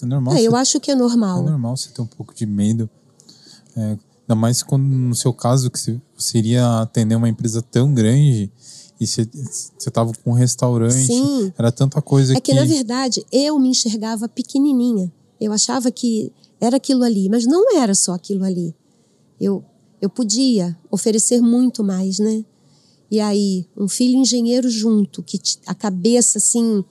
É 0.00 0.06
normal, 0.06 0.32
é, 0.32 0.38
você, 0.38 0.48
eu 0.48 0.56
acho 0.56 0.80
que 0.80 0.90
é 0.90 0.94
é 0.94 0.96
normal. 0.96 1.42
normal 1.42 1.76
você 1.76 1.90
ter 1.90 2.00
um 2.00 2.06
pouco 2.06 2.34
de 2.34 2.46
medo. 2.46 2.88
É, 3.76 3.98
ainda 4.22 4.34
mais 4.34 4.62
quando, 4.62 4.82
no 4.84 5.14
seu 5.14 5.30
caso, 5.30 5.70
que 5.70 5.78
você, 5.78 6.00
você 6.16 6.38
iria 6.38 6.80
atender 6.80 7.16
uma 7.16 7.28
empresa 7.28 7.60
tão 7.60 7.92
grande 7.92 8.50
e 8.98 9.06
você 9.06 9.28
estava 9.78 10.10
com 10.24 10.30
um 10.30 10.34
restaurante. 10.34 11.06
Sim. 11.06 11.52
Era 11.58 11.70
tanta 11.70 12.00
coisa 12.00 12.32
É 12.32 12.40
que, 12.40 12.54
na 12.54 12.64
verdade, 12.64 13.22
eu 13.30 13.58
me 13.58 13.68
enxergava 13.68 14.26
pequenininha. 14.26 15.12
Eu 15.38 15.52
achava 15.52 15.90
que 15.90 16.32
era 16.58 16.78
aquilo 16.78 17.02
ali, 17.04 17.28
mas 17.28 17.44
não 17.44 17.78
era 17.78 17.94
só 17.94 18.14
aquilo 18.14 18.42
ali. 18.42 18.74
Eu, 19.38 19.62
eu 20.00 20.10
podia 20.10 20.76
oferecer 20.90 21.40
muito 21.40 21.82
mais, 21.82 22.18
né? 22.18 22.44
E 23.10 23.20
aí, 23.20 23.66
um 23.76 23.88
filho 23.88 24.16
engenheiro 24.16 24.68
junto, 24.68 25.22
que 25.22 25.40
a 25.66 25.74
cabeça, 25.74 26.38
assim, 26.38 26.84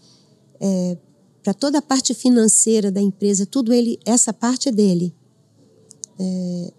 para 1.43 1.53
toda 1.53 1.79
a 1.79 1.81
parte 1.81 2.13
financeira 2.13 2.91
da 2.91 3.01
empresa, 3.01 3.45
tudo 3.45 3.73
ele, 3.73 3.99
essa 4.05 4.33
parte 4.33 4.69
é 4.69 4.71
dele. 4.71 5.13
É, 6.17 6.73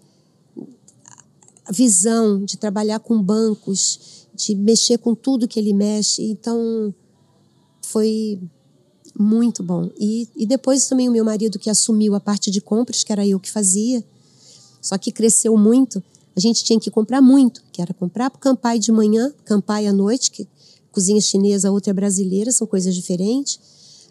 a 1.65 1.71
visão 1.71 2.43
de 2.43 2.57
trabalhar 2.57 2.99
com 2.99 3.21
bancos, 3.21 4.27
de 4.33 4.55
mexer 4.55 4.97
com 4.97 5.13
tudo 5.13 5.47
que 5.47 5.59
ele 5.59 5.73
mexe. 5.73 6.23
Então, 6.23 6.93
foi 7.81 8.41
muito 9.17 9.63
bom. 9.63 9.89
E, 9.99 10.27
e 10.35 10.45
depois 10.45 10.87
também 10.87 11.09
o 11.09 11.11
meu 11.11 11.25
marido 11.25 11.59
que 11.59 11.69
assumiu 11.69 12.15
a 12.15 12.19
parte 12.19 12.49
de 12.49 12.61
compras, 12.61 13.03
que 13.03 13.11
era 13.11 13.25
eu 13.25 13.39
que 13.39 13.51
fazia, 13.51 14.03
só 14.81 14.97
que 14.97 15.11
cresceu 15.11 15.57
muito. 15.57 16.03
A 16.37 16.39
gente 16.39 16.63
tinha 16.63 16.79
que 16.79 16.91
comprar 16.91 17.19
muito, 17.19 17.63
que 17.71 17.81
era 17.81 17.91
comprar 17.95 18.29
Campai 18.29 18.77
de 18.77 18.91
manhã, 18.91 19.33
Campai 19.43 19.87
à 19.87 19.91
noite, 19.91 20.29
que 20.29 20.47
cozinha 20.91 21.19
chinesa, 21.19 21.71
outra 21.71 21.89
é 21.89 21.93
brasileira, 21.95 22.51
são 22.51 22.67
coisas 22.67 22.93
diferentes. 22.93 23.59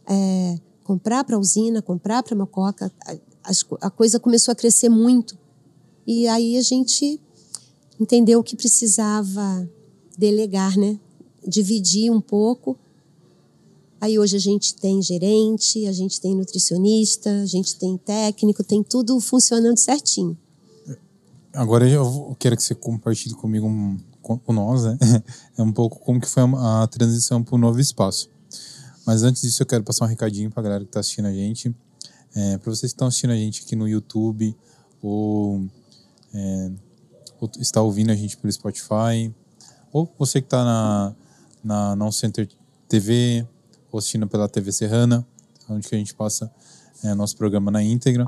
É, 0.04 0.58
comprar 0.82 1.22
para 1.22 1.36
a 1.36 1.38
usina, 1.38 1.80
comprar 1.80 2.24
para 2.24 2.34
a 2.34 2.38
Mococa. 2.38 2.92
A, 3.06 3.16
as 3.44 3.62
co- 3.62 3.78
a 3.80 3.88
coisa 3.88 4.18
começou 4.18 4.50
a 4.50 4.56
crescer 4.56 4.88
muito. 4.88 5.38
E 6.04 6.26
aí 6.26 6.56
a 6.56 6.62
gente 6.62 7.20
entendeu 8.00 8.42
que 8.42 8.56
precisava 8.56 9.68
delegar, 10.18 10.76
né? 10.76 10.98
Dividir 11.46 12.10
um 12.10 12.20
pouco. 12.20 12.76
Aí 14.00 14.18
hoje 14.18 14.34
a 14.34 14.40
gente 14.40 14.74
tem 14.74 15.00
gerente, 15.00 15.86
a 15.86 15.92
gente 15.92 16.20
tem 16.20 16.34
nutricionista, 16.34 17.30
a 17.42 17.46
gente 17.46 17.76
tem 17.76 17.96
técnico, 17.96 18.64
tem 18.64 18.82
tudo 18.82 19.20
funcionando 19.20 19.78
certinho. 19.78 20.36
Agora 21.56 21.88
eu 21.88 22.36
quero 22.38 22.54
que 22.54 22.62
você 22.62 22.74
compartilhe 22.74 23.34
comigo, 23.34 23.66
um, 23.66 23.98
com, 24.20 24.52
nós, 24.52 24.84
né? 24.84 24.98
É 25.56 25.62
um 25.62 25.72
pouco 25.72 25.98
como 26.00 26.20
que 26.20 26.28
foi 26.28 26.42
a, 26.42 26.82
a 26.82 26.86
transição 26.86 27.42
para 27.42 27.54
o 27.54 27.58
novo 27.58 27.80
espaço. 27.80 28.28
Mas 29.06 29.22
antes 29.22 29.40
disso, 29.40 29.62
eu 29.62 29.66
quero 29.66 29.82
passar 29.82 30.04
um 30.04 30.08
recadinho 30.08 30.50
para 30.50 30.60
a 30.60 30.64
galera 30.64 30.84
que 30.84 30.90
está 30.90 31.00
assistindo 31.00 31.24
a 31.24 31.32
gente. 31.32 31.74
É, 32.34 32.58
para 32.58 32.70
vocês 32.70 32.92
que 32.92 32.96
estão 32.96 33.08
assistindo 33.08 33.30
a 33.30 33.36
gente 33.36 33.62
aqui 33.62 33.74
no 33.74 33.88
YouTube 33.88 34.54
ou, 35.00 35.66
é, 36.34 36.70
ou 37.40 37.50
está 37.58 37.80
ouvindo 37.80 38.10
a 38.10 38.14
gente 38.14 38.36
pelo 38.36 38.52
Spotify, 38.52 39.34
ou 39.90 40.12
você 40.18 40.42
que 40.42 40.48
está 40.48 40.62
na, 40.62 41.14
na 41.64 41.96
Non 41.96 42.12
Center 42.12 42.46
TV, 42.86 43.46
ou 43.90 43.98
assistindo 43.98 44.28
pela 44.28 44.46
TV 44.46 44.70
Serrana, 44.72 45.26
onde 45.70 45.88
que 45.88 45.94
a 45.94 45.98
gente 45.98 46.14
passa 46.14 46.52
é, 47.02 47.14
nosso 47.14 47.34
programa 47.34 47.70
na 47.70 47.82
íntegra. 47.82 48.26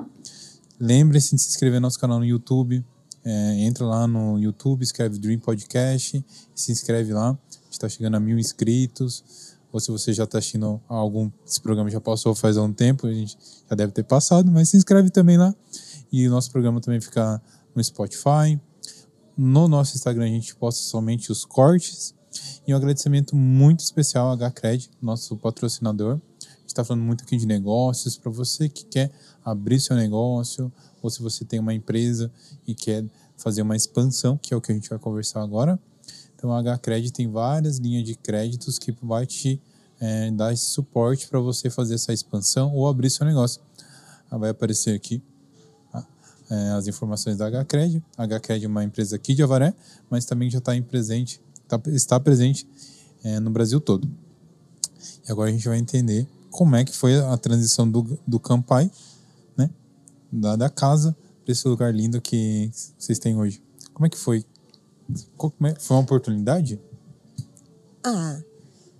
Lembre-se 0.80 1.36
de 1.36 1.42
se 1.42 1.50
inscrever 1.50 1.78
no 1.78 1.88
nosso 1.88 1.98
canal 1.98 2.18
no 2.18 2.24
YouTube. 2.24 2.82
É, 3.24 3.60
entra 3.60 3.84
lá 3.84 4.06
no 4.06 4.38
YouTube, 4.38 4.82
escreve 4.82 5.18
Dream 5.18 5.38
Podcast 5.38 6.24
se 6.54 6.72
inscreve 6.72 7.12
lá. 7.12 7.30
A 7.30 7.64
gente 7.64 7.72
está 7.72 7.88
chegando 7.88 8.16
a 8.16 8.20
mil 8.20 8.38
inscritos. 8.38 9.56
Ou 9.70 9.78
se 9.78 9.90
você 9.90 10.12
já 10.12 10.24
está 10.24 10.38
assistindo 10.38 10.80
algum. 10.88 11.30
Esse 11.46 11.60
programa 11.60 11.90
já 11.90 12.00
passou 12.00 12.34
faz 12.34 12.56
algum 12.56 12.72
tempo, 12.72 13.06
a 13.06 13.12
gente 13.12 13.36
já 13.68 13.76
deve 13.76 13.92
ter 13.92 14.02
passado, 14.02 14.50
mas 14.50 14.70
se 14.70 14.76
inscreve 14.76 15.10
também 15.10 15.36
lá. 15.36 15.54
E 16.10 16.26
o 16.26 16.30
nosso 16.30 16.50
programa 16.50 16.80
também 16.80 17.00
fica 17.00 17.40
no 17.74 17.84
Spotify. 17.84 18.58
No 19.36 19.68
nosso 19.68 19.94
Instagram 19.94 20.24
a 20.24 20.28
gente 20.28 20.54
posta 20.56 20.82
somente 20.82 21.30
os 21.30 21.44
cortes. 21.44 22.14
E 22.66 22.72
um 22.72 22.76
agradecimento 22.76 23.36
muito 23.36 23.80
especial 23.80 24.30
à 24.32 24.36
HCred, 24.36 24.90
nosso 25.00 25.36
patrocinador. 25.36 26.20
Está 26.78 26.84
falando 26.84 27.02
muito 27.02 27.24
aqui 27.24 27.36
de 27.36 27.44
negócios. 27.44 28.16
Para 28.16 28.30
você 28.30 28.68
que 28.68 28.84
quer 28.84 29.10
abrir 29.44 29.80
seu 29.80 29.96
negócio, 29.96 30.72
ou 31.02 31.10
se 31.10 31.20
você 31.20 31.44
tem 31.44 31.58
uma 31.58 31.74
empresa 31.74 32.30
e 32.64 32.72
quer 32.72 33.04
fazer 33.36 33.62
uma 33.62 33.74
expansão, 33.74 34.38
que 34.40 34.54
é 34.54 34.56
o 34.56 34.60
que 34.60 34.70
a 34.70 34.74
gente 34.76 34.88
vai 34.88 34.96
conversar 34.96 35.42
agora. 35.42 35.76
Então 36.36 36.54
a 36.54 36.62
HCred 36.62 37.10
tem 37.12 37.28
várias 37.28 37.78
linhas 37.78 38.04
de 38.04 38.14
créditos 38.14 38.78
que 38.78 38.94
vai 39.02 39.26
te 39.26 39.60
eh, 40.00 40.30
dar 40.30 40.52
esse 40.52 40.66
suporte 40.66 41.26
para 41.26 41.40
você 41.40 41.68
fazer 41.68 41.96
essa 41.96 42.12
expansão 42.12 42.72
ou 42.72 42.86
abrir 42.86 43.10
seu 43.10 43.26
negócio. 43.26 43.60
Ah, 44.30 44.38
Vai 44.38 44.50
aparecer 44.50 44.94
aqui 44.94 45.20
ah, 45.92 46.06
eh, 46.48 46.70
as 46.78 46.86
informações 46.86 47.36
da 47.36 47.48
HCred. 47.50 48.00
A 48.16 48.24
HCred 48.24 48.66
é 48.66 48.68
uma 48.68 48.84
empresa 48.84 49.16
aqui 49.16 49.34
de 49.34 49.42
Avaré, 49.42 49.74
mas 50.08 50.24
também 50.24 50.48
já 50.48 50.58
está 50.58 50.80
presente, 50.80 51.40
tá- 51.66 51.80
está 51.86 52.20
presente 52.20 52.68
eh, 53.24 53.40
no 53.40 53.50
Brasil 53.50 53.80
todo. 53.80 54.08
E 55.28 55.32
agora 55.32 55.50
a 55.50 55.52
gente 55.52 55.66
vai 55.66 55.78
entender 55.78 56.24
como 56.58 56.74
é 56.74 56.84
que 56.84 56.92
foi 56.92 57.14
a 57.20 57.36
transição 57.36 57.88
do, 57.88 58.18
do 58.26 58.40
Campai, 58.40 58.90
né? 59.56 59.70
Da, 60.32 60.56
da 60.56 60.68
casa 60.68 61.16
para 61.44 61.52
esse 61.52 61.68
lugar 61.68 61.94
lindo 61.94 62.20
que 62.20 62.68
vocês 62.98 63.16
têm 63.20 63.36
hoje. 63.36 63.62
Como 63.94 64.04
é 64.06 64.10
que 64.10 64.18
foi? 64.18 64.44
É- 65.64 65.74
Foi 65.78 65.96
uma 65.96 66.02
oportunidade? 66.02 66.80
Ah, 68.02 68.40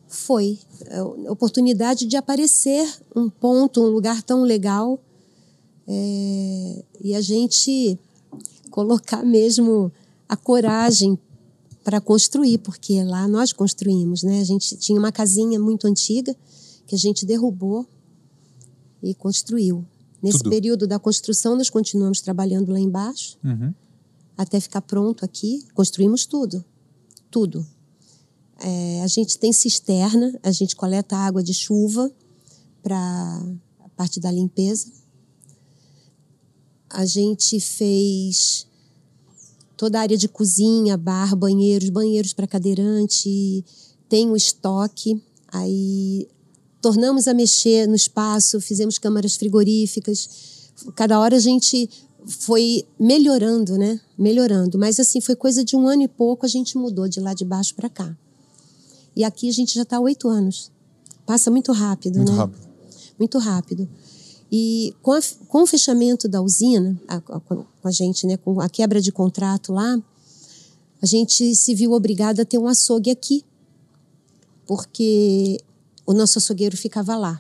foi. 0.06 0.60
É, 0.86 1.02
Oportunidade 1.02 2.06
de 2.06 2.16
aparecer 2.16 2.88
um 3.16 3.28
ponto, 3.28 3.82
um 3.82 3.88
lugar 3.88 4.22
tão 4.22 4.42
legal. 4.42 5.00
é, 5.88 6.84
e 7.00 7.12
a 7.12 7.20
gente 7.20 7.98
colocar 8.70 9.24
mesmo 9.24 9.90
a 10.28 10.36
coragem 10.36 11.18
para 11.82 12.00
construir, 12.00 12.58
porque 12.58 13.02
lá 13.02 13.26
nós 13.26 13.52
construímos, 13.52 14.22
né? 14.22 14.40
A 14.40 14.44
gente 14.44 14.76
tinha 14.76 14.96
uma 14.98 15.10
casinha 15.10 15.58
muito 15.58 15.88
antiga 15.88 16.36
que 16.88 16.94
a 16.94 16.98
gente 16.98 17.24
derrubou 17.26 17.86
e 19.02 19.14
construiu. 19.14 19.86
Nesse 20.20 20.38
Tudo. 20.38 20.50
período 20.50 20.86
da 20.86 20.98
construção, 20.98 21.54
nós 21.54 21.70
continuamos 21.70 22.20
trabalhando 22.20 22.72
lá 22.72 22.80
embaixo 22.80 23.38
Uhum. 23.44 23.72
até 24.36 24.58
ficar 24.58 24.80
pronto 24.80 25.24
aqui. 25.24 25.64
Construímos 25.74 26.26
tudo, 26.26 26.64
tudo. 27.30 27.64
É, 28.60 29.02
a 29.02 29.06
gente 29.06 29.38
tem 29.38 29.52
cisterna, 29.52 30.36
a 30.42 30.50
gente 30.50 30.74
coleta 30.74 31.14
água 31.16 31.42
de 31.44 31.54
chuva 31.54 32.10
para 32.82 32.98
a 33.84 33.88
parte 33.90 34.18
da 34.18 34.32
limpeza. 34.32 34.90
A 36.90 37.04
gente 37.04 37.60
fez 37.60 38.66
toda 39.76 39.98
a 39.98 40.02
área 40.02 40.16
de 40.16 40.26
cozinha, 40.26 40.96
bar, 40.96 41.36
banheiros, 41.36 41.90
banheiros 41.90 42.32
para 42.32 42.46
cadeirante, 42.46 43.64
tem 44.08 44.28
o 44.30 44.34
estoque. 44.36 45.22
Aí 45.52 46.26
tornamos 46.80 47.26
a 47.28 47.34
mexer 47.34 47.86
no 47.88 47.94
espaço, 47.94 48.60
fizemos 48.60 48.98
câmaras 48.98 49.36
frigoríficas. 49.36 50.28
Cada 50.94 51.18
hora 51.18 51.36
a 51.36 51.40
gente 51.40 51.88
foi 52.26 52.84
melhorando, 52.98 53.76
né? 53.76 54.00
Melhorando. 54.16 54.78
Mas 54.78 55.00
assim, 55.00 55.20
foi 55.20 55.34
coisa 55.34 55.64
de 55.64 55.74
um 55.76 55.88
ano 55.88 56.02
e 56.02 56.08
pouco 56.08 56.44
a 56.46 56.48
gente 56.48 56.76
mudou 56.76 57.08
de 57.08 57.20
lá 57.20 57.34
de 57.34 57.44
baixo 57.44 57.74
para 57.74 57.88
cá. 57.88 58.16
E 59.16 59.24
aqui 59.24 59.48
a 59.48 59.52
gente 59.52 59.74
já 59.74 59.82
está 59.82 59.96
há 59.96 60.00
oito 60.00 60.28
anos. 60.28 60.70
Passa 61.26 61.50
muito 61.50 61.72
rápido, 61.72 62.16
Muito 62.16 62.32
né? 62.32 62.38
rápido. 62.38 62.68
muito 63.18 63.38
rápido. 63.38 63.88
E 64.50 64.94
com, 65.02 65.12
a- 65.12 65.20
com 65.48 65.62
o 65.62 65.66
fechamento 65.66 66.28
da 66.28 66.40
usina, 66.40 66.98
a- 67.08 67.16
a- 67.16 67.40
com 67.40 67.64
a 67.84 67.90
gente, 67.90 68.26
né, 68.26 68.36
com 68.36 68.60
a 68.60 68.68
quebra 68.68 69.00
de 69.00 69.10
contrato 69.12 69.72
lá, 69.72 70.00
a 71.02 71.06
gente 71.06 71.54
se 71.54 71.74
viu 71.74 71.92
obrigada 71.92 72.42
a 72.42 72.44
ter 72.44 72.58
um 72.58 72.66
açougue 72.68 73.10
aqui, 73.10 73.44
porque 74.66 75.60
o 76.08 76.14
nosso 76.14 76.38
açougueiro 76.38 76.74
ficava 76.74 77.14
lá. 77.18 77.38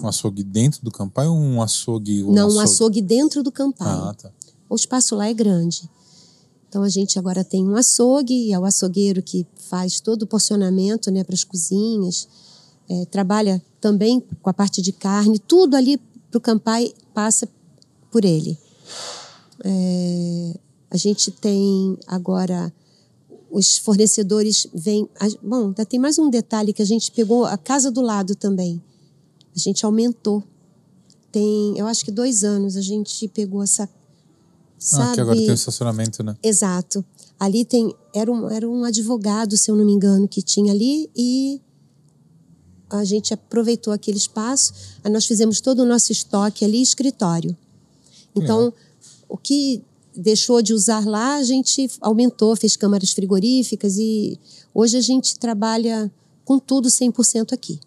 Um 0.00 0.06
açougue 0.06 0.44
dentro 0.44 0.84
do 0.84 0.90
Campai 0.92 1.26
ou 1.26 1.34
um 1.34 1.60
açougue? 1.60 2.22
um 2.22 2.30
Não, 2.32 2.48
um 2.48 2.60
açougue 2.60 3.02
dentro 3.02 3.42
do 3.42 3.50
campai. 3.50 3.88
Ah, 3.88 4.14
tá. 4.14 4.30
O 4.70 4.76
espaço 4.76 5.16
lá 5.16 5.26
é 5.26 5.34
grande. 5.34 5.90
Então 6.68 6.84
a 6.84 6.88
gente 6.88 7.18
agora 7.18 7.42
tem 7.42 7.66
um 7.66 7.74
açougue, 7.74 8.52
é 8.52 8.58
o 8.58 8.64
açougueiro 8.64 9.20
que 9.20 9.44
faz 9.56 9.98
todo 9.98 10.22
o 10.22 10.26
porcionamento 10.28 11.10
né, 11.10 11.24
para 11.24 11.34
as 11.34 11.42
cozinhas, 11.42 12.28
é, 12.88 13.04
trabalha 13.06 13.60
também 13.80 14.20
com 14.20 14.48
a 14.48 14.54
parte 14.54 14.80
de 14.80 14.92
carne, 14.92 15.40
tudo 15.40 15.74
ali 15.74 15.98
para 16.30 16.38
o 16.38 16.40
Campai 16.40 16.94
passa 17.12 17.48
por 18.12 18.24
ele. 18.24 18.56
É, 19.64 20.54
a 20.88 20.96
gente 20.96 21.32
tem 21.32 21.98
agora 22.06 22.72
os 23.50 23.78
fornecedores 23.78 24.66
vêm. 24.74 25.08
Bom, 25.42 25.68
ainda 25.68 25.84
tem 25.84 25.98
mais 25.98 26.18
um 26.18 26.30
detalhe 26.30 26.72
que 26.72 26.82
a 26.82 26.86
gente 26.86 27.10
pegou 27.12 27.44
a 27.44 27.56
casa 27.56 27.90
do 27.90 28.00
lado 28.00 28.34
também. 28.34 28.82
A 29.54 29.58
gente 29.58 29.84
aumentou. 29.84 30.42
Tem, 31.32 31.78
eu 31.78 31.86
acho 31.86 32.04
que 32.04 32.10
dois 32.10 32.44
anos 32.44 32.76
a 32.76 32.82
gente 32.82 33.26
pegou 33.28 33.62
essa. 33.62 33.88
Sabe? 34.78 35.10
Ah, 35.10 35.14
que 35.14 35.20
agora 35.20 35.36
tem 35.36 35.50
o 35.50 35.54
estacionamento, 35.54 36.22
né? 36.22 36.36
Exato. 36.42 37.04
Ali 37.38 37.64
tem. 37.64 37.94
Era 38.14 38.30
um, 38.30 38.48
era 38.50 38.68
um 38.68 38.84
advogado, 38.84 39.56
se 39.56 39.70
eu 39.70 39.76
não 39.76 39.84
me 39.84 39.92
engano, 39.92 40.28
que 40.28 40.42
tinha 40.42 40.72
ali 40.72 41.10
e 41.16 41.60
a 42.90 43.04
gente 43.04 43.34
aproveitou 43.34 43.92
aquele 43.92 44.16
espaço. 44.16 44.72
Aí 45.04 45.10
nós 45.10 45.26
fizemos 45.26 45.60
todo 45.60 45.80
o 45.80 45.84
nosso 45.84 46.12
estoque 46.12 46.64
ali, 46.64 46.80
escritório. 46.80 47.56
Então, 48.34 48.72
o 49.28 49.36
que 49.36 49.82
deixou 50.18 50.60
de 50.60 50.74
usar 50.74 51.06
lá, 51.06 51.36
a 51.36 51.42
gente 51.42 51.88
aumentou, 52.00 52.56
fez 52.56 52.76
câmaras 52.76 53.12
frigoríficas 53.12 53.96
e 53.98 54.38
hoje 54.74 54.96
a 54.96 55.00
gente 55.00 55.38
trabalha 55.38 56.10
com 56.44 56.58
tudo 56.58 56.88
100% 56.88 57.52
aqui. 57.52 57.78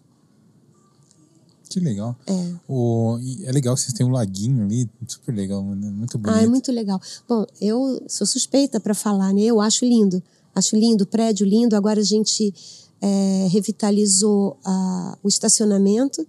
Que 1.68 1.80
legal. 1.80 2.16
É. 2.26 2.52
O, 2.68 3.18
é 3.44 3.52
legal 3.52 3.74
que 3.74 3.80
vocês 3.80 3.94
têm 3.94 4.06
um 4.06 4.10
laguinho 4.10 4.64
ali, 4.64 4.88
super 5.06 5.34
legal, 5.34 5.62
muito 5.62 6.18
bonito. 6.18 6.38
Ah, 6.38 6.42
é 6.42 6.46
muito 6.46 6.70
legal. 6.70 7.00
Bom, 7.28 7.46
eu 7.60 8.02
sou 8.08 8.26
suspeita 8.26 8.78
para 8.78 8.94
falar, 8.94 9.32
né? 9.32 9.42
Eu 9.42 9.60
acho 9.60 9.84
lindo. 9.84 10.22
Acho 10.54 10.76
lindo, 10.76 11.06
prédio 11.06 11.46
lindo. 11.46 11.74
Agora 11.74 12.00
a 12.00 12.04
gente 12.04 12.52
é, 13.00 13.48
revitalizou 13.50 14.58
a, 14.64 15.18
o 15.22 15.28
estacionamento, 15.28 16.26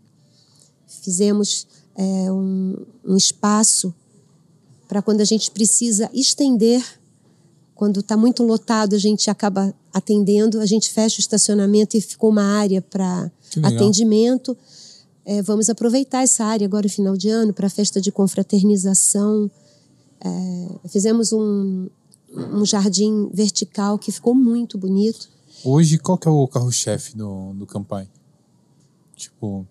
fizemos 0.87 1.67
é, 1.95 2.31
um, 2.31 2.77
um 3.05 3.17
espaço 3.17 3.93
para 4.93 5.01
quando 5.01 5.21
a 5.21 5.25
gente 5.25 5.49
precisa 5.49 6.07
estender, 6.13 6.85
quando 7.73 8.01
está 8.01 8.15
muito 8.15 8.43
lotado, 8.43 8.93
a 8.93 8.99
gente 8.99 9.27
acaba 9.27 9.73
atendendo, 9.91 10.59
a 10.59 10.67
gente 10.67 10.91
fecha 10.91 11.17
o 11.17 11.19
estacionamento 11.19 11.97
e 11.97 12.01
ficou 12.01 12.29
uma 12.29 12.43
área 12.43 12.79
para 12.79 13.31
atendimento. 13.63 14.55
É, 15.25 15.41
vamos 15.41 15.67
aproveitar 15.67 16.21
essa 16.21 16.45
área 16.45 16.67
agora 16.67 16.83
no 16.83 16.91
final 16.91 17.17
de 17.17 17.27
ano 17.27 17.51
para 17.51 17.65
a 17.65 17.71
festa 17.71 17.99
de 17.99 18.11
confraternização. 18.11 19.49
É, 20.23 20.89
fizemos 20.89 21.33
um, 21.33 21.89
um 22.31 22.63
jardim 22.63 23.31
vertical 23.33 23.97
que 23.97 24.11
ficou 24.11 24.35
muito 24.35 24.77
bonito. 24.77 25.27
Hoje, 25.65 25.97
qual 25.97 26.19
que 26.19 26.27
é 26.27 26.31
o 26.31 26.47
carro-chefe 26.47 27.17
do, 27.17 27.51
do 27.53 27.65
Campai? 27.65 28.07
Tipo, 29.15 29.65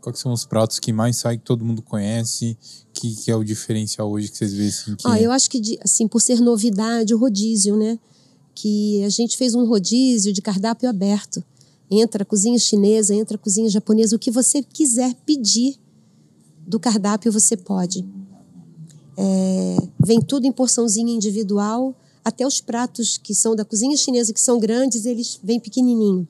Quais 0.00 0.18
são 0.18 0.32
os 0.32 0.44
pratos 0.44 0.78
que 0.78 0.92
mais 0.92 1.16
saem, 1.16 1.38
que 1.38 1.44
todo 1.44 1.64
mundo 1.64 1.82
conhece? 1.82 2.56
Que, 3.00 3.16
que 3.16 3.30
é 3.30 3.36
o 3.36 3.42
diferencial 3.42 4.10
hoje 4.10 4.28
que 4.28 4.36
vocês 4.36 4.52
veem 4.52 4.68
assim? 4.68 4.94
Que... 4.94 5.08
Ah, 5.08 5.18
eu 5.18 5.32
acho 5.32 5.48
que, 5.48 5.78
assim, 5.82 6.06
por 6.06 6.20
ser 6.20 6.38
novidade, 6.38 7.14
o 7.14 7.18
rodízio, 7.18 7.74
né? 7.74 7.98
Que 8.54 9.02
a 9.04 9.08
gente 9.08 9.38
fez 9.38 9.54
um 9.54 9.64
rodízio 9.64 10.34
de 10.34 10.42
cardápio 10.42 10.86
aberto. 10.86 11.42
Entra 11.90 12.24
a 12.24 12.26
cozinha 12.26 12.58
chinesa, 12.58 13.14
entra 13.14 13.36
a 13.36 13.38
cozinha 13.38 13.70
japonesa, 13.70 14.14
o 14.14 14.18
que 14.18 14.30
você 14.30 14.62
quiser 14.62 15.14
pedir 15.24 15.76
do 16.66 16.78
cardápio 16.78 17.32
você 17.32 17.56
pode. 17.56 18.04
É, 19.16 19.76
vem 19.98 20.20
tudo 20.20 20.46
em 20.46 20.52
porçãozinha 20.52 21.14
individual, 21.14 21.96
até 22.22 22.46
os 22.46 22.60
pratos 22.60 23.16
que 23.16 23.34
são 23.34 23.56
da 23.56 23.64
cozinha 23.64 23.96
chinesa, 23.96 24.34
que 24.34 24.40
são 24.40 24.60
grandes, 24.60 25.06
eles 25.06 25.40
vêm 25.42 25.58
pequenininho. 25.58 26.28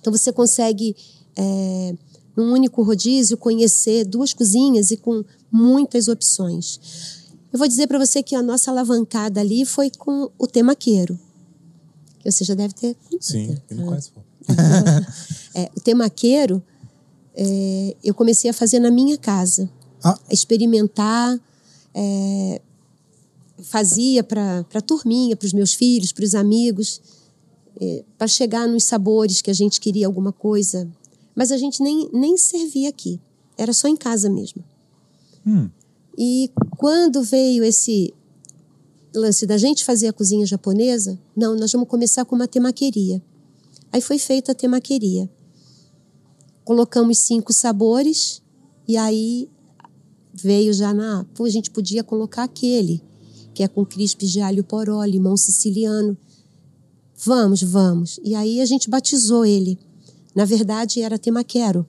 Então 0.00 0.12
você 0.12 0.32
consegue 0.32 0.94
é, 1.36 1.94
num 2.36 2.52
único 2.52 2.82
rodízio, 2.82 3.36
conhecer 3.36 4.04
duas 4.04 4.32
cozinhas 4.32 4.90
e 4.90 4.96
com 4.96 5.24
muitas 5.56 6.08
opções. 6.08 7.24
Eu 7.52 7.58
vou 7.58 7.66
dizer 7.66 7.86
para 7.86 7.98
você 7.98 8.22
que 8.22 8.34
a 8.34 8.42
nossa 8.42 8.70
alavancada 8.70 9.40
ali 9.40 9.64
foi 9.64 9.90
com 9.90 10.30
o 10.38 10.46
temaqueiro. 10.46 11.18
Que 12.18 12.30
você 12.30 12.44
já 12.44 12.54
deve 12.54 12.74
ter. 12.74 12.96
Sim, 13.20 13.56
eu 13.70 13.76
não 13.76 13.86
conheço. 13.86 14.12
é, 15.54 15.70
o 15.76 15.80
temaqueiro 15.80 16.62
é, 17.34 17.96
eu 18.04 18.14
comecei 18.14 18.50
a 18.50 18.52
fazer 18.52 18.78
na 18.78 18.90
minha 18.90 19.16
casa. 19.16 19.70
Ah. 20.04 20.18
experimentar. 20.30 21.40
É, 21.94 22.60
fazia 23.62 24.22
para 24.22 24.64
a 24.74 24.80
turminha, 24.82 25.34
para 25.34 25.46
os 25.46 25.52
meus 25.52 25.72
filhos, 25.72 26.12
para 26.12 26.24
os 26.24 26.34
amigos, 26.34 27.00
é, 27.80 28.04
para 28.18 28.28
chegar 28.28 28.68
nos 28.68 28.84
sabores 28.84 29.40
que 29.40 29.50
a 29.50 29.54
gente 29.54 29.80
queria 29.80 30.06
alguma 30.06 30.30
coisa 30.30 30.86
mas 31.36 31.52
a 31.52 31.58
gente 31.58 31.82
nem, 31.82 32.08
nem 32.14 32.38
servia 32.38 32.88
aqui. 32.88 33.20
Era 33.58 33.74
só 33.74 33.86
em 33.86 33.94
casa 33.94 34.30
mesmo. 34.30 34.64
Hum. 35.46 35.70
E 36.18 36.50
quando 36.76 37.22
veio 37.22 37.62
esse 37.62 38.12
lance 39.14 39.46
da 39.46 39.56
gente 39.56 39.84
fazer 39.84 40.08
a 40.08 40.12
cozinha 40.12 40.46
japonesa, 40.46 41.18
não, 41.36 41.56
nós 41.56 41.72
vamos 41.72 41.88
começar 41.88 42.24
com 42.24 42.34
uma 42.34 42.48
temaqueria. 42.48 43.22
Aí 43.92 44.00
foi 44.00 44.18
feita 44.18 44.52
a 44.52 44.54
temaqueria. 44.54 45.30
Colocamos 46.64 47.18
cinco 47.18 47.52
sabores 47.52 48.42
e 48.88 48.96
aí 48.96 49.48
veio 50.34 50.72
já 50.72 50.92
na. 50.92 51.24
Pô, 51.34 51.44
a 51.44 51.50
gente 51.50 51.70
podia 51.70 52.02
colocar 52.02 52.44
aquele, 52.44 53.02
que 53.54 53.62
é 53.62 53.68
com 53.68 53.84
crispes 53.84 54.30
de 54.30 54.40
alho 54.40 54.64
poró, 54.64 55.04
limão 55.04 55.36
siciliano. 55.36 56.16
Vamos, 57.24 57.62
vamos. 57.62 58.20
E 58.22 58.34
aí 58.34 58.60
a 58.60 58.66
gente 58.66 58.90
batizou 58.90 59.46
ele. 59.46 59.78
Na 60.34 60.44
verdade, 60.44 61.00
era 61.00 61.18
temaquero. 61.18 61.86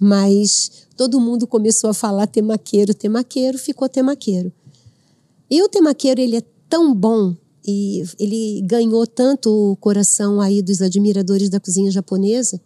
Mas 0.00 0.86
todo 0.96 1.20
mundo 1.20 1.46
começou 1.46 1.90
a 1.90 1.94
falar 1.94 2.26
temaqueiro, 2.26 2.94
temaqueiro, 2.94 3.58
ficou 3.58 3.88
temaqueiro. 3.88 4.50
E 5.50 5.62
o 5.62 5.68
temaqueiro, 5.68 6.20
ele 6.20 6.36
é 6.36 6.42
tão 6.68 6.94
bom 6.94 7.36
e 7.66 8.02
ele 8.18 8.62
ganhou 8.62 9.06
tanto 9.06 9.50
o 9.72 9.76
coração 9.76 10.40
aí 10.40 10.62
dos 10.62 10.80
admiradores 10.80 11.50
da 11.50 11.60
cozinha 11.60 11.90
japonesa 11.90 12.60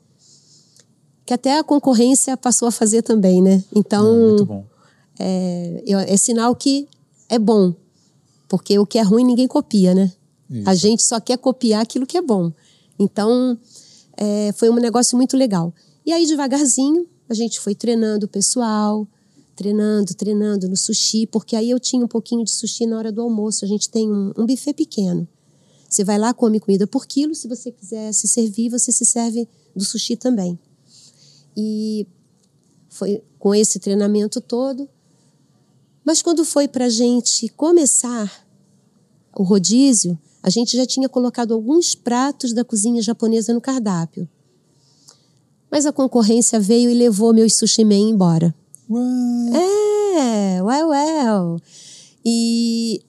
que 1.26 1.32
até 1.32 1.58
a 1.58 1.64
concorrência 1.64 2.36
passou 2.36 2.68
a 2.68 2.72
fazer 2.72 3.02
também, 3.02 3.40
né? 3.40 3.64
Então, 3.74 4.64
é, 5.18 5.82
é, 5.86 6.16
sinal 6.16 6.54
que 6.54 6.86
é 7.28 7.38
bom, 7.38 7.74
porque 8.48 8.78
o 8.78 8.86
que 8.86 8.98
é 8.98 9.02
ruim 9.02 9.24
ninguém 9.24 9.48
copia, 9.48 9.94
né? 9.94 10.12
Isso. 10.50 10.68
A 10.68 10.74
gente 10.74 11.02
só 11.02 11.18
quer 11.18 11.38
copiar 11.38 11.82
aquilo 11.82 12.06
que 12.06 12.18
é 12.18 12.22
bom. 12.22 12.52
Então, 12.98 13.58
é, 14.16 14.52
foi 14.52 14.68
um 14.68 14.76
negócio 14.76 15.16
muito 15.16 15.36
legal. 15.36 15.72
E 16.04 16.12
aí, 16.12 16.26
devagarzinho, 16.26 17.06
a 17.28 17.34
gente 17.34 17.60
foi 17.60 17.74
treinando 17.74 18.26
o 18.26 18.28
pessoal, 18.28 19.06
treinando, 19.54 20.14
treinando 20.14 20.68
no 20.68 20.76
sushi, 20.76 21.26
porque 21.26 21.56
aí 21.56 21.70
eu 21.70 21.80
tinha 21.80 22.04
um 22.04 22.08
pouquinho 22.08 22.44
de 22.44 22.50
sushi 22.50 22.86
na 22.86 22.98
hora 22.98 23.12
do 23.12 23.22
almoço. 23.22 23.64
A 23.64 23.68
gente 23.68 23.88
tem 23.88 24.10
um, 24.10 24.32
um 24.36 24.46
buffet 24.46 24.74
pequeno. 24.74 25.26
Você 25.88 26.02
vai 26.02 26.18
lá, 26.18 26.34
come 26.34 26.58
comida 26.58 26.86
por 26.86 27.06
quilo. 27.06 27.34
Se 27.34 27.46
você 27.46 27.70
quiser 27.70 28.12
se 28.12 28.26
servir, 28.26 28.68
você 28.68 28.90
se 28.90 29.04
serve 29.04 29.48
do 29.74 29.84
sushi 29.84 30.16
também. 30.16 30.58
E 31.56 32.06
foi 32.88 33.22
com 33.38 33.54
esse 33.54 33.78
treinamento 33.78 34.40
todo. 34.40 34.88
Mas 36.04 36.20
quando 36.20 36.44
foi 36.44 36.68
para 36.68 36.86
a 36.86 36.88
gente 36.88 37.48
começar 37.48 38.46
o 39.36 39.42
rodízio, 39.42 40.18
a 40.42 40.50
gente 40.50 40.76
já 40.76 40.84
tinha 40.84 41.08
colocado 41.08 41.54
alguns 41.54 41.94
pratos 41.94 42.52
da 42.52 42.64
cozinha 42.64 43.00
japonesa 43.00 43.54
no 43.54 43.60
cardápio. 43.60 44.28
Mas 45.74 45.86
a 45.86 45.92
concorrência 45.92 46.60
veio 46.60 46.88
e 46.88 46.94
levou 46.94 47.34
meus 47.34 47.56
sushi 47.56 47.84
men 47.84 48.10
embora. 48.10 48.54
What? 48.88 49.56
É, 50.16 50.62
well, 50.62 50.90
well. 50.90 51.60
E 52.24 53.02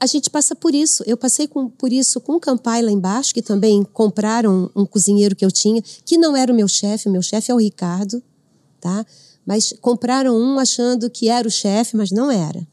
a 0.00 0.06
gente 0.06 0.28
passa 0.28 0.56
por 0.56 0.74
isso. 0.74 1.04
Eu 1.06 1.16
passei 1.16 1.46
com, 1.46 1.68
por 1.68 1.92
isso 1.92 2.20
com 2.20 2.32
o 2.32 2.40
Campai 2.40 2.82
lá 2.82 2.90
embaixo, 2.90 3.32
que 3.32 3.40
também 3.40 3.84
compraram 3.92 4.68
um 4.74 4.84
cozinheiro 4.84 5.36
que 5.36 5.44
eu 5.44 5.52
tinha, 5.52 5.80
que 6.04 6.18
não 6.18 6.36
era 6.36 6.52
o 6.52 6.56
meu 6.56 6.66
chefe, 6.66 7.08
o 7.08 7.12
meu 7.12 7.22
chefe 7.22 7.52
é 7.52 7.54
o 7.54 7.58
Ricardo, 7.58 8.20
tá? 8.80 9.06
Mas 9.46 9.72
compraram 9.80 10.36
um 10.36 10.58
achando 10.58 11.08
que 11.08 11.28
era 11.28 11.46
o 11.46 11.50
chefe, 11.52 11.96
mas 11.96 12.10
não 12.10 12.32
era. 12.32 12.66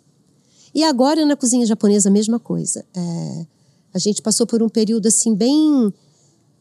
E 0.73 0.83
agora 0.83 1.23
na 1.23 1.35
cozinha 1.35 1.67
japonesa 1.67 2.09
a 2.09 2.11
mesma 2.11 2.39
coisa. 2.39 2.83
É, 2.95 3.45
a 3.93 3.99
gente 3.99 4.23
passou 4.23 4.47
por 4.47 4.63
um 4.63 4.69
período 4.69 5.05
assim 5.05 5.35
bem 5.35 5.93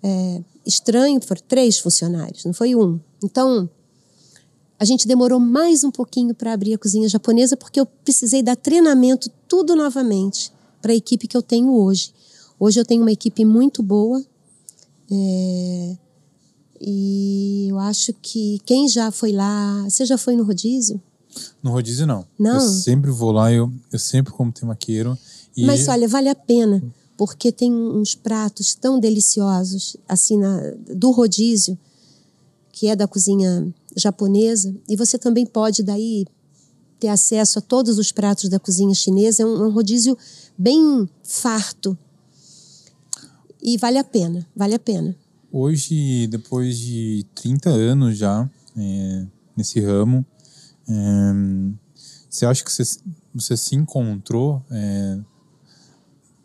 é, 0.03 0.43
estranho, 0.66 1.20
foram 1.20 1.42
três 1.46 1.78
funcionários, 1.78 2.44
não 2.44 2.52
foi 2.52 2.74
um. 2.74 2.98
Então, 3.22 3.68
a 4.78 4.84
gente 4.84 5.06
demorou 5.06 5.38
mais 5.38 5.84
um 5.84 5.90
pouquinho 5.90 6.34
para 6.34 6.52
abrir 6.52 6.74
a 6.74 6.78
cozinha 6.78 7.08
japonesa 7.08 7.56
porque 7.56 7.80
eu 7.80 7.86
precisei 7.86 8.42
dar 8.42 8.56
treinamento 8.56 9.30
tudo 9.48 9.76
novamente 9.76 10.52
para 10.82 10.92
a 10.92 10.94
equipe 10.94 11.26
que 11.26 11.36
eu 11.36 11.42
tenho 11.42 11.72
hoje. 11.72 12.12
Hoje 12.58 12.80
eu 12.80 12.84
tenho 12.84 13.02
uma 13.02 13.12
equipe 13.12 13.44
muito 13.44 13.82
boa 13.82 14.24
é, 15.10 15.96
e 16.80 17.66
eu 17.70 17.78
acho 17.78 18.12
que 18.14 18.60
quem 18.64 18.88
já 18.88 19.10
foi 19.10 19.32
lá, 19.32 19.84
você 19.88 20.04
já 20.04 20.18
foi 20.18 20.36
no 20.36 20.44
rodízio? 20.44 21.00
No 21.62 21.70
rodízio 21.70 22.06
não. 22.06 22.26
Não. 22.38 22.54
Eu 22.54 22.60
sempre 22.60 23.10
vou 23.10 23.32
lá, 23.32 23.52
eu, 23.52 23.72
eu 23.92 23.98
sempre 23.98 24.32
como 24.32 24.52
temaqueiro. 24.52 25.16
E... 25.56 25.64
Mas 25.64 25.88
olha, 25.88 26.06
vale 26.08 26.28
a 26.28 26.34
pena 26.34 26.82
porque 27.16 27.52
tem 27.52 27.72
uns 27.72 28.14
pratos 28.14 28.74
tão 28.74 28.98
deliciosos, 28.98 29.96
assim, 30.08 30.38
na, 30.38 30.72
do 30.94 31.10
rodízio, 31.10 31.78
que 32.72 32.88
é 32.88 32.96
da 32.96 33.06
cozinha 33.06 33.72
japonesa, 33.96 34.74
e 34.88 34.96
você 34.96 35.16
também 35.16 35.46
pode 35.46 35.82
daí 35.82 36.26
ter 36.98 37.08
acesso 37.08 37.58
a 37.58 37.62
todos 37.62 37.98
os 37.98 38.10
pratos 38.10 38.48
da 38.48 38.58
cozinha 38.58 38.94
chinesa. 38.94 39.42
É 39.42 39.46
um, 39.46 39.66
um 39.66 39.70
rodízio 39.70 40.16
bem 40.56 41.08
farto. 41.22 41.96
E 43.62 43.76
vale 43.78 43.98
a 43.98 44.04
pena, 44.04 44.46
vale 44.54 44.74
a 44.74 44.78
pena. 44.78 45.16
Hoje, 45.52 46.26
depois 46.26 46.76
de 46.78 47.24
30 47.34 47.70
anos 47.70 48.18
já 48.18 48.50
é, 48.76 49.26
nesse 49.56 49.80
ramo, 49.80 50.26
é, 50.88 51.32
você 52.28 52.44
acha 52.44 52.64
que 52.64 52.72
você, 52.72 52.82
você 53.32 53.56
se 53.56 53.76
encontrou 53.76 54.60
é, 54.70 55.20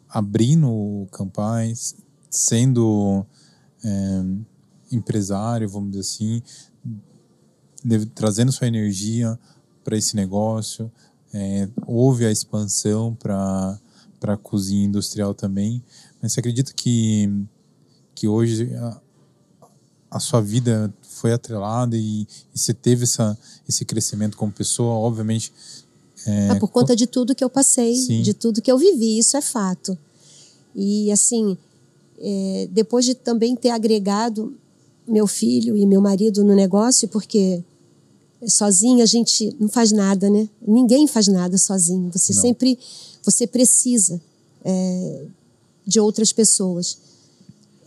abrindo 0.10 0.70
o 0.70 1.08
Campais, 1.12 1.96
sendo 2.30 3.26
é, 3.84 4.24
empresário, 4.92 5.70
vamos 5.70 5.92
dizer 5.92 6.02
assim, 6.02 6.42
trazendo 8.16 8.52
sua 8.52 8.68
energia 8.68 9.40
para 9.84 9.98
esse 9.98 10.16
negócio? 10.16 10.92
É, 11.34 11.70
houve 11.86 12.26
a 12.26 12.32
expansão 12.32 13.16
para 13.16 13.80
a 14.24 14.38
cozinha 14.38 14.86
industrial 14.86 15.34
também, 15.34 15.84
mas 16.22 16.34
você 16.34 16.40
acredita 16.40 16.74
que, 16.74 17.30
que 18.16 18.28
hoje 18.28 18.74
a, 18.76 19.02
a 20.12 20.20
sua 20.20 20.42
vida 20.42 20.92
foi 21.02 21.32
atrelada 21.32 21.96
e, 21.96 22.24
e, 22.24 22.60
você 22.60 22.74
teve 22.74 23.04
essa, 23.04 23.38
esse 23.68 23.86
crescimento 23.86 24.36
como 24.36 24.52
pessoa? 24.52 24.94
Obviamente. 24.96 25.54
É, 26.26 26.50
ah, 26.50 26.56
por 26.56 26.70
conta 26.70 26.96
de 26.96 27.08
tudo 27.08 27.36
que 27.36 27.44
eu 27.44 27.50
passei, 27.50 27.96
Sim. 27.96 28.22
de 28.22 28.34
tudo 28.34 28.62
que 28.62 28.72
eu 28.72 28.78
vivi, 28.78 29.18
isso 29.18 29.38
é 29.38 29.42
fato. 29.42 29.98
E 30.76 31.12
assim, 31.12 31.58
é, 32.20 32.68
depois 32.72 33.06
de 33.06 33.16
também 33.16 33.56
ter 33.56 33.70
agregado 33.70 34.56
meu 35.08 35.26
filho 35.26 35.76
e 35.76 35.86
meu 35.86 36.02
marido 36.02 36.44
no 36.44 36.54
negócio, 36.54 37.08
porque 37.08 37.64
sozinho 38.48 39.02
a 39.02 39.06
gente 39.06 39.56
não 39.60 39.68
faz 39.68 39.92
nada, 39.92 40.30
né? 40.30 40.48
Ninguém 40.66 41.08
faz 41.08 41.28
nada 41.28 41.58
sozinho. 41.58 42.12
Você 42.14 42.34
não. 42.34 42.42
sempre 42.42 42.80
você 43.24 43.46
precisa 43.46 44.22
é, 44.64 45.26
de 45.86 46.00
outras 46.00 46.32
pessoas. 46.32 46.98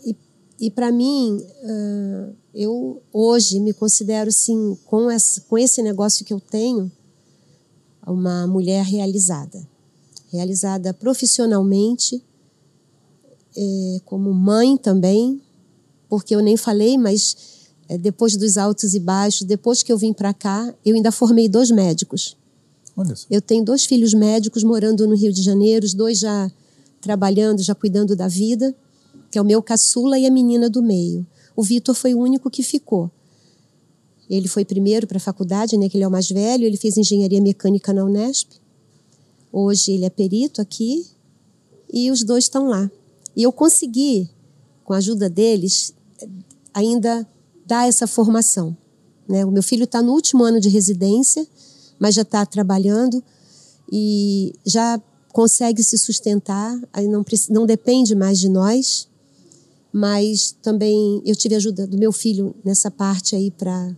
E, 0.05 0.15
e 0.59 0.71
para 0.71 0.91
mim, 0.91 1.43
uh, 1.63 2.35
eu 2.53 3.01
hoje 3.11 3.59
me 3.59 3.73
considero 3.73 4.29
assim, 4.29 4.77
com, 4.85 5.09
essa, 5.09 5.41
com 5.41 5.57
esse 5.57 5.81
negócio 5.81 6.25
que 6.25 6.33
eu 6.33 6.39
tenho, 6.39 6.91
uma 8.11 8.47
mulher 8.47 8.83
realizada. 8.83 9.67
Realizada 10.31 10.93
profissionalmente, 10.93 12.23
é, 13.55 14.01
como 14.05 14.33
mãe 14.33 14.75
também, 14.77 15.41
porque 16.09 16.35
eu 16.35 16.41
nem 16.41 16.57
falei, 16.57 16.97
mas 16.97 17.35
é, 17.87 17.97
depois 17.97 18.35
dos 18.35 18.57
altos 18.57 18.93
e 18.93 18.99
baixos, 18.99 19.43
depois 19.43 19.83
que 19.83 19.91
eu 19.91 19.97
vim 19.97 20.13
para 20.13 20.33
cá, 20.33 20.73
eu 20.85 20.95
ainda 20.95 21.11
formei 21.11 21.47
dois 21.47 21.69
médicos. 21.71 22.35
Eu 23.29 23.41
tenho 23.41 23.65
dois 23.65 23.85
filhos 23.85 24.13
médicos 24.13 24.63
morando 24.63 25.07
no 25.07 25.15
Rio 25.15 25.33
de 25.33 25.41
Janeiro, 25.41 25.85
os 25.85 25.93
dois 25.93 26.19
já 26.19 26.51
trabalhando, 27.01 27.61
já 27.61 27.73
cuidando 27.73 28.15
da 28.15 28.27
vida, 28.27 28.73
que 29.31 29.37
é 29.37 29.41
o 29.41 29.45
meu 29.45 29.61
caçula 29.61 30.17
e 30.17 30.25
a 30.25 30.31
menina 30.31 30.69
do 30.69 30.81
meio. 30.81 31.25
O 31.55 31.63
Vitor 31.63 31.95
foi 31.95 32.13
o 32.13 32.19
único 32.19 32.49
que 32.49 32.63
ficou. 32.63 33.11
Ele 34.35 34.47
foi 34.47 34.65
primeiro 34.65 35.05
para 35.05 35.17
a 35.17 35.21
faculdade, 35.21 35.77
né, 35.77 35.87
que 35.87 35.95
ele 35.95 36.03
é 36.03 36.07
o 36.07 36.11
mais 36.11 36.27
velho, 36.27 36.65
ele 36.65 36.75
fez 36.75 36.97
engenharia 36.97 37.39
mecânica 37.39 37.93
na 37.93 38.03
Unesp. 38.03 38.49
Hoje 39.51 39.91
ele 39.91 40.05
é 40.05 40.09
perito 40.09 40.59
aqui 40.59 41.05
e 41.91 42.09
os 42.09 42.23
dois 42.23 42.45
estão 42.45 42.67
lá. 42.67 42.89
E 43.35 43.43
eu 43.43 43.51
consegui, 43.51 44.27
com 44.83 44.93
a 44.93 44.97
ajuda 44.97 45.29
deles, 45.29 45.93
ainda 46.73 47.27
dar 47.63 47.87
essa 47.87 48.07
formação. 48.07 48.75
Né? 49.29 49.45
O 49.45 49.51
meu 49.51 49.61
filho 49.61 49.83
está 49.83 50.01
no 50.01 50.11
último 50.13 50.43
ano 50.43 50.59
de 50.59 50.67
residência, 50.67 51.47
mas 51.99 52.15
já 52.15 52.23
está 52.23 52.43
trabalhando 52.43 53.23
e 53.91 54.53
já 54.65 54.99
consegue 55.31 55.83
se 55.83 55.97
sustentar, 55.97 56.75
aí 56.91 57.07
não, 57.07 57.23
não 57.51 57.67
depende 57.67 58.15
mais 58.15 58.39
de 58.39 58.49
nós, 58.49 59.07
mas 59.91 60.55
também 60.59 61.21
eu 61.23 61.35
tive 61.35 61.53
ajuda 61.53 61.85
do 61.85 61.99
meu 61.99 62.11
filho 62.11 62.55
nessa 62.65 62.89
parte 62.89 63.35
aí 63.35 63.51
para 63.51 63.95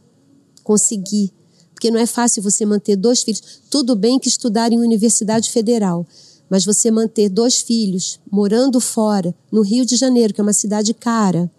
conseguir, 0.65 1.31
porque 1.73 1.91
não 1.91 1.99
é 1.99 2.07
fácil 2.07 2.43
você 2.43 2.65
manter 2.65 2.97
dois 2.97 3.23
filhos. 3.23 3.61
Tudo 3.69 3.95
bem 3.95 4.19
que 4.19 4.27
estudar 4.27 4.73
em 4.73 4.79
universidade 4.79 5.51
federal, 5.51 6.05
mas 6.49 6.65
você 6.65 6.91
manter 6.91 7.29
dois 7.29 7.61
filhos 7.61 8.19
morando 8.29 8.81
fora, 8.81 9.33
no 9.51 9.61
Rio 9.61 9.85
de 9.85 9.95
Janeiro, 9.95 10.33
que 10.33 10.41
é 10.41 10.43
uma 10.43 10.53
cidade 10.53 10.93
cara, 10.93 11.49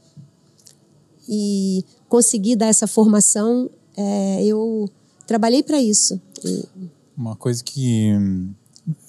e 1.29 1.85
conseguir 2.09 2.57
dar 2.57 2.67
essa 2.67 2.87
formação, 2.87 3.71
é, 3.97 4.45
eu 4.45 4.91
trabalhei 5.27 5.63
para 5.63 5.81
isso. 5.81 6.21
Uma 7.17 7.37
coisa 7.37 7.63
que 7.65 8.13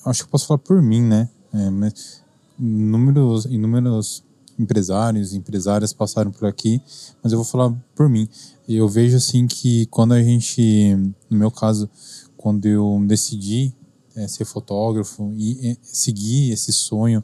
acho 0.06 0.24
que 0.24 0.28
eu 0.28 0.32
posso 0.32 0.48
falar 0.48 0.60
por 0.60 0.82
mim, 0.82 1.02
né? 1.02 1.30
É, 1.54 1.70
mas 1.70 2.22
inúmeros, 2.60 3.46
inúmeros 3.46 4.24
empresários, 4.58 5.34
empresárias 5.34 5.94
passaram 5.94 6.32
por 6.32 6.48
aqui, 6.48 6.82
mas 7.22 7.32
eu 7.32 7.38
vou 7.38 7.46
falar 7.46 7.72
por 7.96 8.10
mim. 8.10 8.28
Eu 8.68 8.88
vejo 8.90 9.16
assim 9.16 9.48
que 9.48 9.86
quando 9.88 10.14
a 10.14 10.22
gente, 10.22 10.96
no 11.30 11.38
meu 11.38 11.50
caso, 11.50 11.90
quando 12.36 12.66
eu 12.66 13.02
decidi 13.08 13.74
é, 14.16 14.28
ser 14.28 14.46
fotógrafo 14.46 15.32
e, 15.36 15.72
e 15.72 15.78
seguir 15.82 16.52
esse 16.52 16.74
sonho 16.74 17.24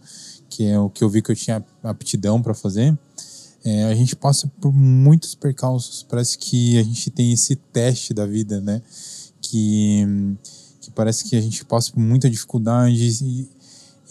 que 0.50 0.66
é 0.66 0.80
o 0.80 0.90
que 0.90 1.04
eu 1.04 1.10
vi 1.10 1.22
que 1.22 1.32
eu 1.32 1.36
tinha 1.36 1.66
aptidão 1.82 2.42
para 2.42 2.54
fazer, 2.54 2.98
é, 3.66 3.86
a 3.86 3.96
gente 3.96 4.16
passa 4.16 4.48
por 4.62 4.72
muitos 4.72 5.34
percalços. 5.34 6.04
Parece 6.04 6.38
que 6.38 6.78
a 6.78 6.84
gente 6.84 7.10
tem 7.10 7.34
esse 7.34 7.56
teste 7.56 8.14
da 8.14 8.26
vida, 8.26 8.62
né? 8.62 8.82
Que, 9.42 10.06
que 10.80 10.92
parece 10.92 11.26
que 11.26 11.36
a 11.36 11.42
gente 11.42 11.66
passa 11.66 11.92
por 11.92 12.00
muita 12.00 12.30
dificuldade. 12.30 13.18
E, 13.24 13.50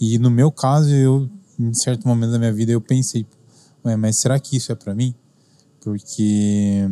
e 0.01 0.19
no 0.19 0.29
meu 0.29 0.51
caso, 0.51 0.89
eu, 0.89 1.29
em 1.57 1.73
certo 1.73 2.07
momento 2.07 2.31
da 2.31 2.39
minha 2.39 2.53
vida, 2.53 2.71
eu 2.71 2.81
pensei, 2.81 3.25
mas 3.97 4.17
será 4.17 4.39
que 4.39 4.57
isso 4.57 4.71
é 4.71 4.75
para 4.75 4.93
mim? 4.93 5.15
Porque 5.79 6.89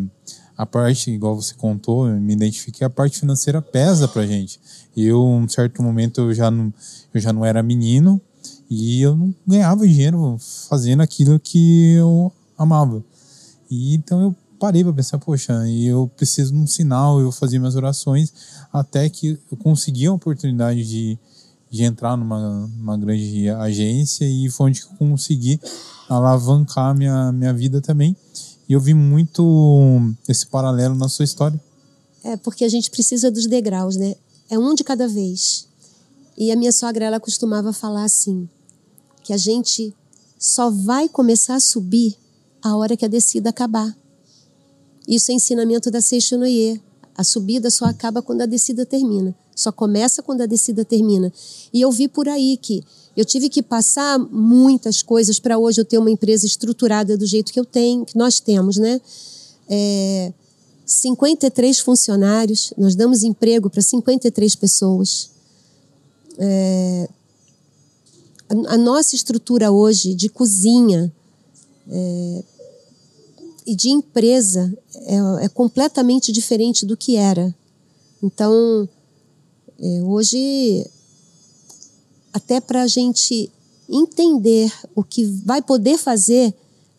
a 0.62 0.66
parte, 0.68 1.10
igual 1.10 1.36
você 1.36 1.56
contou, 1.56 2.08
eu 2.08 2.22
me 2.22 2.34
identifiquei, 2.34 2.86
a 2.86 2.90
parte 2.90 3.20
financeira 3.20 3.60
pesa 3.64 4.08
pra 4.08 4.28
gente. 4.28 4.60
Eu, 4.96 5.26
um 5.26 5.50
certo 5.50 5.82
momento, 5.82 6.22
eu 6.22 6.34
já 6.36 6.52
não, 6.52 6.72
eu 7.12 7.20
já 7.20 7.34
não 7.34 7.44
era 7.44 7.64
menino 7.64 8.22
e 8.70 9.02
eu 9.02 9.16
não 9.16 9.34
ganhava 9.48 9.88
dinheiro 9.88 10.38
fazendo 10.70 11.02
aquilo 11.02 11.40
que 11.40 11.94
eu 11.94 12.32
amava. 12.56 13.04
E 13.72 13.96
então 13.96 14.22
eu 14.22 14.36
parei 14.60 14.84
para 14.84 14.94
pensar, 14.94 15.18
poxa, 15.18 15.52
eu 15.68 16.08
preciso 16.16 16.54
de 16.54 16.60
um 16.60 16.68
sinal, 16.68 17.20
eu 17.20 17.32
fazia 17.32 17.60
minhas 17.60 17.76
orações, 17.76 18.32
até 18.72 19.10
que 19.10 19.40
eu 19.52 19.58
consegui 19.58 20.06
a 20.06 20.14
oportunidade 20.14 20.88
de, 20.88 21.18
de 21.72 21.84
entrar 21.84 22.16
numa, 22.16 22.68
numa 22.68 22.96
grande 23.00 23.50
agência 23.50 24.26
e 24.26 24.48
foi 24.52 24.70
onde 24.70 24.82
eu 24.82 24.90
consegui 25.00 25.60
alavancar 26.08 26.96
minha, 26.96 27.32
minha 27.32 27.52
vida 27.52 27.82
também. 27.82 28.16
E 28.72 28.74
eu 28.74 28.80
vi 28.80 28.94
muito 28.94 30.00
esse 30.30 30.48
paralelo 30.48 30.96
na 30.96 31.10
sua 31.10 31.26
história. 31.26 31.60
É, 32.24 32.38
porque 32.38 32.64
a 32.64 32.70
gente 32.70 32.90
precisa 32.90 33.30
dos 33.30 33.46
degraus, 33.46 33.98
né? 33.98 34.16
É 34.50 34.58
um 34.58 34.74
de 34.74 34.82
cada 34.82 35.10
vez. 35.10 35.68
E 36.38 36.54
a 36.54 36.56
minha 36.56 36.72
sogra, 36.72 37.04
ela 37.04 37.20
costumava 37.20 37.74
falar 37.74 38.06
assim, 38.06 38.48
que 39.24 39.34
a 39.34 39.38
gente 39.38 39.94
só 40.40 40.70
vai 40.70 41.10
começar 41.10 41.56
a 41.56 41.60
subir 41.60 42.16
a 42.64 42.74
hora 42.78 42.96
que 42.96 43.04
a 43.04 43.10
descida 43.10 43.50
acabar. 43.50 43.94
Isso 45.06 45.32
é 45.32 45.34
ensinamento 45.34 45.92
da 45.92 46.00
Seixonoye. 46.00 46.82
A 47.14 47.26
subida 47.26 47.70
só 47.70 47.84
acaba 47.84 48.22
quando 48.22 48.40
a 48.40 48.46
descida 48.46 48.86
termina. 48.86 49.36
Só 49.54 49.74
começa 49.74 50.24
quando 50.24 50.44
a 50.44 50.46
descida 50.46 50.86
termina. 50.86 51.30
E 51.74 51.82
eu 51.82 51.92
vi 51.92 52.08
por 52.08 52.30
aí 52.30 52.56
que 52.56 52.86
eu 53.16 53.26
tive 53.26 53.50
que 53.50 53.62
passar 53.62 54.18
muitas 54.18 55.02
coisas 55.02 55.40
para 55.40 55.58
hoje 55.58 55.82
eu 55.82 55.86
ter 55.86 55.98
uma 55.98 56.12
empresa 56.12 56.46
estruturada 56.46 57.18
do 57.18 57.26
jeito 57.26 57.52
que 57.52 57.60
eu 57.60 57.66
tenho, 57.66 58.06
que 58.06 58.18
nós 58.18 58.40
temos, 58.40 58.78
né? 58.78 59.02
É, 59.70 60.34
53 60.86 61.80
funcionários, 61.80 62.74
nós 62.78 62.96
damos 62.96 63.24
emprego 63.24 63.70
para 63.70 63.82
53 63.82 64.56
pessoas. 64.56 65.30
É, 66.38 67.10
a, 68.50 68.74
a, 68.74 68.78
nossa 68.78 69.16
estrutura 69.16 69.72
hoje 69.72 70.14
de 70.14 70.30
cozinha 70.30 71.12
é, 71.90 72.44
e 73.66 73.76
de 73.76 73.90
empresa 73.90 74.74
é, 74.96 75.46
é, 75.46 75.50
completamente 75.50 76.32
diferente 76.32 76.86
do 76.86 76.98
que 76.98 77.16
era. 77.16 77.54
Então, 78.24 78.88
é, 79.80 80.02
hoje 80.04 80.86
até 82.34 82.60
para 82.62 82.84
a 82.84 82.88
gente 82.88 83.52
entender 83.90 84.72
o 84.96 85.04
que 85.04 85.26
vai 85.26 85.62
poder 85.62 85.98
fazer, 85.98 86.54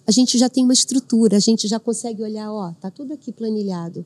a 0.07 0.11
gente 0.11 0.37
já 0.37 0.49
tem 0.49 0.65
uma 0.65 0.73
estrutura, 0.73 1.37
a 1.37 1.41
gente 1.41 1.67
já 1.67 1.79
consegue 1.81 2.23
olhar, 2.23 2.53
ó, 2.53 2.73
tá 2.81 2.91
tudo 2.91 3.13
aqui 3.13 3.33
planilhado. 3.33 4.05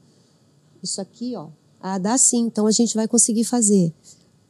Isso 0.82 1.00
aqui, 1.00 1.34
ó, 1.34 1.48
ah, 1.80 1.98
dá 1.98 2.16
sim, 2.16 2.40
então 2.40 2.66
a 2.66 2.70
gente 2.70 2.94
vai 2.94 3.08
conseguir 3.08 3.44
fazer. 3.44 3.92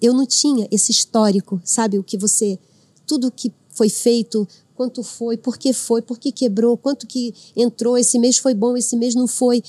Eu 0.00 0.12
não 0.12 0.26
tinha 0.26 0.68
esse 0.70 0.92
histórico, 0.92 1.60
sabe, 1.64 1.98
o 1.98 2.04
que 2.04 2.18
você, 2.18 2.58
tudo 3.06 3.30
que 3.30 3.52
foi 3.70 3.88
feito 3.88 4.46
quanto 4.74 5.02
foi, 5.02 5.38
por 5.38 5.56
que 5.56 5.72
foi, 5.72 6.02
por 6.02 6.18
que 6.18 6.30
quebrou, 6.30 6.76
quanto 6.76 7.06
que 7.06 7.34
entrou, 7.56 7.96
esse 7.96 8.18
mês 8.18 8.36
foi 8.36 8.52
bom, 8.52 8.76
esse 8.76 8.94
mês 8.94 9.14
não 9.14 9.26
foi. 9.26 9.62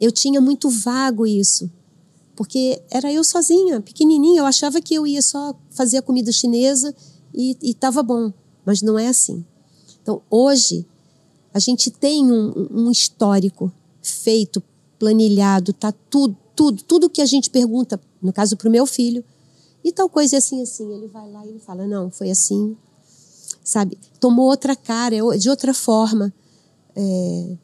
Eu 0.00 0.10
tinha 0.10 0.40
muito 0.40 0.68
vago 0.68 1.26
isso, 1.26 1.70
porque 2.36 2.82
era 2.90 3.10
eu 3.10 3.24
sozinha, 3.24 3.80
pequenininha, 3.80 4.40
eu 4.40 4.46
achava 4.46 4.80
que 4.80 4.94
eu 4.94 5.06
ia 5.06 5.22
só 5.22 5.54
fazer 5.70 5.96
a 5.96 6.02
comida 6.02 6.30
chinesa 6.30 6.94
e 7.34 7.56
estava 7.62 8.02
bom, 8.02 8.32
mas 8.64 8.82
não 8.82 8.98
é 8.98 9.08
assim. 9.08 9.44
Então, 10.02 10.22
hoje, 10.30 10.86
a 11.52 11.58
gente 11.58 11.90
tem 11.90 12.30
um, 12.30 12.68
um 12.70 12.90
histórico 12.90 13.72
feito, 14.02 14.62
planilhado, 14.98 15.72
tá 15.72 15.90
tudo, 15.90 16.36
tudo, 16.54 16.82
tudo 16.82 17.10
que 17.10 17.22
a 17.22 17.26
gente 17.26 17.50
pergunta, 17.50 18.00
no 18.22 18.32
caso 18.32 18.56
para 18.56 18.68
o 18.68 18.72
meu 18.72 18.86
filho, 18.86 19.24
e 19.82 19.92
tal 19.92 20.08
coisa 20.08 20.36
é 20.36 20.38
assim, 20.38 20.62
assim. 20.62 20.92
Ele 20.92 21.06
vai 21.06 21.30
lá 21.30 21.44
e 21.46 21.48
ele 21.48 21.58
fala: 21.58 21.86
não, 21.86 22.10
foi 22.10 22.30
assim, 22.30 22.76
sabe? 23.62 23.98
Tomou 24.18 24.46
outra 24.46 24.74
cara, 24.74 25.14
é 25.14 25.38
de 25.38 25.48
outra 25.48 25.72
forma. 25.72 26.32
É... 26.94 27.56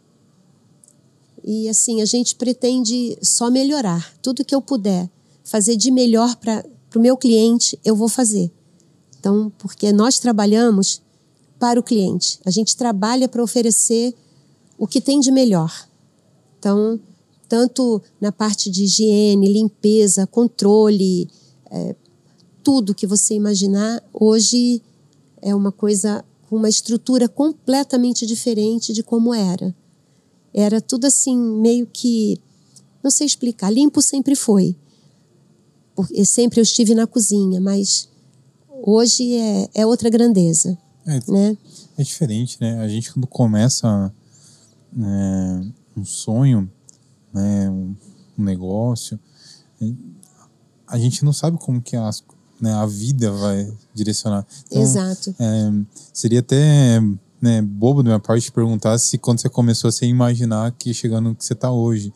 E 1.44 1.68
assim, 1.68 2.00
a 2.00 2.04
gente 2.04 2.36
pretende 2.36 3.18
só 3.22 3.50
melhorar. 3.50 4.12
Tudo 4.22 4.44
que 4.44 4.54
eu 4.54 4.62
puder 4.62 5.10
fazer 5.44 5.76
de 5.76 5.90
melhor 5.90 6.36
para 6.36 6.64
o 6.94 7.00
meu 7.00 7.16
cliente, 7.16 7.78
eu 7.84 7.96
vou 7.96 8.08
fazer. 8.08 8.50
Então, 9.18 9.52
porque 9.58 9.92
nós 9.92 10.18
trabalhamos 10.18 11.02
para 11.58 11.78
o 11.78 11.82
cliente. 11.82 12.40
A 12.44 12.50
gente 12.50 12.76
trabalha 12.76 13.28
para 13.28 13.42
oferecer 13.42 14.14
o 14.76 14.86
que 14.86 15.00
tem 15.00 15.20
de 15.20 15.30
melhor. 15.30 15.72
Então, 16.58 16.98
tanto 17.48 18.02
na 18.20 18.32
parte 18.32 18.70
de 18.70 18.84
higiene, 18.84 19.52
limpeza, 19.52 20.26
controle, 20.26 21.28
é, 21.70 21.94
tudo 22.62 22.94
que 22.94 23.06
você 23.06 23.34
imaginar, 23.34 24.02
hoje 24.12 24.82
é 25.40 25.54
uma 25.54 25.70
coisa 25.70 26.24
com 26.48 26.56
uma 26.56 26.68
estrutura 26.68 27.28
completamente 27.28 28.26
diferente 28.26 28.92
de 28.92 29.02
como 29.02 29.34
era. 29.34 29.74
Era 30.54 30.80
tudo 30.80 31.06
assim, 31.06 31.36
meio 31.36 31.86
que. 31.86 32.38
Não 33.02 33.10
sei 33.10 33.26
explicar. 33.26 33.70
Limpo 33.70 34.00
sempre 34.00 34.36
foi. 34.36 34.76
Porque 35.94 36.24
sempre 36.24 36.60
eu 36.60 36.62
estive 36.62 36.94
na 36.94 37.06
cozinha, 37.06 37.60
mas 37.60 38.08
hoje 38.82 39.34
é, 39.34 39.68
é 39.74 39.86
outra 39.86 40.08
grandeza. 40.08 40.78
É, 41.06 41.20
né? 41.30 41.56
é 41.96 42.02
diferente, 42.02 42.58
né? 42.60 42.78
A 42.80 42.88
gente, 42.88 43.12
quando 43.12 43.26
começa 43.26 44.12
né, 44.92 45.72
um 45.96 46.04
sonho, 46.04 46.70
né, 47.32 47.70
um, 47.70 47.94
um 48.38 48.44
negócio, 48.44 49.18
a 50.86 50.98
gente 50.98 51.24
não 51.24 51.32
sabe 51.32 51.58
como 51.58 51.80
que 51.80 51.96
as, 51.96 52.22
né, 52.60 52.72
a 52.72 52.86
vida 52.86 53.30
vai 53.32 53.72
direcionar. 53.94 54.46
Então, 54.66 54.82
Exato. 54.82 55.34
É, 55.38 55.72
seria 56.12 56.40
até 56.40 57.00
né, 57.42 57.60
bobo 57.60 58.04
da 58.04 58.10
minha 58.10 58.20
parte 58.20 58.52
perguntar 58.52 58.96
se 58.98 59.18
quando 59.18 59.40
você 59.40 59.48
começou 59.48 59.90
você 59.90 60.06
imaginar 60.06 60.70
que 60.78 60.94
chegando 60.94 61.30
no 61.30 61.34
que 61.34 61.44
você 61.44 61.54
está 61.54 61.72
hoje. 61.72 62.12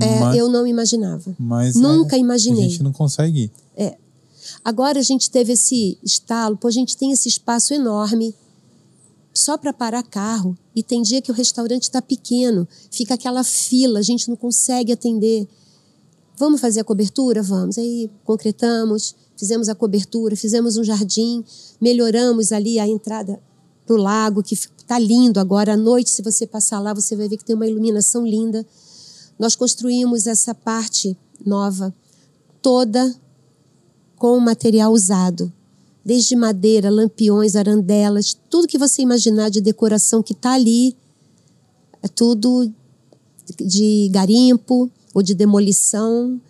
É, 0.00 0.18
mas, 0.18 0.36
eu 0.36 0.48
não 0.48 0.66
imaginava. 0.66 1.32
Mas 1.38 1.76
Nunca 1.76 2.16
é, 2.16 2.18
imaginei. 2.18 2.64
A 2.64 2.68
gente 2.68 2.82
não 2.82 2.92
consegue. 2.92 3.52
É. 3.76 3.96
Agora 4.64 4.98
a 4.98 5.02
gente 5.02 5.30
teve 5.30 5.52
esse 5.52 5.96
estalo, 6.02 6.56
pô, 6.56 6.66
a 6.66 6.72
gente 6.72 6.96
tem 6.96 7.12
esse 7.12 7.28
espaço 7.28 7.72
enorme 7.72 8.34
só 9.32 9.56
para 9.56 9.72
parar 9.72 10.02
carro. 10.02 10.58
E 10.74 10.82
tem 10.82 11.02
dia 11.02 11.22
que 11.22 11.30
o 11.30 11.34
restaurante 11.34 11.84
está 11.84 12.02
pequeno, 12.02 12.66
fica 12.90 13.14
aquela 13.14 13.44
fila, 13.44 14.00
a 14.00 14.02
gente 14.02 14.28
não 14.28 14.34
consegue 14.34 14.92
atender. 14.92 15.46
Vamos 16.36 16.60
fazer 16.60 16.80
a 16.80 16.84
cobertura? 16.84 17.44
Vamos. 17.44 17.78
Aí 17.78 18.10
concretamos, 18.24 19.14
fizemos 19.36 19.68
a 19.68 19.74
cobertura, 19.76 20.34
fizemos 20.34 20.76
um 20.76 20.82
jardim, 20.82 21.44
melhoramos 21.80 22.50
ali 22.50 22.80
a 22.80 22.88
entrada 22.88 23.40
para 23.86 23.94
o 23.94 23.98
lago, 23.98 24.42
que 24.42 24.54
está 24.54 24.98
lindo 24.98 25.38
agora. 25.38 25.74
À 25.74 25.76
noite, 25.76 26.10
se 26.10 26.22
você 26.22 26.46
passar 26.46 26.80
lá, 26.80 26.94
você 26.94 27.14
vai 27.16 27.28
ver 27.28 27.36
que 27.36 27.44
tem 27.44 27.56
uma 27.56 27.66
iluminação 27.66 28.26
linda. 28.26 28.64
Nós 29.38 29.56
construímos 29.56 30.26
essa 30.26 30.54
parte 30.54 31.16
nova 31.44 31.94
toda 32.62 33.14
com 34.16 34.38
material 34.40 34.92
usado, 34.92 35.52
desde 36.04 36.34
madeira, 36.36 36.90
lampiões, 36.90 37.56
arandelas, 37.56 38.36
tudo 38.48 38.68
que 38.68 38.78
você 38.78 39.02
imaginar 39.02 39.50
de 39.50 39.60
decoração 39.60 40.22
que 40.22 40.32
está 40.32 40.52
ali, 40.52 40.96
é 42.02 42.08
tudo 42.08 42.72
de 43.58 44.08
garimpo 44.10 44.90
ou 45.12 45.22
de 45.22 45.34
demolição, 45.34 46.40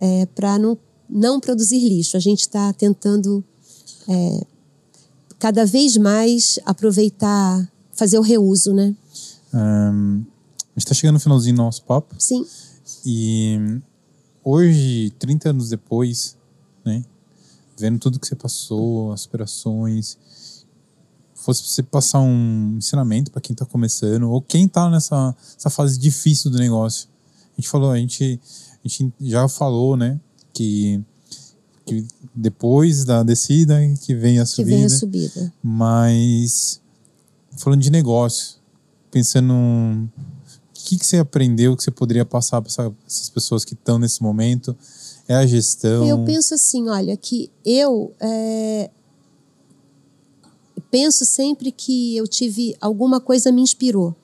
é, 0.00 0.26
para 0.26 0.58
não 0.58 0.76
não 1.10 1.40
produzir 1.40 1.80
lixo. 1.80 2.16
A 2.16 2.20
gente 2.20 2.40
está 2.40 2.72
tentando 2.72 3.44
é, 4.08 4.46
cada 5.40 5.66
vez 5.66 5.96
mais 5.96 6.60
aproveitar, 6.64 7.68
fazer 7.92 8.18
o 8.18 8.22
reuso, 8.22 8.72
né? 8.72 8.94
Um, 9.52 10.24
a 10.76 10.78
gente 10.78 10.84
está 10.84 10.94
chegando 10.94 11.14
no 11.14 11.20
finalzinho 11.20 11.56
do 11.56 11.62
nosso 11.62 11.82
papo. 11.82 12.14
Sim. 12.18 12.46
E 13.04 13.80
hoje, 14.44 15.12
30 15.18 15.50
anos 15.50 15.70
depois, 15.70 16.36
né? 16.84 17.04
Vendo 17.76 17.98
tudo 17.98 18.20
que 18.20 18.26
você 18.28 18.36
passou, 18.36 19.12
as 19.12 19.26
operações, 19.26 20.16
fosse 21.34 21.64
você 21.64 21.82
passar 21.82 22.20
um 22.20 22.76
ensinamento 22.76 23.32
para 23.32 23.40
quem 23.40 23.54
está 23.54 23.64
começando 23.64 24.30
ou 24.30 24.40
quem 24.40 24.66
está 24.66 24.88
nessa, 24.88 25.34
nessa 25.54 25.70
fase 25.70 25.98
difícil 25.98 26.50
do 26.50 26.58
negócio. 26.58 27.08
A 27.56 27.60
gente 27.60 27.68
falou, 27.68 27.90
a 27.90 27.96
gente, 27.96 28.38
a 28.84 28.88
gente 28.88 29.12
já 29.20 29.48
falou, 29.48 29.96
né? 29.96 30.20
que, 30.52 31.02
que 31.90 32.06
depois 32.34 33.04
da 33.04 33.22
descida 33.22 33.78
que 34.02 34.14
vem 34.14 34.38
a 34.38 34.46
subida. 34.46 34.70
Que 34.70 34.76
vem 34.76 34.84
a 34.84 34.88
subida. 34.88 35.52
Mas 35.62 36.80
falando 37.56 37.80
de 37.80 37.90
negócio, 37.90 38.56
pensando 39.10 39.52
o 39.52 40.08
que, 40.72 40.96
que 40.96 41.04
você 41.04 41.18
aprendeu 41.18 41.76
que 41.76 41.82
você 41.82 41.90
poderia 41.90 42.24
passar 42.24 42.62
para 42.62 42.92
essas 43.06 43.28
pessoas 43.28 43.64
que 43.64 43.74
estão 43.74 43.98
nesse 43.98 44.22
momento? 44.22 44.76
É 45.26 45.34
a 45.34 45.46
gestão? 45.46 46.06
Eu 46.06 46.24
penso 46.24 46.54
assim, 46.54 46.88
olha, 46.88 47.16
que 47.16 47.50
eu 47.64 48.14
é, 48.20 48.90
penso 50.90 51.24
sempre 51.24 51.70
que 51.70 52.16
eu 52.16 52.26
tive 52.26 52.76
alguma 52.80 53.20
coisa 53.20 53.52
me 53.52 53.62
inspirou, 53.62 54.14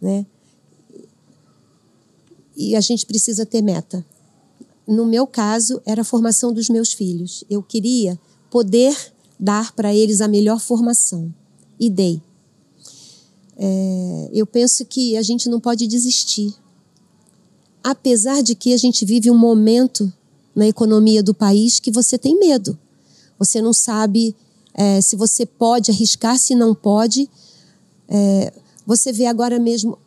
né? 0.00 0.26
E 2.56 2.76
a 2.76 2.80
gente 2.80 3.06
precisa 3.06 3.46
ter 3.46 3.62
meta 3.62 4.04
no 4.86 5.06
meu 5.06 5.26
caso, 5.26 5.80
era 5.86 6.02
a 6.02 6.04
formação 6.04 6.52
dos 6.52 6.68
meus 6.68 6.92
filhos. 6.92 7.44
Eu 7.48 7.62
queria 7.62 8.18
poder 8.50 8.96
dar 9.38 9.72
para 9.72 9.94
eles 9.94 10.20
a 10.20 10.28
melhor 10.28 10.60
formação. 10.60 11.32
E 11.78 11.90
dei. 11.90 12.20
É, 13.56 14.30
eu 14.32 14.46
penso 14.46 14.84
que 14.84 15.16
a 15.16 15.22
gente 15.22 15.48
não 15.48 15.60
pode 15.60 15.86
desistir. 15.86 16.54
Apesar 17.82 18.42
de 18.42 18.54
que 18.54 18.72
a 18.72 18.76
gente 18.76 19.04
vive 19.04 19.30
um 19.30 19.38
momento 19.38 20.12
na 20.54 20.66
economia 20.66 21.22
do 21.22 21.34
país 21.34 21.80
que 21.80 21.90
você 21.90 22.18
tem 22.18 22.38
medo. 22.38 22.78
Você 23.38 23.60
não 23.60 23.72
sabe 23.72 24.36
é, 24.74 25.00
se 25.00 25.16
você 25.16 25.44
pode 25.44 25.90
arriscar, 25.90 26.38
se 26.38 26.54
não 26.54 26.74
pode. 26.74 27.28
É, 28.08 28.52
você 28.86 29.12
vê 29.12 29.26
agora 29.26 29.58
mesmo 29.58 29.98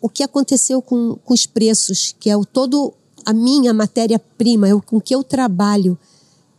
o 0.00 0.08
que 0.08 0.22
aconteceu 0.22 0.82
com, 0.82 1.16
com 1.24 1.32
os 1.32 1.46
preços, 1.46 2.14
que 2.18 2.28
é 2.28 2.36
o 2.36 2.44
todo 2.44 2.92
a 3.24 3.32
minha 3.32 3.72
matéria-prima, 3.72 4.68
é 4.68 4.80
com 4.80 5.00
que 5.00 5.14
eu 5.14 5.22
trabalho. 5.22 5.98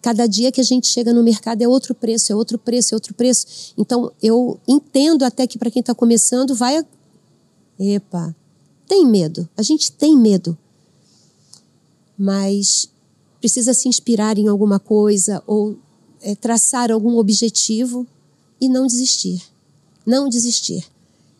Cada 0.01 0.27
dia 0.27 0.51
que 0.51 0.61
a 0.61 0.63
gente 0.63 0.87
chega 0.87 1.13
no 1.13 1.23
mercado 1.23 1.61
é 1.61 1.67
outro 1.67 1.95
preço, 1.95 2.31
é 2.31 2.35
outro 2.35 2.59
preço, 2.59 2.93
é 2.93 2.95
outro 2.95 3.13
preço. 3.13 3.73
Então, 3.77 4.11
eu 4.21 4.59
entendo 4.67 5.23
até 5.23 5.47
que 5.47 5.57
para 5.57 5.71
quem 5.71 5.79
está 5.79 5.95
começando, 5.95 6.53
vai. 6.53 6.85
Epa, 7.79 8.35
tem 8.87 9.05
medo. 9.05 9.49
A 9.57 9.61
gente 9.61 9.91
tem 9.91 10.15
medo. 10.17 10.57
Mas 12.17 12.87
precisa 13.39 13.73
se 13.73 13.87
inspirar 13.87 14.37
em 14.37 14.47
alguma 14.47 14.79
coisa 14.79 15.43
ou 15.45 15.77
é, 16.21 16.35
traçar 16.35 16.91
algum 16.91 17.17
objetivo 17.17 18.07
e 18.59 18.69
não 18.69 18.87
desistir. 18.87 19.41
Não 20.05 20.29
desistir. 20.29 20.85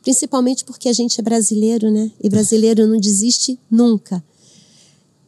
Principalmente 0.01 0.63
porque 0.65 0.89
a 0.89 0.93
gente 0.93 1.19
é 1.19 1.23
brasileiro, 1.23 1.89
né? 1.89 2.11
E 2.21 2.29
brasileiro 2.29 2.85
não 2.85 2.99
desiste 2.99 3.59
nunca. 3.71 4.23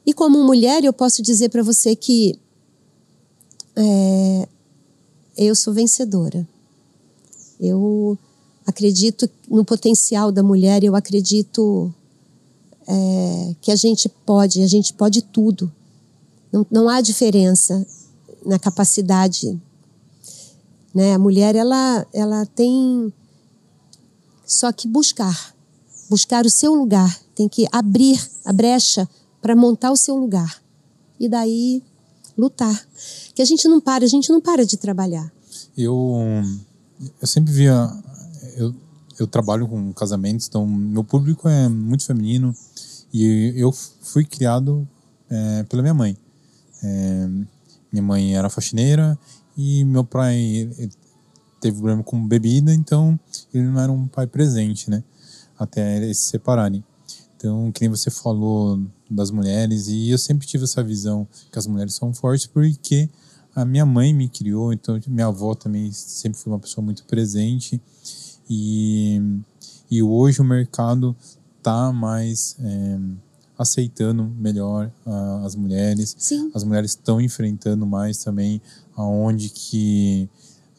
E 0.08 0.14
como 0.14 0.42
mulher, 0.42 0.86
eu 0.86 0.94
posso 0.94 1.22
dizer 1.22 1.50
para 1.50 1.62
você 1.62 1.94
que 1.94 2.40
é, 3.76 4.48
eu 5.36 5.54
sou 5.54 5.74
vencedora. 5.74 6.48
Eu 7.60 8.18
acredito 8.66 9.30
no 9.50 9.66
potencial 9.66 10.32
da 10.32 10.42
mulher, 10.42 10.82
eu 10.82 10.96
acredito 10.96 11.94
é, 12.88 13.56
que 13.60 13.70
a 13.70 13.76
gente 13.76 14.08
pode, 14.08 14.64
a 14.64 14.68
gente 14.68 14.94
pode 14.94 15.22
tudo. 15.24 15.70
Não, 16.54 16.66
não 16.72 16.88
há 16.88 17.02
diferença 17.02 17.86
na 18.46 18.58
capacidade. 18.58 19.60
Né? 20.96 21.16
A 21.16 21.20
mulher, 21.20 21.54
ela, 21.54 22.08
ela 22.14 22.46
tem 22.46 23.12
só 24.46 24.72
que 24.72 24.88
buscar, 24.88 25.54
buscar 26.10 26.46
o 26.46 26.50
seu 26.50 26.74
lugar, 26.74 27.14
tem 27.36 27.50
que 27.50 27.68
abrir 27.74 28.18
a 28.46 28.54
brecha 28.54 29.06
para 29.42 29.56
montar 29.56 29.92
o 29.92 29.98
seu 29.98 30.16
lugar. 30.16 30.62
E 31.20 31.28
daí 31.28 31.84
lutar. 32.38 32.88
Que 33.34 33.42
a 33.42 33.46
gente 33.46 33.68
não 33.68 33.82
para, 33.82 34.06
a 34.06 34.08
gente 34.08 34.30
não 34.30 34.40
para 34.40 34.66
de 34.66 34.78
trabalhar. 34.78 35.32
Eu 35.78 36.16
eu 37.22 37.28
sempre 37.28 37.52
via. 37.52 37.90
Eu, 38.56 38.74
eu 39.20 39.28
trabalho 39.28 39.68
com 39.68 39.94
casamentos, 39.94 40.48
então 40.48 40.66
meu 40.66 41.04
público 41.04 41.48
é 41.48 41.68
muito 41.68 42.06
feminino 42.06 42.56
e 43.12 43.54
eu 43.56 43.72
fui 43.72 44.24
criado 44.26 44.88
é, 45.30 45.64
pela 45.64 45.82
minha 45.82 45.94
mãe. 45.94 46.18
É, 46.84 47.28
minha 47.92 48.04
mãe 48.04 48.36
era 48.36 48.50
faxineira 48.50 49.18
e 49.58 49.84
meu 49.86 50.04
pai 50.04 50.70
teve 51.60 51.78
problema 51.78 52.04
com 52.04 52.28
bebida, 52.28 52.74
então 52.74 53.20
ele 53.54 53.66
não 53.66 53.80
era 53.80 53.92
um 53.92 54.08
pai 54.08 54.28
presente, 54.28 54.90
né? 54.90 55.04
Até 55.58 55.98
eles 55.98 56.20
se 56.20 56.30
separarem. 56.30 56.84
Então, 57.36 57.72
que 57.72 57.88
você 57.90 58.10
falou 58.12 58.80
das 59.10 59.32
mulheres, 59.32 59.88
e 59.88 60.10
eu 60.10 60.18
sempre 60.18 60.48
tive 60.48 60.66
essa 60.66 60.84
visão 60.84 61.28
que 61.52 61.58
as 61.58 61.68
mulheres 61.68 61.96
são 61.96 62.14
fortes 62.14 62.48
porque 62.48 63.10
a 63.56 63.66
minha 63.66 63.86
mãe 63.86 64.14
me 64.14 64.30
criou, 64.30 64.72
então 64.72 65.00
minha 65.08 65.28
avó 65.28 65.56
também 65.56 65.92
sempre 65.92 66.40
foi 66.40 66.54
uma 66.54 66.60
pessoa 66.60 66.86
muito 66.86 67.04
presente. 67.06 67.82
E, 68.50 69.20
e 69.90 70.04
hoje 70.04 70.42
o 70.42 70.44
mercado 70.44 71.16
tá 71.64 71.92
mais 71.92 72.56
é, 72.60 73.00
aceitando 73.58 74.24
melhor 74.38 74.92
as 75.44 75.56
mulheres. 75.56 76.16
Sim. 76.20 76.52
As 76.54 76.64
mulheres 76.64 76.92
estão 76.92 77.20
enfrentando 77.20 77.86
mais 77.86 78.24
também 78.24 78.62
aonde 78.96 79.50
que 79.50 80.30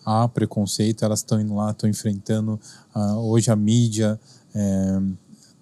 há 0.05 0.29
preconceito, 0.29 1.05
elas 1.05 1.19
estão 1.19 1.41
indo 1.41 1.55
lá, 1.55 1.73
estão 1.73 1.91
enfrentando. 1.91 2.61
Hoje 2.95 3.51
a 3.51 3.57
mídia 3.57 4.19
é, 4.55 5.03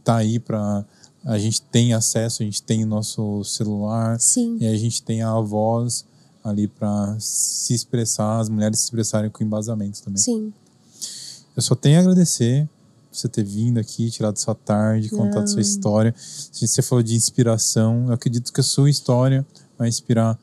tá 0.04 0.16
aí 0.16 0.38
para 0.38 0.84
a 1.26 1.38
gente 1.38 1.60
tem 1.60 1.92
acesso, 1.92 2.42
a 2.42 2.46
gente 2.46 2.62
tem 2.62 2.84
o 2.84 2.86
nosso 2.86 3.42
celular 3.42 4.18
Sim. 4.20 4.58
e 4.60 4.66
a 4.66 4.76
gente 4.76 5.02
tem 5.02 5.22
a 5.22 5.38
voz 5.40 6.04
ali 6.42 6.68
para 6.68 7.16
se 7.18 7.74
expressar, 7.74 8.38
as 8.38 8.48
mulheres 8.48 8.78
se 8.78 8.84
expressarem 8.84 9.28
com 9.28 9.42
embasamento 9.42 10.00
também. 10.02 10.22
Sim. 10.22 10.52
Eu 11.56 11.62
só 11.62 11.74
tenho 11.74 11.98
a 11.98 12.00
agradecer 12.02 12.68
você 13.12 13.28
ter 13.28 13.42
vindo 13.42 13.78
aqui, 13.78 14.10
tirado 14.10 14.36
sua 14.36 14.54
tarde, 14.54 15.08
contado 15.08 15.48
sua 15.48 15.62
história. 15.62 16.14
Você 16.52 16.82
falou 16.82 17.02
de 17.02 17.14
inspiração. 17.14 18.06
Eu 18.08 18.12
acredito 18.12 18.52
que 18.52 18.60
a 18.60 18.64
sua 18.64 18.90
história 18.90 19.44
vai 19.78 19.88
inspirar 19.88 20.38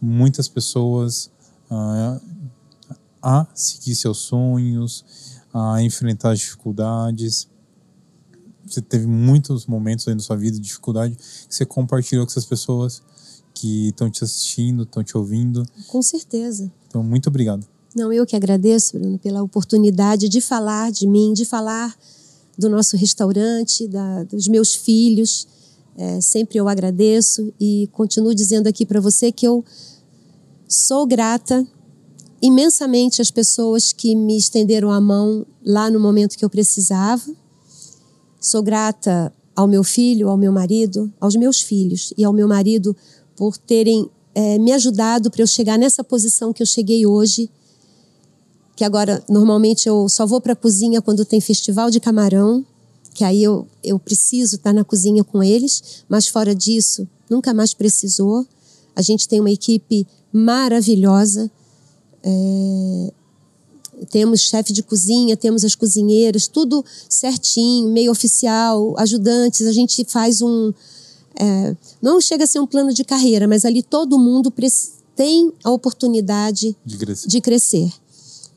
muitas 0.00 0.48
pessoas 0.48 1.30
a, 1.68 2.20
a 3.20 3.46
seguir 3.54 3.94
seus 3.96 4.18
sonhos, 4.18 5.04
a 5.52 5.82
enfrentar 5.82 6.30
as 6.30 6.38
dificuldades. 6.38 7.48
Você 8.66 8.80
teve 8.80 9.06
muitos 9.06 9.66
momentos 9.66 10.06
aí 10.08 10.14
na 10.14 10.20
sua 10.20 10.36
vida 10.36 10.56
de 10.56 10.62
dificuldade 10.62 11.16
que 11.16 11.54
você 11.54 11.64
compartilhou 11.64 12.24
com 12.24 12.30
essas 12.30 12.44
pessoas 12.44 13.02
que 13.54 13.88
estão 13.88 14.10
te 14.10 14.24
assistindo, 14.24 14.84
estão 14.84 15.02
te 15.02 15.16
ouvindo. 15.16 15.66
Com 15.88 16.00
certeza. 16.02 16.70
Então, 16.88 17.02
muito 17.02 17.28
obrigado. 17.28 17.66
Não, 17.94 18.12
eu 18.12 18.24
que 18.24 18.34
agradeço, 18.34 18.98
Bruno, 18.98 19.18
pela 19.18 19.42
oportunidade 19.42 20.28
de 20.28 20.40
falar 20.40 20.90
de 20.90 21.06
mim, 21.06 21.32
de 21.34 21.44
falar 21.44 21.94
do 22.56 22.68
nosso 22.68 22.96
restaurante, 22.96 23.86
da, 23.86 24.24
dos 24.24 24.48
meus 24.48 24.74
filhos. 24.74 25.46
É, 25.96 26.20
sempre 26.20 26.58
eu 26.58 26.68
agradeço 26.68 27.52
e 27.60 27.88
continuo 27.92 28.34
dizendo 28.34 28.66
aqui 28.66 28.86
para 28.86 29.00
você 29.00 29.30
que 29.30 29.46
eu 29.46 29.62
sou 30.66 31.06
grata 31.06 31.66
imensamente 32.40 33.20
às 33.20 33.30
pessoas 33.30 33.92
que 33.92 34.16
me 34.16 34.36
estenderam 34.36 34.90
a 34.90 35.00
mão 35.00 35.46
lá 35.64 35.90
no 35.90 36.00
momento 36.00 36.36
que 36.36 36.44
eu 36.44 36.50
precisava. 36.50 37.22
Sou 38.42 38.62
grata 38.62 39.32
ao 39.56 39.66
meu 39.66 39.82
filho, 39.82 40.28
ao 40.28 40.36
meu 40.36 40.52
marido, 40.52 41.10
aos 41.18 41.34
meus 41.34 41.62
filhos 41.62 42.12
e 42.18 42.24
ao 42.24 42.32
meu 42.34 42.46
marido 42.46 42.94
por 43.34 43.56
terem 43.56 44.10
é, 44.34 44.58
me 44.58 44.72
ajudado 44.72 45.30
para 45.30 45.42
eu 45.42 45.46
chegar 45.46 45.78
nessa 45.78 46.04
posição 46.04 46.52
que 46.52 46.62
eu 46.62 46.66
cheguei 46.66 47.06
hoje 47.06 47.48
que 48.74 48.84
agora 48.84 49.22
normalmente 49.28 49.88
eu 49.88 50.08
só 50.08 50.26
vou 50.26 50.40
para 50.40 50.54
a 50.54 50.56
cozinha 50.56 51.02
quando 51.02 51.24
tem 51.24 51.40
festival 51.40 51.90
de 51.90 52.00
camarão, 52.00 52.64
que 53.14 53.24
aí 53.24 53.42
eu, 53.42 53.66
eu 53.84 53.98
preciso 53.98 54.56
estar 54.56 54.70
tá 54.70 54.74
na 54.74 54.84
cozinha 54.84 55.22
com 55.22 55.42
eles, 55.42 56.04
mas 56.08 56.26
fora 56.26 56.54
disso, 56.54 57.06
nunca 57.28 57.52
mais 57.52 57.74
precisou. 57.74 58.46
A 58.96 59.02
gente 59.02 59.28
tem 59.28 59.40
uma 59.40 59.50
equipe 59.50 60.06
maravilhosa. 60.32 61.50
É, 62.22 63.12
temos 64.10 64.40
chefe 64.40 64.72
de 64.72 64.82
cozinha, 64.82 65.36
temos 65.36 65.64
as 65.64 65.74
cozinheiras, 65.74 66.46
tudo 66.46 66.84
certinho, 67.08 67.88
meio 67.88 68.10
oficial, 68.10 68.94
ajudantes. 68.98 69.66
A 69.66 69.72
gente 69.72 70.04
faz 70.08 70.42
um. 70.42 70.72
É, 71.38 71.76
não 72.00 72.20
chega 72.20 72.44
a 72.44 72.46
ser 72.46 72.60
um 72.60 72.66
plano 72.66 72.92
de 72.92 73.04
carreira, 73.04 73.48
mas 73.48 73.64
ali 73.64 73.82
todo 73.82 74.18
mundo 74.18 74.52
tem 75.16 75.52
a 75.64 75.70
oportunidade 75.70 76.76
de 76.84 76.98
crescer. 76.98 77.28
De 77.28 77.40
crescer. 77.40 77.92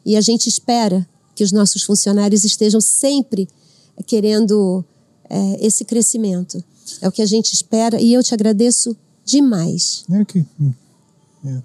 E 0.05 0.15
a 0.15 0.21
gente 0.21 0.47
espera 0.47 1.07
que 1.35 1.43
os 1.43 1.51
nossos 1.51 1.83
funcionários 1.83 2.43
estejam 2.43 2.79
sempre 2.79 3.47
querendo 4.05 4.83
é, 5.29 5.65
esse 5.65 5.83
crescimento. 5.83 6.63
É 7.01 7.07
o 7.07 7.11
que 7.11 7.21
a 7.21 7.25
gente 7.25 7.53
espera 7.53 7.99
e 7.99 8.13
eu 8.13 8.23
te 8.23 8.33
agradeço 8.33 8.95
demais. 9.25 10.05
É 10.11 10.23
que, 10.23 10.45
é. 11.45 11.61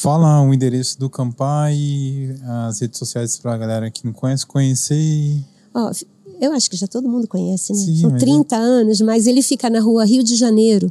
Fala 0.00 0.40
o 0.40 0.54
endereço 0.54 0.98
do 0.98 1.10
Campai, 1.10 2.34
as 2.66 2.80
redes 2.80 2.98
sociais 2.98 3.38
para 3.38 3.54
a 3.54 3.58
galera 3.58 3.90
que 3.90 4.06
não 4.06 4.12
conhece, 4.12 4.46
conhecer. 4.46 5.44
Eu 6.40 6.52
acho 6.52 6.70
que 6.70 6.76
já 6.76 6.86
todo 6.86 7.08
mundo 7.08 7.28
conhece, 7.28 7.74
né? 7.74 7.78
Sim, 7.78 8.00
São 8.00 8.16
30 8.16 8.56
é... 8.56 8.58
anos, 8.58 9.00
mas 9.02 9.26
ele 9.26 9.42
fica 9.42 9.68
na 9.68 9.80
rua 9.80 10.04
Rio 10.06 10.22
de 10.24 10.34
Janeiro, 10.34 10.90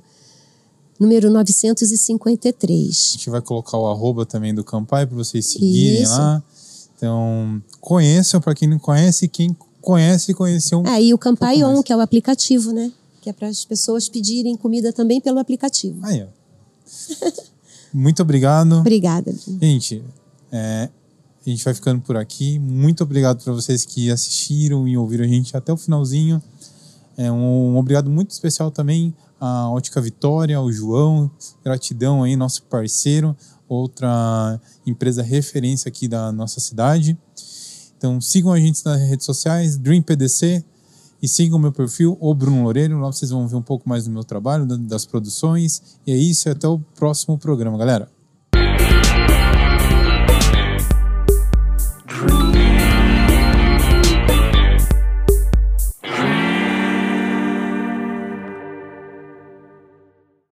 número 1.00 1.32
953. 1.32 2.88
A 2.90 3.18
gente 3.18 3.30
vai 3.32 3.42
colocar 3.42 3.78
o 3.78 3.88
arroba 3.88 4.24
também 4.24 4.54
do 4.54 4.64
Campai 4.64 5.08
para 5.08 5.16
vocês 5.18 5.48
seguirem 5.48 6.04
Isso. 6.04 6.12
lá. 6.12 6.44
Então, 6.96 7.62
conheçam 7.82 8.40
para 8.40 8.54
quem 8.54 8.70
não 8.70 8.78
conhece, 8.78 9.28
quem 9.28 9.58
conhece, 9.82 10.32
conheceu 10.36 10.80
um. 10.80 10.88
É, 10.88 11.02
e 11.02 11.12
o 11.12 11.18
Campai 11.18 11.64
On, 11.64 11.82
que 11.82 11.92
é 11.92 11.98
o 11.98 12.02
aplicativo, 12.02 12.72
né? 12.72 12.92
Que 13.20 13.32
é 13.32 13.34
para 13.34 13.48
as 13.48 13.66
pessoas 13.66 14.08
pedirem 14.08 14.56
comida 14.56 14.94
também 14.94 15.20
pelo 15.20 15.40
aplicativo. 15.40 16.00
Aí, 16.06 16.24
ó. 16.24 16.28
Muito 17.94 18.22
obrigado. 18.22 18.80
Obrigada. 18.80 19.34
Gente, 19.62 20.04
é, 20.52 20.90
a 21.46 21.50
gente 21.50 21.64
vai 21.64 21.74
ficando 21.74 22.02
por 22.02 22.16
aqui. 22.16 22.60
Muito 22.60 23.04
obrigado 23.04 23.44
para 23.44 23.54
vocês 23.54 23.86
que 23.86 24.12
assistiram 24.12 24.88
e 24.88 24.98
ouviram 24.98 25.26
a 25.26 25.28
gente 25.28 25.56
até 25.56 25.74
o 25.74 25.78
finalzinho. 25.78 26.42
É 27.18 27.32
um, 27.32 27.74
um 27.74 27.78
obrigado 27.78 28.10
muito 28.10 28.32
especial 28.32 28.72
também 28.72 29.14
a 29.42 29.68
Ótica 29.72 30.00
Vitória, 30.00 30.56
ao 30.56 30.72
João, 30.72 31.30
gratidão 31.64 32.22
aí, 32.22 32.36
nosso 32.36 32.62
parceiro, 32.64 33.36
outra 33.68 34.62
empresa 34.86 35.24
referência 35.24 35.90
aqui 35.90 36.08
da 36.08 36.32
nossa 36.32 36.60
cidade. 36.60 37.18
Então 37.98 38.22
sigam 38.22 38.52
a 38.52 38.60
gente 38.60 38.86
nas 38.86 39.02
redes 39.02 39.26
sociais, 39.26 39.78
Dream 39.78 40.04
PDC, 40.04 40.64
e 41.22 41.28
sigam 41.28 41.58
o 41.58 41.62
meu 41.62 41.72
perfil, 41.72 42.18
o 42.20 42.34
Bruno 42.34 42.64
Loureiro, 42.64 43.00
lá 43.00 43.12
vocês 43.12 43.32
vão 43.32 43.48
ver 43.48 43.56
um 43.56 43.62
pouco 43.62 43.88
mais 43.88 44.06
do 44.06 44.12
meu 44.12 44.24
trabalho, 44.24 44.66
das 44.66 45.06
produções. 45.06 46.00
E 46.06 46.12
é 46.12 46.18
isso, 46.18 46.50
e 46.50 46.52
até 46.52 46.68
o 46.68 46.80
próximo 46.80 47.38
programa, 47.38 47.78
galera. 47.78 48.10